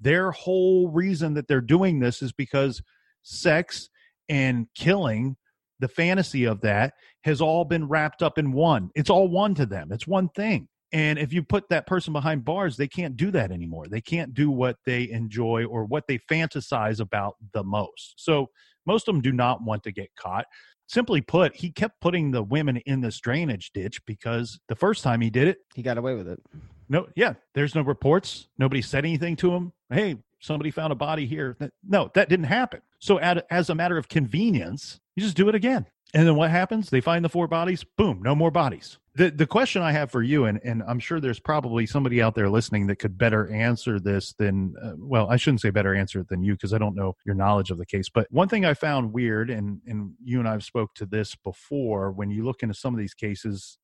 their 0.00 0.30
whole 0.30 0.88
reason 0.88 1.34
that 1.34 1.48
they're 1.48 1.60
doing 1.60 2.00
this 2.00 2.22
is 2.22 2.32
because 2.32 2.82
sex 3.22 3.88
and 4.28 4.66
killing 4.74 5.36
the 5.80 5.88
fantasy 5.88 6.44
of 6.44 6.60
that 6.60 6.94
has 7.24 7.40
all 7.40 7.64
been 7.64 7.86
wrapped 7.88 8.22
up 8.22 8.38
in 8.38 8.52
one 8.52 8.90
it's 8.94 9.10
all 9.10 9.28
one 9.28 9.54
to 9.54 9.66
them 9.66 9.88
it's 9.92 10.06
one 10.06 10.28
thing 10.30 10.68
and 10.92 11.18
if 11.18 11.32
you 11.32 11.42
put 11.42 11.68
that 11.68 11.86
person 11.86 12.12
behind 12.12 12.44
bars 12.44 12.76
they 12.76 12.88
can't 12.88 13.16
do 13.16 13.30
that 13.30 13.50
anymore 13.50 13.86
they 13.88 14.00
can't 14.00 14.34
do 14.34 14.50
what 14.50 14.76
they 14.86 15.08
enjoy 15.10 15.64
or 15.64 15.84
what 15.84 16.04
they 16.06 16.18
fantasize 16.30 17.00
about 17.00 17.34
the 17.52 17.62
most 17.64 18.14
so 18.16 18.46
most 18.86 19.08
of 19.08 19.14
them 19.14 19.22
do 19.22 19.32
not 19.32 19.62
want 19.62 19.82
to 19.82 19.92
get 19.92 20.08
caught 20.16 20.46
simply 20.88 21.20
put, 21.20 21.54
he 21.56 21.70
kept 21.70 22.00
putting 22.00 22.30
the 22.30 22.42
women 22.42 22.78
in 22.86 23.00
this 23.00 23.18
drainage 23.20 23.72
ditch 23.72 24.00
because 24.06 24.58
the 24.68 24.76
first 24.76 25.02
time 25.02 25.20
he 25.20 25.30
did 25.30 25.48
it, 25.48 25.58
He 25.74 25.82
got 25.82 25.98
away 25.98 26.14
with 26.14 26.28
it. 26.28 26.40
no, 26.88 27.06
yeah, 27.16 27.34
there's 27.54 27.74
no 27.74 27.82
reports. 27.82 28.48
Nobody 28.58 28.82
said 28.82 29.04
anything 29.04 29.36
to 29.36 29.52
him. 29.52 29.72
Hey, 29.90 30.16
somebody 30.46 30.70
found 30.70 30.92
a 30.92 30.96
body 30.96 31.26
here. 31.26 31.56
No, 31.86 32.10
that 32.14 32.28
didn't 32.28 32.46
happen. 32.46 32.80
So, 32.98 33.18
as 33.18 33.68
a 33.68 33.74
matter 33.74 33.98
of 33.98 34.08
convenience, 34.08 35.00
you 35.16 35.22
just 35.22 35.36
do 35.36 35.48
it 35.48 35.54
again. 35.54 35.86
And 36.14 36.26
then 36.26 36.36
what 36.36 36.50
happens? 36.50 36.88
They 36.88 37.00
find 37.00 37.24
the 37.24 37.28
four 37.28 37.48
bodies. 37.48 37.84
Boom, 37.84 38.22
no 38.22 38.34
more 38.34 38.50
bodies. 38.50 38.98
The 39.16 39.30
the 39.30 39.46
question 39.46 39.82
I 39.82 39.92
have 39.92 40.10
for 40.10 40.22
you, 40.22 40.44
and 40.44 40.60
and 40.62 40.82
I'm 40.86 40.98
sure 40.98 41.20
there's 41.20 41.40
probably 41.40 41.84
somebody 41.84 42.22
out 42.22 42.34
there 42.34 42.48
listening 42.48 42.86
that 42.86 42.96
could 42.96 43.18
better 43.18 43.48
answer 43.50 43.98
this 43.98 44.34
than, 44.34 44.74
uh, 44.82 44.92
well, 44.98 45.28
I 45.28 45.36
shouldn't 45.36 45.62
say 45.62 45.70
better 45.70 45.94
answer 45.94 46.20
it 46.20 46.28
than 46.28 46.42
you 46.42 46.52
because 46.52 46.72
I 46.72 46.78
don't 46.78 46.94
know 46.94 47.16
your 47.24 47.34
knowledge 47.34 47.70
of 47.70 47.78
the 47.78 47.86
case. 47.86 48.08
But 48.08 48.26
one 48.30 48.48
thing 48.48 48.64
I 48.64 48.74
found 48.74 49.12
weird, 49.12 49.50
and 49.50 49.80
and 49.86 50.12
you 50.22 50.38
and 50.38 50.48
I 50.48 50.52
have 50.52 50.64
spoke 50.64 50.94
to 50.94 51.06
this 51.06 51.34
before, 51.34 52.12
when 52.12 52.30
you 52.30 52.44
look 52.44 52.62
into 52.62 52.74
some 52.74 52.94
of 52.94 52.98
these 52.98 53.14
cases, 53.14 53.78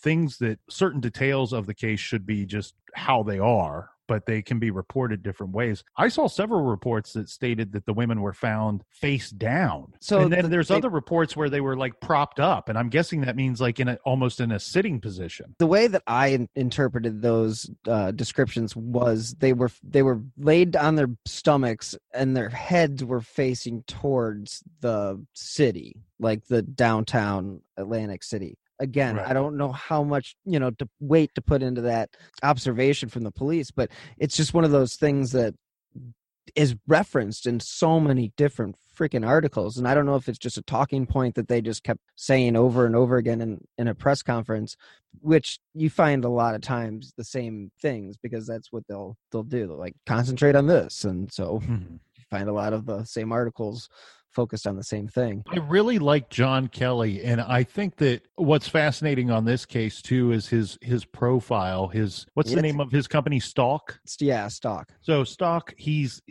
things 0.00 0.38
that 0.38 0.60
certain 0.70 1.00
details 1.00 1.52
of 1.52 1.66
the 1.66 1.74
case 1.74 2.00
should 2.00 2.24
be 2.24 2.46
just 2.46 2.74
how 2.94 3.22
they 3.22 3.38
are 3.38 3.90
but 4.08 4.26
they 4.26 4.42
can 4.42 4.58
be 4.58 4.70
reported 4.72 5.22
different 5.22 5.52
ways. 5.52 5.84
I 5.96 6.08
saw 6.08 6.26
several 6.26 6.62
reports 6.62 7.12
that 7.12 7.28
stated 7.28 7.72
that 7.72 7.86
the 7.86 7.92
women 7.92 8.20
were 8.22 8.32
found 8.32 8.82
face 8.90 9.30
down. 9.30 9.92
So 10.00 10.22
and 10.22 10.32
then 10.32 10.42
the- 10.44 10.48
there's 10.48 10.68
they- 10.68 10.74
other 10.76 10.88
reports 10.88 11.36
where 11.36 11.50
they 11.50 11.60
were 11.60 11.76
like 11.76 12.00
propped 12.00 12.40
up 12.40 12.68
and 12.68 12.78
i'm 12.78 12.88
guessing 12.88 13.20
that 13.20 13.36
means 13.36 13.60
like 13.60 13.78
in 13.78 13.88
a 13.88 13.98
almost 14.04 14.40
in 14.40 14.50
a 14.50 14.58
sitting 14.58 15.00
position. 15.00 15.54
The 15.58 15.66
way 15.66 15.86
that 15.86 16.02
I 16.06 16.28
in- 16.28 16.48
interpreted 16.56 17.20
those 17.22 17.70
uh, 17.86 18.10
descriptions 18.12 18.74
was 18.74 19.34
they 19.38 19.52
were 19.52 19.70
they 19.82 20.02
were 20.02 20.22
laid 20.38 20.74
on 20.74 20.96
their 20.96 21.10
stomachs 21.26 21.94
and 22.14 22.36
their 22.36 22.48
heads 22.48 23.04
were 23.04 23.20
facing 23.20 23.82
towards 23.82 24.62
the 24.80 25.22
city, 25.34 25.96
like 26.18 26.46
the 26.46 26.62
downtown 26.62 27.60
Atlantic 27.76 28.24
City. 28.24 28.56
Again, 28.80 29.16
Right. 29.16 29.28
I 29.28 29.32
don't 29.32 29.56
know 29.56 29.72
how 29.72 30.02
much 30.02 30.36
you 30.44 30.58
know 30.58 30.70
to 30.70 30.88
wait 31.00 31.34
to 31.34 31.42
put 31.42 31.62
into 31.62 31.82
that 31.82 32.10
observation 32.42 33.08
from 33.08 33.24
the 33.24 33.32
police, 33.32 33.70
but 33.70 33.90
it's 34.18 34.36
just 34.36 34.54
one 34.54 34.64
of 34.64 34.70
those 34.70 34.96
things 34.96 35.32
that 35.32 35.54
is 36.54 36.76
referenced 36.86 37.46
in 37.46 37.60
so 37.60 38.00
many 38.00 38.32
different 38.36 38.76
freaking 38.96 39.26
articles 39.26 39.78
and 39.78 39.86
i 39.86 39.94
don't 39.94 40.06
know 40.06 40.16
if 40.16 40.28
it's 40.28 40.38
just 40.38 40.58
a 40.58 40.62
talking 40.62 41.06
point 41.06 41.34
that 41.34 41.46
they 41.46 41.60
just 41.60 41.84
kept 41.84 42.00
saying 42.16 42.56
over 42.56 42.84
and 42.84 42.96
over 42.96 43.16
again 43.16 43.40
in, 43.40 43.60
in 43.76 43.86
a 43.88 43.94
press 43.94 44.22
conference 44.22 44.76
which 45.20 45.60
you 45.74 45.88
find 45.88 46.24
a 46.24 46.28
lot 46.28 46.54
of 46.54 46.60
times 46.60 47.12
the 47.16 47.24
same 47.24 47.70
things 47.80 48.16
because 48.16 48.46
that's 48.46 48.72
what 48.72 48.82
they'll 48.88 49.16
they'll 49.30 49.42
do 49.42 49.66
they'll 49.66 49.78
like 49.78 49.94
concentrate 50.06 50.56
on 50.56 50.66
this 50.66 51.04
and 51.04 51.32
so 51.32 51.60
hmm. 51.60 51.96
you 52.16 52.24
find 52.30 52.48
a 52.48 52.52
lot 52.52 52.72
of 52.72 52.86
the 52.86 53.04
same 53.04 53.30
articles 53.30 53.88
focused 54.38 54.68
on 54.68 54.76
the 54.76 54.84
same 54.84 55.08
thing 55.08 55.42
I 55.50 55.56
really 55.56 55.98
like 55.98 56.30
John 56.30 56.68
Kelly, 56.68 57.24
and 57.24 57.40
I 57.40 57.64
think 57.64 57.96
that 57.96 58.22
what's 58.36 58.68
fascinating 58.68 59.32
on 59.32 59.44
this 59.44 59.66
case 59.66 60.00
too 60.00 60.30
is 60.30 60.46
his 60.46 60.78
his 60.80 61.04
profile. 61.04 61.88
His 61.88 62.24
what's 62.34 62.52
the 62.52 62.62
name 62.62 62.80
of 62.80 62.92
his 62.92 63.08
company? 63.08 63.40
Stock. 63.40 63.98
yeah 64.20 64.46
stock 64.46 64.92
So 65.00 65.24
Stock, 65.24 65.74
he's 65.76 66.22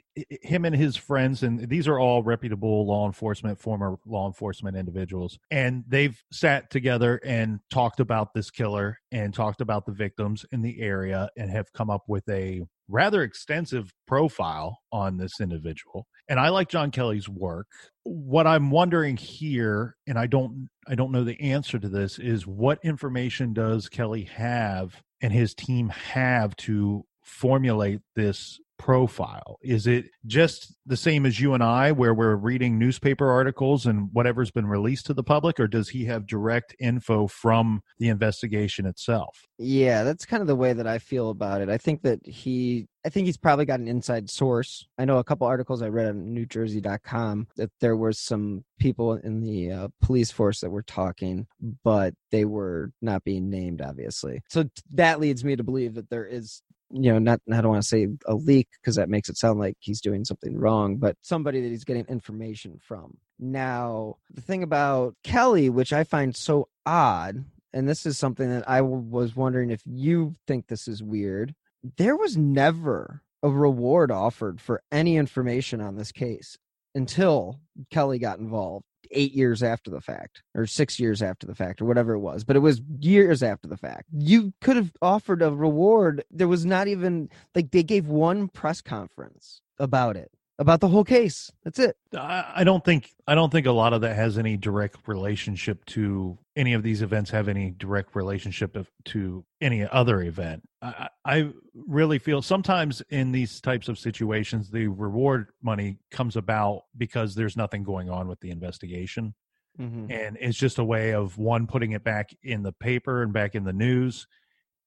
him 0.42 0.64
and 0.64 0.74
his 0.74 0.96
friends, 0.96 1.44
and 1.44 1.68
these 1.68 1.86
are 1.86 2.00
all 2.00 2.24
reputable 2.24 2.88
law 2.88 3.06
enforcement, 3.06 3.60
former 3.60 3.98
law 4.06 4.26
enforcement 4.26 4.78
individuals, 4.78 5.38
and 5.52 5.84
they've 5.86 6.18
sat 6.32 6.70
together 6.70 7.20
and 7.26 7.60
talked 7.70 8.00
about 8.00 8.34
this 8.34 8.50
killer 8.50 9.00
and 9.12 9.34
talked 9.34 9.60
about 9.60 9.86
the 9.86 9.92
victims 9.92 10.46
in 10.54 10.62
the 10.62 10.80
area 10.80 11.30
and 11.36 11.52
have 11.52 11.74
come 11.74 11.90
up 11.90 12.04
with 12.08 12.24
a 12.30 12.62
rather 12.88 13.22
extensive 13.22 13.94
profile 14.08 14.80
on 14.94 15.18
this 15.18 15.42
individual. 15.42 16.08
And 16.30 16.40
I 16.40 16.50
like 16.50 16.70
John 16.70 16.92
Kelly's 16.92 17.30
work. 17.30 17.68
What 18.04 18.48
I'm 18.48 18.72
wondering 18.72 19.18
here, 19.18 19.96
and 20.06 20.18
I 20.18 20.28
don't 20.28 20.70
I 20.88 20.96
don't 20.96 21.12
know 21.12 21.24
the 21.24 21.40
answer 21.40 21.80
to 21.80 21.90
this, 21.90 22.20
is 22.20 22.48
what 22.48 22.80
information 22.84 23.54
does 23.54 23.90
Kelly 23.90 24.24
have 24.24 25.02
and 25.22 25.34
his 25.34 25.54
team 25.54 25.90
have 25.90 26.56
to 26.58 27.06
formulate 27.24 28.02
this 28.16 28.60
profile? 28.78 29.58
Is 29.62 29.88
it 29.88 30.10
just 30.26 30.76
the 30.86 30.98
same 30.98 31.26
as 31.26 31.40
you 31.40 31.54
and 31.54 31.64
I, 31.64 31.92
where 31.92 32.14
we're 32.14 32.36
reading 32.36 32.78
newspaper 32.78 33.30
articles 33.30 33.86
and 33.86 34.10
whatever's 34.14 34.52
been 34.52 34.68
released 34.68 35.06
to 35.08 35.14
the 35.14 35.24
public, 35.24 35.60
or 35.60 35.68
does 35.68 35.90
he 35.90 36.06
have 36.06 36.28
direct 36.28 36.76
info 36.80 37.28
from 37.28 37.82
the 38.00 38.10
investigation 38.10 38.86
itself? 38.86 39.46
Yeah, 39.58 40.04
that's 40.04 40.26
kind 40.26 40.42
of 40.42 40.48
the 40.48 40.56
way 40.56 40.74
that 40.74 40.88
I 40.88 41.00
feel 41.00 41.30
about 41.30 41.62
it. 41.62 41.70
I 41.70 41.78
think 41.78 42.02
that 42.04 42.26
he 42.26 42.88
I 43.06 43.10
think 43.10 43.26
he's 43.26 43.38
probably 43.38 43.66
got 43.66 43.80
an 43.80 43.88
inside 43.88 44.30
source. 44.30 44.86
I 44.98 45.06
know 45.06 45.20
a 45.20 45.24
couple 45.24 45.48
articles 45.48 45.82
I 45.82 45.88
read 45.88 46.08
on 46.08 46.36
newjersey.com 46.36 47.48
that 47.56 47.72
there 47.80 47.96
were 47.96 48.12
some 48.12 48.66
people 48.80 49.14
in 49.14 49.40
the 49.40 49.72
uh, 49.72 49.88
police 50.02 50.30
force 50.30 50.60
that 50.60 50.70
were 50.70 50.84
talking, 50.84 51.48
but 51.86 52.14
they 52.32 52.44
were 52.44 52.92
not 53.02 53.24
being 53.24 53.50
named 53.50 53.82
obviously. 53.82 54.42
So 54.50 54.66
that 54.94 55.22
leads 55.22 55.46
me 55.46 55.56
to 55.56 55.64
believe 55.64 55.94
that 55.96 56.10
there 56.10 56.26
is 56.26 56.62
you 56.92 57.12
know 57.12 57.20
not 57.20 57.42
I 57.52 57.62
don't 57.62 57.72
want 57.72 57.82
to 57.82 57.88
say 57.88 58.08
a 58.26 58.36
leak 58.36 58.68
because 58.80 58.96
that 58.96 59.10
makes 59.10 59.30
it 59.30 59.38
sound 59.38 59.60
like 59.60 59.78
he's 59.80 60.02
doing 60.02 60.26
something 60.26 60.58
wrong, 60.58 60.98
but 60.98 61.16
somebody 61.22 61.62
that 61.62 61.70
he's 61.70 61.84
getting 61.84 62.06
information 62.06 62.80
from. 62.82 63.18
Now, 63.40 64.18
the 64.34 64.42
thing 64.42 64.64
about 64.64 65.16
Kelly, 65.24 65.70
which 65.70 65.94
I 65.94 66.04
find 66.04 66.36
so 66.36 66.70
odd, 66.86 67.44
and 67.74 67.88
this 67.88 68.06
is 68.06 68.18
something 68.18 68.50
that 68.50 68.68
I 68.68 68.82
was 68.82 69.36
wondering 69.36 69.70
if 69.70 69.82
you 69.86 70.36
think 70.48 70.68
this 70.68 70.88
is 70.88 71.04
weird. 71.04 71.54
There 71.98 72.16
was 72.16 72.38
never 72.38 73.22
a 73.44 73.50
reward 73.50 74.12
offered 74.12 74.60
for 74.60 74.82
any 74.92 75.18
information 75.18 75.82
on 75.82 75.96
this 75.96 76.12
case 76.12 76.58
until 76.96 77.60
Kelly 77.92 78.18
got 78.18 78.40
involved 78.40 78.86
eight 79.12 79.34
years 79.34 79.64
after 79.64 79.92
the 79.92 80.02
fact, 80.02 80.44
or 80.56 80.66
six 80.66 81.00
years 81.00 81.22
after 81.22 81.48
the 81.48 81.56
fact, 81.56 81.82
or 81.82 81.86
whatever 81.86 82.14
it 82.14 82.20
was. 82.20 82.44
But 82.44 82.56
it 82.56 82.60
was 82.60 82.82
years 83.00 83.44
after 83.44 83.68
the 83.68 83.78
fact. 83.78 84.06
You 84.12 84.54
could 84.62 84.76
have 84.76 84.92
offered 85.02 85.42
a 85.42 85.52
reward. 85.52 86.24
There 86.32 86.48
was 86.48 86.66
not 86.66 86.88
even, 86.88 87.30
like, 87.56 87.72
they 87.72 87.84
gave 87.84 88.08
one 88.08 88.48
press 88.48 88.82
conference 88.82 89.62
about 89.80 90.16
it, 90.16 90.32
about 90.60 90.80
the 90.80 90.88
whole 90.88 91.04
case. 91.04 91.52
That's 91.64 91.80
it. 91.80 91.98
I 92.16 92.64
don't 92.64 92.84
think 92.84 93.12
I 93.28 93.36
don't 93.36 93.52
think 93.52 93.68
a 93.68 93.72
lot 93.72 93.94
of 93.94 94.02
that 94.02 94.16
has 94.16 94.38
any 94.38 94.58
direct 94.58 95.08
relationship 95.08 95.86
to 95.88 96.38
any 96.56 96.74
of 96.74 96.84
these 96.84 97.02
events 97.02 97.30
have 97.32 97.48
any 97.48 97.72
direct 97.72 98.16
relationship 98.16 98.76
to 99.06 99.46
any 99.62 99.88
other 99.88 100.22
event. 100.22 100.68
I, 100.82 101.10
I 101.26 101.38
I 101.38 101.50
really 101.74 102.18
feel 102.20 102.42
sometimes 102.42 103.02
in 103.10 103.32
these 103.32 103.62
types 103.62 103.88
of 103.88 104.00
situations, 104.00 104.72
the 104.72 104.88
reward 104.88 105.50
money 105.62 106.00
comes 106.12 106.36
about 106.36 106.84
because 106.98 107.36
there's 107.36 107.58
nothing 107.58 107.84
going 107.84 108.10
on 108.10 108.28
with 108.28 108.40
the 108.40 108.50
investigation, 108.50 109.34
Mm-hmm. 109.80 110.12
and 110.12 110.38
it's 110.42 110.58
just 110.58 110.80
a 110.80 110.84
way 110.84 111.14
of 111.14 111.38
one 111.38 111.68
putting 111.68 111.92
it 111.92 112.04
back 112.04 112.32
in 112.42 112.64
the 112.64 112.72
paper 112.72 113.22
and 113.22 113.32
back 113.32 113.54
in 113.54 113.64
the 113.64 113.74
news, 113.74 114.26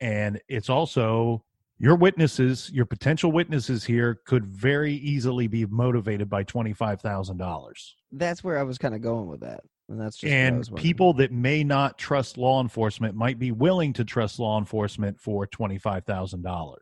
and 0.00 0.40
it's 0.48 0.68
also 0.68 1.44
Your 1.82 1.96
witnesses, 1.96 2.70
your 2.74 2.84
potential 2.84 3.32
witnesses 3.32 3.84
here 3.84 4.20
could 4.26 4.46
very 4.46 4.92
easily 4.92 5.46
be 5.46 5.64
motivated 5.64 6.28
by 6.28 6.44
$25,000. 6.44 7.72
That's 8.12 8.44
where 8.44 8.58
I 8.58 8.64
was 8.64 8.76
kind 8.76 8.94
of 8.94 9.00
going 9.00 9.28
with 9.28 9.40
that. 9.40 9.62
And 9.88 9.98
that's 9.98 10.18
just 10.18 10.30
and 10.30 10.76
people 10.76 11.14
that 11.14 11.32
may 11.32 11.64
not 11.64 11.98
trust 11.98 12.36
law 12.36 12.60
enforcement 12.60 13.16
might 13.16 13.38
be 13.38 13.50
willing 13.50 13.94
to 13.94 14.04
trust 14.04 14.38
law 14.38 14.58
enforcement 14.58 15.18
for 15.18 15.46
$25,000. 15.46 16.76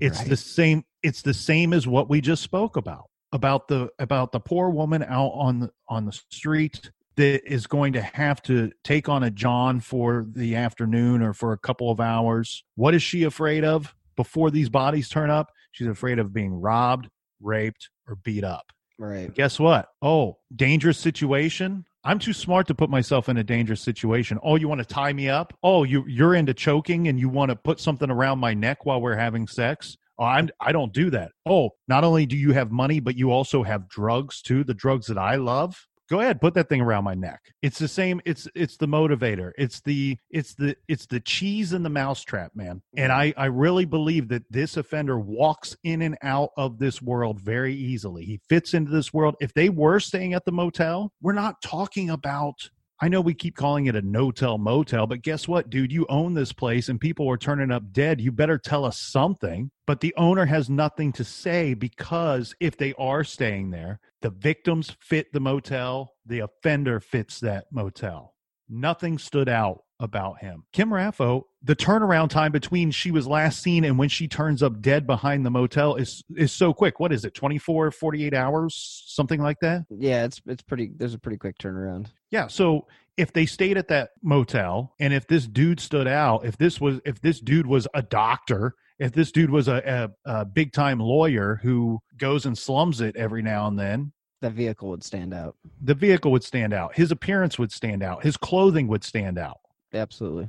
It's 0.00 0.18
Right. 0.18 0.28
the 0.28 0.36
same 0.36 0.84
it's 1.02 1.22
the 1.22 1.34
same 1.34 1.72
as 1.72 1.86
what 1.86 2.10
we 2.10 2.20
just 2.20 2.42
spoke 2.42 2.76
about 2.76 3.04
about 3.32 3.68
the 3.68 3.90
about 3.98 4.32
the 4.32 4.40
poor 4.40 4.70
woman 4.70 5.02
out 5.02 5.30
on 5.34 5.60
the 5.60 5.70
on 5.88 6.04
the 6.04 6.12
street 6.12 6.90
that 7.16 7.42
is 7.50 7.66
going 7.66 7.92
to 7.92 8.02
have 8.02 8.42
to 8.42 8.70
take 8.84 9.08
on 9.08 9.22
a 9.22 9.30
John 9.30 9.80
for 9.80 10.26
the 10.32 10.56
afternoon 10.56 11.22
or 11.22 11.32
for 11.32 11.52
a 11.52 11.58
couple 11.58 11.90
of 11.90 12.00
hours. 12.00 12.64
What 12.74 12.94
is 12.94 13.02
she 13.02 13.24
afraid 13.24 13.64
of 13.64 13.94
before 14.18 14.50
these 14.50 14.68
bodies 14.68 15.08
turn 15.08 15.30
up? 15.30 15.52
She's 15.70 15.86
afraid 15.86 16.18
of 16.18 16.32
being 16.34 16.52
robbed, 16.52 17.08
raped, 17.40 17.88
or 18.08 18.16
beat 18.16 18.42
up. 18.42 18.66
right. 18.98 19.32
Guess 19.32 19.60
what? 19.60 19.86
Oh, 20.02 20.38
dangerous 20.54 20.98
situation. 20.98 21.84
I'm 22.02 22.18
too 22.18 22.32
smart 22.32 22.66
to 22.66 22.74
put 22.74 22.90
myself 22.90 23.28
in 23.28 23.36
a 23.36 23.44
dangerous 23.44 23.80
situation. 23.80 24.40
Oh, 24.42 24.56
you 24.56 24.66
want 24.66 24.80
to 24.80 24.84
tie 24.84 25.12
me 25.12 25.28
up? 25.28 25.52
Oh, 25.62 25.84
you 25.84 26.04
you're 26.08 26.34
into 26.34 26.52
choking 26.52 27.06
and 27.06 27.18
you 27.20 27.28
want 27.28 27.50
to 27.50 27.56
put 27.56 27.78
something 27.78 28.10
around 28.10 28.40
my 28.40 28.54
neck 28.54 28.84
while 28.84 29.00
we're 29.00 29.14
having 29.16 29.46
sex? 29.46 29.96
Oh, 30.18 30.24
I'm 30.24 30.48
I 30.60 30.72
don't 30.72 30.92
do 30.92 31.10
that. 31.10 31.30
Oh, 31.46 31.70
not 31.86 32.02
only 32.02 32.26
do 32.26 32.36
you 32.36 32.52
have 32.52 32.72
money, 32.72 32.98
but 32.98 33.16
you 33.16 33.30
also 33.30 33.62
have 33.62 33.88
drugs 33.88 34.42
too, 34.42 34.64
the 34.64 34.74
drugs 34.74 35.06
that 35.06 35.18
I 35.18 35.36
love. 35.36 35.86
Go 36.08 36.20
ahead, 36.20 36.40
put 36.40 36.54
that 36.54 36.70
thing 36.70 36.80
around 36.80 37.04
my 37.04 37.14
neck. 37.14 37.52
It's 37.60 37.78
the 37.78 37.88
same. 37.88 38.20
It's 38.24 38.48
it's 38.54 38.78
the 38.78 38.88
motivator. 38.88 39.52
It's 39.58 39.80
the 39.80 40.16
it's 40.30 40.54
the 40.54 40.74
it's 40.88 41.06
the 41.06 41.20
cheese 41.20 41.74
in 41.74 41.82
the 41.82 41.90
mousetrap, 41.90 42.56
man. 42.56 42.80
And 42.96 43.12
mm-hmm. 43.12 43.38
I 43.38 43.44
I 43.44 43.46
really 43.46 43.84
believe 43.84 44.28
that 44.28 44.50
this 44.50 44.78
offender 44.78 45.18
walks 45.18 45.76
in 45.84 46.00
and 46.00 46.16
out 46.22 46.50
of 46.56 46.78
this 46.78 47.02
world 47.02 47.40
very 47.40 47.74
easily. 47.74 48.24
He 48.24 48.40
fits 48.48 48.72
into 48.72 48.90
this 48.90 49.12
world. 49.12 49.36
If 49.40 49.52
they 49.52 49.68
were 49.68 50.00
staying 50.00 50.32
at 50.32 50.46
the 50.46 50.52
motel, 50.52 51.12
we're 51.20 51.32
not 51.32 51.60
talking 51.60 52.08
about 52.08 52.70
I 53.00 53.08
know 53.08 53.20
we 53.20 53.34
keep 53.34 53.54
calling 53.54 53.86
it 53.86 53.94
a 53.94 54.02
no-tell 54.02 54.58
motel, 54.58 55.06
but 55.06 55.22
guess 55.22 55.46
what, 55.46 55.70
dude? 55.70 55.92
You 55.92 56.04
own 56.08 56.34
this 56.34 56.52
place 56.52 56.88
and 56.88 57.00
people 57.00 57.30
are 57.30 57.36
turning 57.36 57.70
up 57.70 57.92
dead. 57.92 58.20
You 58.20 58.32
better 58.32 58.58
tell 58.58 58.84
us 58.84 58.98
something. 59.00 59.70
But 59.86 60.00
the 60.00 60.14
owner 60.16 60.46
has 60.46 60.68
nothing 60.68 61.12
to 61.12 61.24
say 61.24 61.74
because 61.74 62.54
if 62.58 62.76
they 62.76 62.94
are 62.98 63.22
staying 63.22 63.70
there, 63.70 64.00
the 64.20 64.30
victims 64.30 64.96
fit 65.00 65.32
the 65.32 65.38
motel, 65.38 66.14
the 66.26 66.40
offender 66.40 66.98
fits 66.98 67.38
that 67.40 67.66
motel. 67.70 68.34
Nothing 68.68 69.16
stood 69.16 69.48
out 69.48 69.84
about 70.00 70.38
him. 70.38 70.64
Kim 70.72 70.90
Raffo, 70.90 71.42
the 71.62 71.74
turnaround 71.74 72.30
time 72.30 72.52
between 72.52 72.90
she 72.90 73.10
was 73.10 73.26
last 73.26 73.62
seen 73.62 73.84
and 73.84 73.98
when 73.98 74.08
she 74.08 74.28
turns 74.28 74.62
up 74.62 74.80
dead 74.80 75.06
behind 75.06 75.44
the 75.44 75.50
motel 75.50 75.96
is 75.96 76.22
is 76.36 76.52
so 76.52 76.72
quick. 76.72 77.00
What 77.00 77.12
is 77.12 77.24
it? 77.24 77.34
24 77.34 77.90
48 77.90 78.34
hours, 78.34 79.04
something 79.06 79.40
like 79.40 79.58
that? 79.60 79.84
Yeah, 79.90 80.24
it's 80.24 80.40
it's 80.46 80.62
pretty. 80.62 80.92
There's 80.96 81.14
a 81.14 81.18
pretty 81.18 81.38
quick 81.38 81.58
turnaround. 81.58 82.06
Yeah. 82.30 82.46
So 82.46 82.86
if 83.16 83.32
they 83.32 83.46
stayed 83.46 83.76
at 83.76 83.88
that 83.88 84.10
motel 84.22 84.94
and 85.00 85.12
if 85.12 85.26
this 85.26 85.46
dude 85.46 85.80
stood 85.80 86.06
out, 86.06 86.44
if 86.44 86.56
this 86.58 86.80
was 86.80 87.00
if 87.04 87.20
this 87.20 87.40
dude 87.40 87.66
was 87.66 87.88
a 87.94 88.02
doctor, 88.02 88.74
if 89.00 89.12
this 89.12 89.32
dude 89.32 89.50
was 89.50 89.66
a, 89.68 90.10
a, 90.24 90.30
a 90.40 90.44
big 90.44 90.72
time 90.72 91.00
lawyer 91.00 91.58
who 91.62 91.98
goes 92.16 92.46
and 92.46 92.56
slums 92.56 93.00
it 93.00 93.16
every 93.16 93.42
now 93.42 93.66
and 93.66 93.76
then, 93.78 94.12
The 94.42 94.50
vehicle 94.50 94.88
would 94.90 95.02
stand 95.02 95.34
out. 95.34 95.56
the 95.82 95.94
vehicle 95.94 96.30
would 96.30 96.44
stand 96.44 96.72
out. 96.72 96.94
His 96.94 97.10
appearance 97.10 97.58
would 97.58 97.72
stand 97.72 98.04
out. 98.04 98.22
His 98.22 98.36
clothing 98.36 98.86
would 98.86 99.02
stand 99.02 99.38
out. 99.38 99.58
Absolutely. 99.92 100.48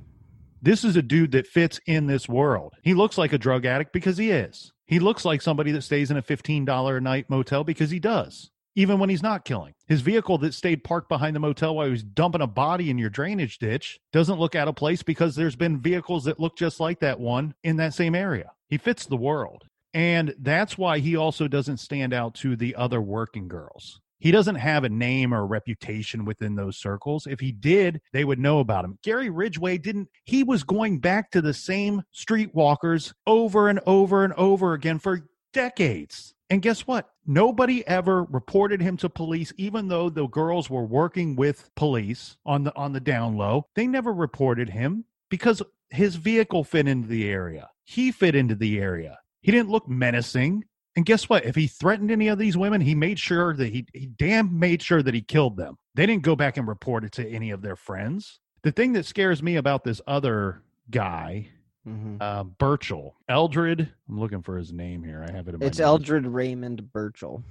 This 0.62 0.84
is 0.84 0.96
a 0.98 1.02
dude 1.02 1.32
that 1.32 1.48
fits 1.48 1.80
in 1.86 2.08
this 2.08 2.28
world. 2.28 2.74
He 2.84 2.94
looks 2.94 3.18
like 3.18 3.32
a 3.32 3.38
drug 3.38 3.66
addict 3.66 3.94
because 3.94 4.18
he 4.18 4.32
is. 4.32 4.74
He 4.86 5.00
looks 5.00 5.24
like 5.24 5.42
somebody 5.42 5.72
that 5.72 5.84
stays 5.84 6.12
in 6.12 6.18
a 6.18 6.22
$15 6.22 6.98
a 6.98 7.02
night 7.02 7.30
motel 7.30 7.64
because 7.64 7.92
he 7.92 8.00
does, 8.00 8.52
even 8.76 9.00
when 9.00 9.10
he's 9.10 9.24
not 9.24 9.46
killing. 9.46 9.74
His 9.88 10.02
vehicle 10.02 10.38
that 10.40 10.54
stayed 10.54 10.84
parked 10.84 11.08
behind 11.08 11.36
the 11.36 11.40
motel 11.40 11.76
while 11.76 11.86
he 11.86 11.92
was 11.92 12.04
dumping 12.04 12.42
a 12.42 12.48
body 12.48 12.90
in 12.90 12.98
your 12.98 13.10
drainage 13.10 13.60
ditch 13.60 14.00
doesn't 14.12 14.40
look 14.40 14.56
out 14.56 14.68
of 14.68 14.76
place 14.76 15.02
because 15.02 15.36
there's 15.36 15.56
been 15.56 15.80
vehicles 15.80 16.26
that 16.26 16.40
look 16.40 16.58
just 16.58 16.82
like 16.82 17.00
that 17.00 17.20
one 17.20 17.54
in 17.64 17.78
that 17.78 17.94
same 17.94 18.16
area. 18.16 18.52
He 18.68 18.78
fits 18.78 19.06
the 19.06 19.16
world. 19.16 19.64
And 19.94 20.36
that's 20.40 20.78
why 20.78 21.00
he 21.00 21.16
also 21.16 21.48
doesn't 21.48 21.78
stand 21.78 22.14
out 22.14 22.36
to 22.36 22.56
the 22.56 22.76
other 22.76 23.02
working 23.02 23.48
girls. 23.48 24.02
He 24.20 24.32
doesn't 24.32 24.56
have 24.56 24.84
a 24.84 24.90
name 24.90 25.34
or 25.34 25.40
a 25.40 25.46
reputation 25.46 26.26
within 26.26 26.56
those 26.56 26.78
circles. 26.78 27.26
If 27.26 27.40
he 27.40 27.52
did, 27.52 28.02
they 28.12 28.26
would 28.26 28.40
know 28.40 28.60
about 28.60 28.86
him. 28.86 29.00
Gary 29.04 29.30
Ridgway 29.30 29.78
didn't, 29.78 30.10
he 30.26 30.44
was 30.44 30.64
going 30.64 31.00
back 31.00 31.32
to 31.32 31.42
the 31.42 31.54
same 31.54 32.04
streetwalkers 32.14 33.14
over 33.26 33.70
and 33.70 33.80
over 33.86 34.24
and 34.24 34.34
over 34.34 34.74
again 34.74 35.00
for 35.00 35.28
decades. 35.54 36.34
And 36.50 36.62
guess 36.62 36.88
what? 36.88 37.10
Nobody 37.26 37.88
ever 37.88 38.24
reported 38.24 38.82
him 38.82 38.98
to 38.98 39.10
police, 39.10 39.54
even 39.58 39.88
though 39.88 40.10
the 40.10 40.28
girls 40.28 40.70
were 40.70 40.86
working 40.86 41.36
with 41.36 41.70
police 41.76 42.38
on 42.46 42.64
the 42.64 42.76
on 42.76 42.92
the 42.92 43.00
down 43.00 43.38
low. 43.38 43.68
They 43.76 43.86
never 43.86 44.12
reported 44.12 44.70
him 44.70 45.06
because 45.30 45.62
his 45.92 46.16
vehicle 46.16 46.64
fit 46.64 46.88
into 46.88 47.08
the 47.08 47.30
area. 47.30 47.70
He 47.86 48.12
fit 48.12 48.36
into 48.36 48.56
the 48.56 48.80
area. 48.80 49.20
He 49.42 49.52
didn't 49.52 49.70
look 49.70 49.88
menacing. 49.88 50.66
And 51.00 51.06
guess 51.06 51.30
what? 51.30 51.46
If 51.46 51.56
he 51.56 51.68
threatened 51.68 52.12
any 52.12 52.28
of 52.28 52.38
these 52.38 52.58
women, 52.58 52.82
he 52.82 52.94
made 52.94 53.18
sure 53.18 53.56
that 53.56 53.72
he, 53.72 53.86
he 53.94 54.08
damn 54.08 54.60
made 54.60 54.82
sure 54.82 55.02
that 55.02 55.14
he 55.14 55.22
killed 55.22 55.56
them. 55.56 55.78
They 55.96 56.06
didn't 56.06 56.24
go 56.24 56.36
back 56.36 56.58
and 56.58 56.68
report 56.68 57.06
it 57.06 57.14
to 57.14 57.26
any 57.26 57.52
of 57.52 57.62
their 57.62 57.78
friends. 57.78 58.42
The 58.64 58.74
thing 58.74 58.92
that 58.92 59.06
scares 59.06 59.42
me 59.42 59.56
about 59.56 59.86
this 59.86 60.02
other 60.08 60.62
guy, 60.92 61.48
hmm 61.86 62.18
uh, 62.20 62.44
Birchall, 62.44 63.16
Eldred, 63.30 63.90
I'm 64.10 64.20
looking 64.20 64.42
for 64.42 64.58
his 64.58 64.74
name 64.74 65.02
here. 65.02 65.26
I 65.26 65.32
have 65.32 65.48
it 65.48 65.56
It's. 65.62 65.80
Eldred 65.80 66.28
Raymond 66.28 66.92
Birchall. 66.92 67.44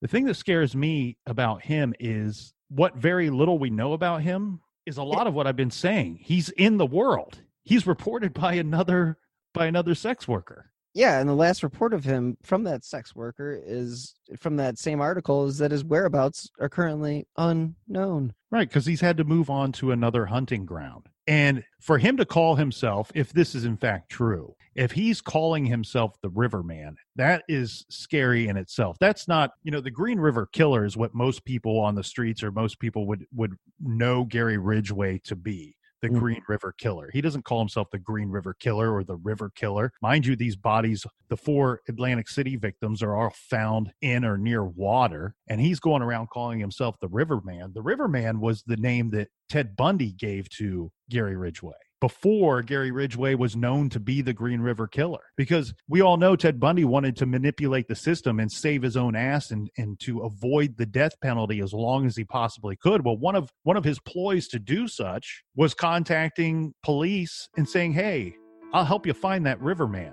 The 0.00 0.08
thing 0.08 0.24
that 0.24 0.36
scares 0.36 0.74
me 0.74 1.18
about 1.26 1.60
him 1.60 1.92
is 2.00 2.54
what 2.70 2.96
very 2.96 3.28
little 3.28 3.58
we 3.58 3.68
know 3.68 3.92
about 3.92 4.22
him 4.22 4.60
is 4.86 4.96
a 4.96 5.02
lot 5.02 5.26
of 5.26 5.34
what 5.34 5.46
I've 5.46 5.54
been 5.54 5.70
saying. 5.70 6.20
He's 6.22 6.48
in 6.48 6.78
the 6.78 6.86
world. 6.86 7.42
He's 7.62 7.86
reported 7.86 8.32
by 8.32 8.54
another 8.54 9.18
by 9.52 9.66
another 9.66 9.94
sex 9.94 10.26
worker. 10.26 10.70
Yeah, 10.96 11.20
and 11.20 11.28
the 11.28 11.34
last 11.34 11.62
report 11.62 11.92
of 11.92 12.04
him 12.04 12.38
from 12.42 12.64
that 12.64 12.82
sex 12.82 13.14
worker 13.14 13.60
is 13.62 14.14
from 14.40 14.56
that 14.56 14.78
same 14.78 15.02
article 15.02 15.46
is 15.46 15.58
that 15.58 15.70
his 15.70 15.84
whereabouts 15.84 16.50
are 16.58 16.70
currently 16.70 17.26
unknown. 17.36 18.32
Right, 18.50 18.66
because 18.66 18.86
he's 18.86 19.02
had 19.02 19.18
to 19.18 19.24
move 19.24 19.50
on 19.50 19.72
to 19.72 19.90
another 19.90 20.24
hunting 20.24 20.64
ground. 20.64 21.10
And 21.26 21.64
for 21.80 21.98
him 21.98 22.16
to 22.16 22.24
call 22.24 22.54
himself, 22.54 23.12
if 23.14 23.30
this 23.34 23.54
is 23.54 23.66
in 23.66 23.76
fact 23.76 24.08
true, 24.08 24.54
if 24.74 24.92
he's 24.92 25.20
calling 25.20 25.66
himself 25.66 26.16
the 26.22 26.30
Riverman, 26.30 26.96
that 27.16 27.42
is 27.46 27.84
scary 27.90 28.48
in 28.48 28.56
itself. 28.56 28.96
That's 28.98 29.28
not, 29.28 29.50
you 29.64 29.72
know, 29.72 29.82
the 29.82 29.90
Green 29.90 30.18
River 30.18 30.48
Killer 30.50 30.86
is 30.86 30.96
what 30.96 31.14
most 31.14 31.44
people 31.44 31.78
on 31.78 31.94
the 31.94 32.04
streets 32.04 32.42
or 32.42 32.50
most 32.52 32.80
people 32.80 33.06
would 33.06 33.26
would 33.34 33.52
know 33.80 34.24
Gary 34.24 34.56
Ridgway 34.56 35.18
to 35.24 35.36
be. 35.36 35.76
The 36.06 36.14
Mhm. 36.14 36.20
Green 36.20 36.42
River 36.48 36.72
Killer. 36.76 37.10
He 37.12 37.20
doesn't 37.20 37.44
call 37.44 37.58
himself 37.58 37.90
the 37.90 37.98
Green 37.98 38.28
River 38.28 38.54
Killer 38.54 38.92
or 38.94 39.02
the 39.02 39.16
River 39.16 39.50
Killer. 39.50 39.92
Mind 40.00 40.26
you, 40.26 40.36
these 40.36 40.56
bodies, 40.56 41.04
the 41.28 41.36
four 41.36 41.80
Atlantic 41.88 42.28
City 42.28 42.56
victims, 42.56 43.02
are 43.02 43.16
all 43.16 43.30
found 43.30 43.92
in 44.00 44.24
or 44.24 44.38
near 44.38 44.64
water. 44.64 45.34
And 45.48 45.60
he's 45.60 45.80
going 45.80 46.02
around 46.02 46.30
calling 46.30 46.60
himself 46.60 46.96
the 47.00 47.08
Riverman. 47.08 47.72
The 47.74 47.82
Riverman 47.82 48.40
was 48.40 48.62
the 48.62 48.76
name 48.76 49.08
that 49.10 49.28
Ted 49.48 49.76
Bundy 49.76 50.12
gave 50.12 50.48
to 50.50 50.92
Gary 51.10 51.36
Ridgway 51.36 51.74
before 52.00 52.62
Gary 52.62 52.90
Ridgway 52.90 53.34
was 53.34 53.56
known 53.56 53.88
to 53.90 54.00
be 54.00 54.20
the 54.20 54.32
Green 54.32 54.60
River 54.60 54.86
Killer. 54.86 55.22
Because 55.36 55.74
we 55.88 56.00
all 56.00 56.16
know 56.16 56.36
Ted 56.36 56.60
Bundy 56.60 56.84
wanted 56.84 57.16
to 57.16 57.26
manipulate 57.26 57.88
the 57.88 57.94
system 57.94 58.38
and 58.38 58.50
save 58.50 58.82
his 58.82 58.96
own 58.96 59.16
ass 59.16 59.50
and, 59.50 59.70
and 59.78 59.98
to 60.00 60.20
avoid 60.20 60.76
the 60.76 60.86
death 60.86 61.18
penalty 61.20 61.60
as 61.60 61.72
long 61.72 62.06
as 62.06 62.16
he 62.16 62.24
possibly 62.24 62.76
could. 62.76 63.04
Well, 63.04 63.16
one 63.16 63.34
of 63.34 63.50
one 63.62 63.76
of 63.76 63.84
his 63.84 63.98
ploys 64.00 64.48
to 64.48 64.58
do 64.58 64.88
such 64.88 65.42
was 65.54 65.74
contacting 65.74 66.74
police 66.82 67.48
and 67.56 67.68
saying, 67.68 67.92
Hey, 67.92 68.34
I'll 68.72 68.84
help 68.84 69.06
you 69.06 69.14
find 69.14 69.46
that 69.46 69.60
Riverman. 69.60 70.12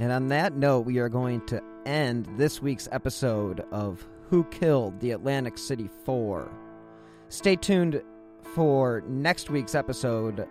And 0.00 0.10
on 0.10 0.28
that 0.28 0.56
note, 0.56 0.80
we 0.80 0.98
are 0.98 1.08
going 1.08 1.46
to 1.46 1.62
end 1.86 2.26
this 2.36 2.60
week's 2.60 2.88
episode 2.90 3.64
of 3.70 4.04
Who 4.30 4.42
Killed 4.44 4.98
the 4.98 5.12
Atlantic 5.12 5.56
City 5.56 5.88
4. 6.04 6.50
Stay 7.28 7.54
tuned 7.54 8.02
for 8.54 9.02
next 9.06 9.50
week's 9.50 9.74
episode, 9.74 10.46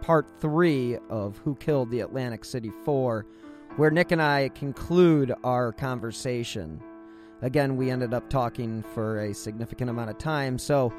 part 0.00 0.26
3 0.40 0.98
of 1.08 1.38
Who 1.38 1.54
Killed 1.56 1.90
the 1.90 2.00
Atlantic 2.00 2.44
City 2.44 2.70
4, 2.84 3.24
where 3.76 3.90
Nic 3.90 4.10
and 4.10 4.20
I 4.20 4.48
conclude 4.50 5.32
our 5.44 5.72
conversation. 5.72 6.80
Again, 7.42 7.76
we 7.76 7.90
ended 7.90 8.12
up 8.12 8.28
talking 8.28 8.82
for 8.82 9.20
a 9.20 9.34
significant 9.34 9.90
amount 9.90 10.10
of 10.10 10.18
time, 10.18 10.58
so 10.58 10.92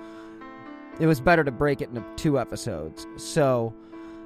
it 0.99 1.07
was 1.07 1.19
better 1.19 1.43
to 1.43 1.51
break 1.51 1.81
it 1.81 1.89
into 1.89 2.03
two 2.15 2.39
episodes. 2.39 3.05
So, 3.17 3.73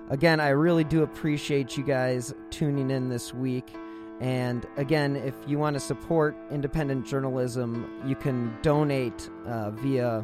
again, 0.10 0.40
I 0.40 0.50
really 0.50 0.84
do 0.84 1.02
appreciate 1.02 1.78
you 1.78 1.84
guys 1.84 2.34
tuning 2.52 2.92
in 2.92 3.10
this 3.10 3.34
week. 3.34 3.74
And 4.20 4.68
again, 4.78 5.16
if 5.16 5.34
you 5.48 5.58
want 5.58 5.76
to 5.76 5.80
support 5.80 6.36
independent 6.52 7.08
journalism, 7.08 7.90
you 8.06 8.16
can 8.16 8.56
donate 8.62 9.30
uh, 9.46 9.72
via 9.72 10.24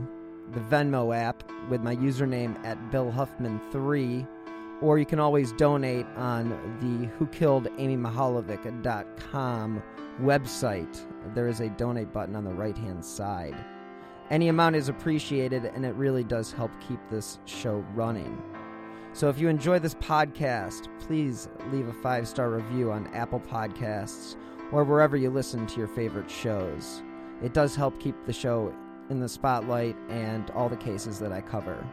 the 0.53 0.59
Venmo 0.61 1.15
app 1.15 1.43
with 1.69 1.81
my 1.81 1.95
username 1.95 2.63
at 2.65 2.91
Bill 2.91 3.11
Huffman3, 3.11 4.27
or 4.81 4.99
you 4.99 5.05
can 5.05 5.19
always 5.19 5.51
donate 5.53 6.05
on 6.15 6.49
the 6.81 7.07
Who 7.17 7.27
Killed 7.27 7.67
Amy 7.77 7.97
Mihaljevic.com 7.97 9.83
website. 10.21 11.33
There 11.33 11.47
is 11.47 11.59
a 11.59 11.69
donate 11.69 12.13
button 12.13 12.35
on 12.35 12.43
the 12.43 12.53
right 12.53 12.77
hand 12.77 13.03
side. 13.03 13.55
Any 14.29 14.47
amount 14.47 14.75
is 14.75 14.89
appreciated, 14.89 15.65
and 15.65 15.85
it 15.85 15.93
really 15.95 16.23
does 16.23 16.51
help 16.51 16.71
keep 16.87 16.99
this 17.09 17.39
show 17.45 17.85
running. 17.93 18.41
So 19.13 19.29
if 19.29 19.39
you 19.39 19.47
enjoy 19.47 19.79
this 19.79 19.95
podcast, 19.95 20.89
please 20.99 21.47
leave 21.71 21.87
a 21.87 21.93
five 21.93 22.27
star 22.27 22.49
review 22.49 22.91
on 22.91 23.07
Apple 23.13 23.39
Podcasts 23.39 24.35
or 24.71 24.83
wherever 24.83 25.15
you 25.15 25.29
listen 25.29 25.65
to 25.67 25.77
your 25.77 25.87
favorite 25.87 26.29
shows. 26.29 27.01
It 27.41 27.53
does 27.53 27.75
help 27.75 27.99
keep 27.99 28.15
the 28.25 28.33
show 28.33 28.73
in 29.09 29.19
the 29.19 29.29
spotlight 29.29 29.95
and 30.09 30.49
all 30.51 30.69
the 30.69 30.75
cases 30.77 31.19
that 31.19 31.31
I 31.31 31.41
cover. 31.41 31.85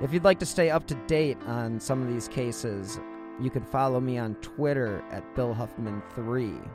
If 0.00 0.12
you'd 0.12 0.24
like 0.24 0.38
to 0.40 0.46
stay 0.46 0.70
up 0.70 0.86
to 0.86 0.94
date 1.06 1.38
on 1.46 1.80
some 1.80 2.02
of 2.02 2.08
these 2.08 2.28
cases, 2.28 3.00
you 3.40 3.50
can 3.50 3.64
follow 3.64 4.00
me 4.00 4.18
on 4.18 4.34
Twitter 4.36 5.02
at 5.10 5.34
Bill 5.34 5.54
Huffman3. 5.54 6.68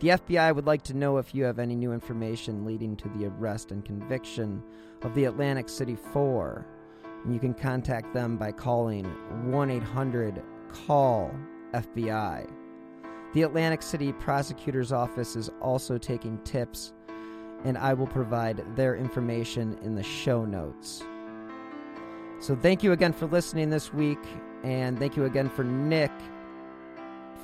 The 0.00 0.08
FBI 0.08 0.54
would 0.54 0.66
like 0.66 0.82
to 0.82 0.96
know 0.96 1.18
if 1.18 1.34
you 1.34 1.44
have 1.44 1.58
any 1.58 1.74
new 1.74 1.92
information 1.92 2.64
leading 2.64 2.96
to 2.96 3.08
the 3.10 3.26
arrest 3.26 3.70
and 3.70 3.84
conviction 3.84 4.62
of 5.02 5.14
the 5.14 5.24
Atlantic 5.24 5.68
City 5.68 5.96
Four. 5.96 6.66
And 7.24 7.32
you 7.32 7.40
can 7.40 7.54
contact 7.54 8.12
them 8.12 8.36
by 8.36 8.52
calling 8.52 9.04
1 9.50 9.70
800 9.70 10.42
CALL 10.86 11.34
FBI. 11.72 12.50
The 13.32 13.42
Atlantic 13.42 13.82
City 13.82 14.12
Prosecutor's 14.12 14.92
Office 14.92 15.36
is 15.36 15.50
also 15.60 15.96
taking 15.96 16.38
tips, 16.38 16.92
and 17.64 17.76
I 17.78 17.94
will 17.94 18.06
provide 18.06 18.76
their 18.76 18.96
information 18.96 19.78
in 19.82 19.94
the 19.94 20.02
show 20.02 20.44
notes. 20.44 21.02
So, 22.40 22.54
thank 22.54 22.82
you 22.82 22.92
again 22.92 23.12
for 23.12 23.26
listening 23.26 23.70
this 23.70 23.92
week, 23.92 24.18
and 24.62 24.98
thank 24.98 25.16
you 25.16 25.24
again 25.24 25.48
for 25.48 25.64
Nic 25.64 26.12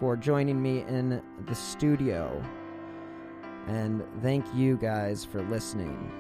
for 0.01 0.16
joining 0.16 0.61
me 0.61 0.81
in 0.89 1.23
the 1.47 1.55
studio. 1.55 2.43
And 3.66 4.03
thank 4.23 4.47
you 4.55 4.79
guys 4.79 5.25
for 5.25 5.43
listening. 5.43 6.11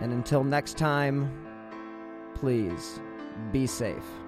And 0.00 0.12
until 0.12 0.42
next 0.44 0.76
time, 0.76 1.30
please 2.34 3.00
be 3.52 3.66
safe. 3.66 4.27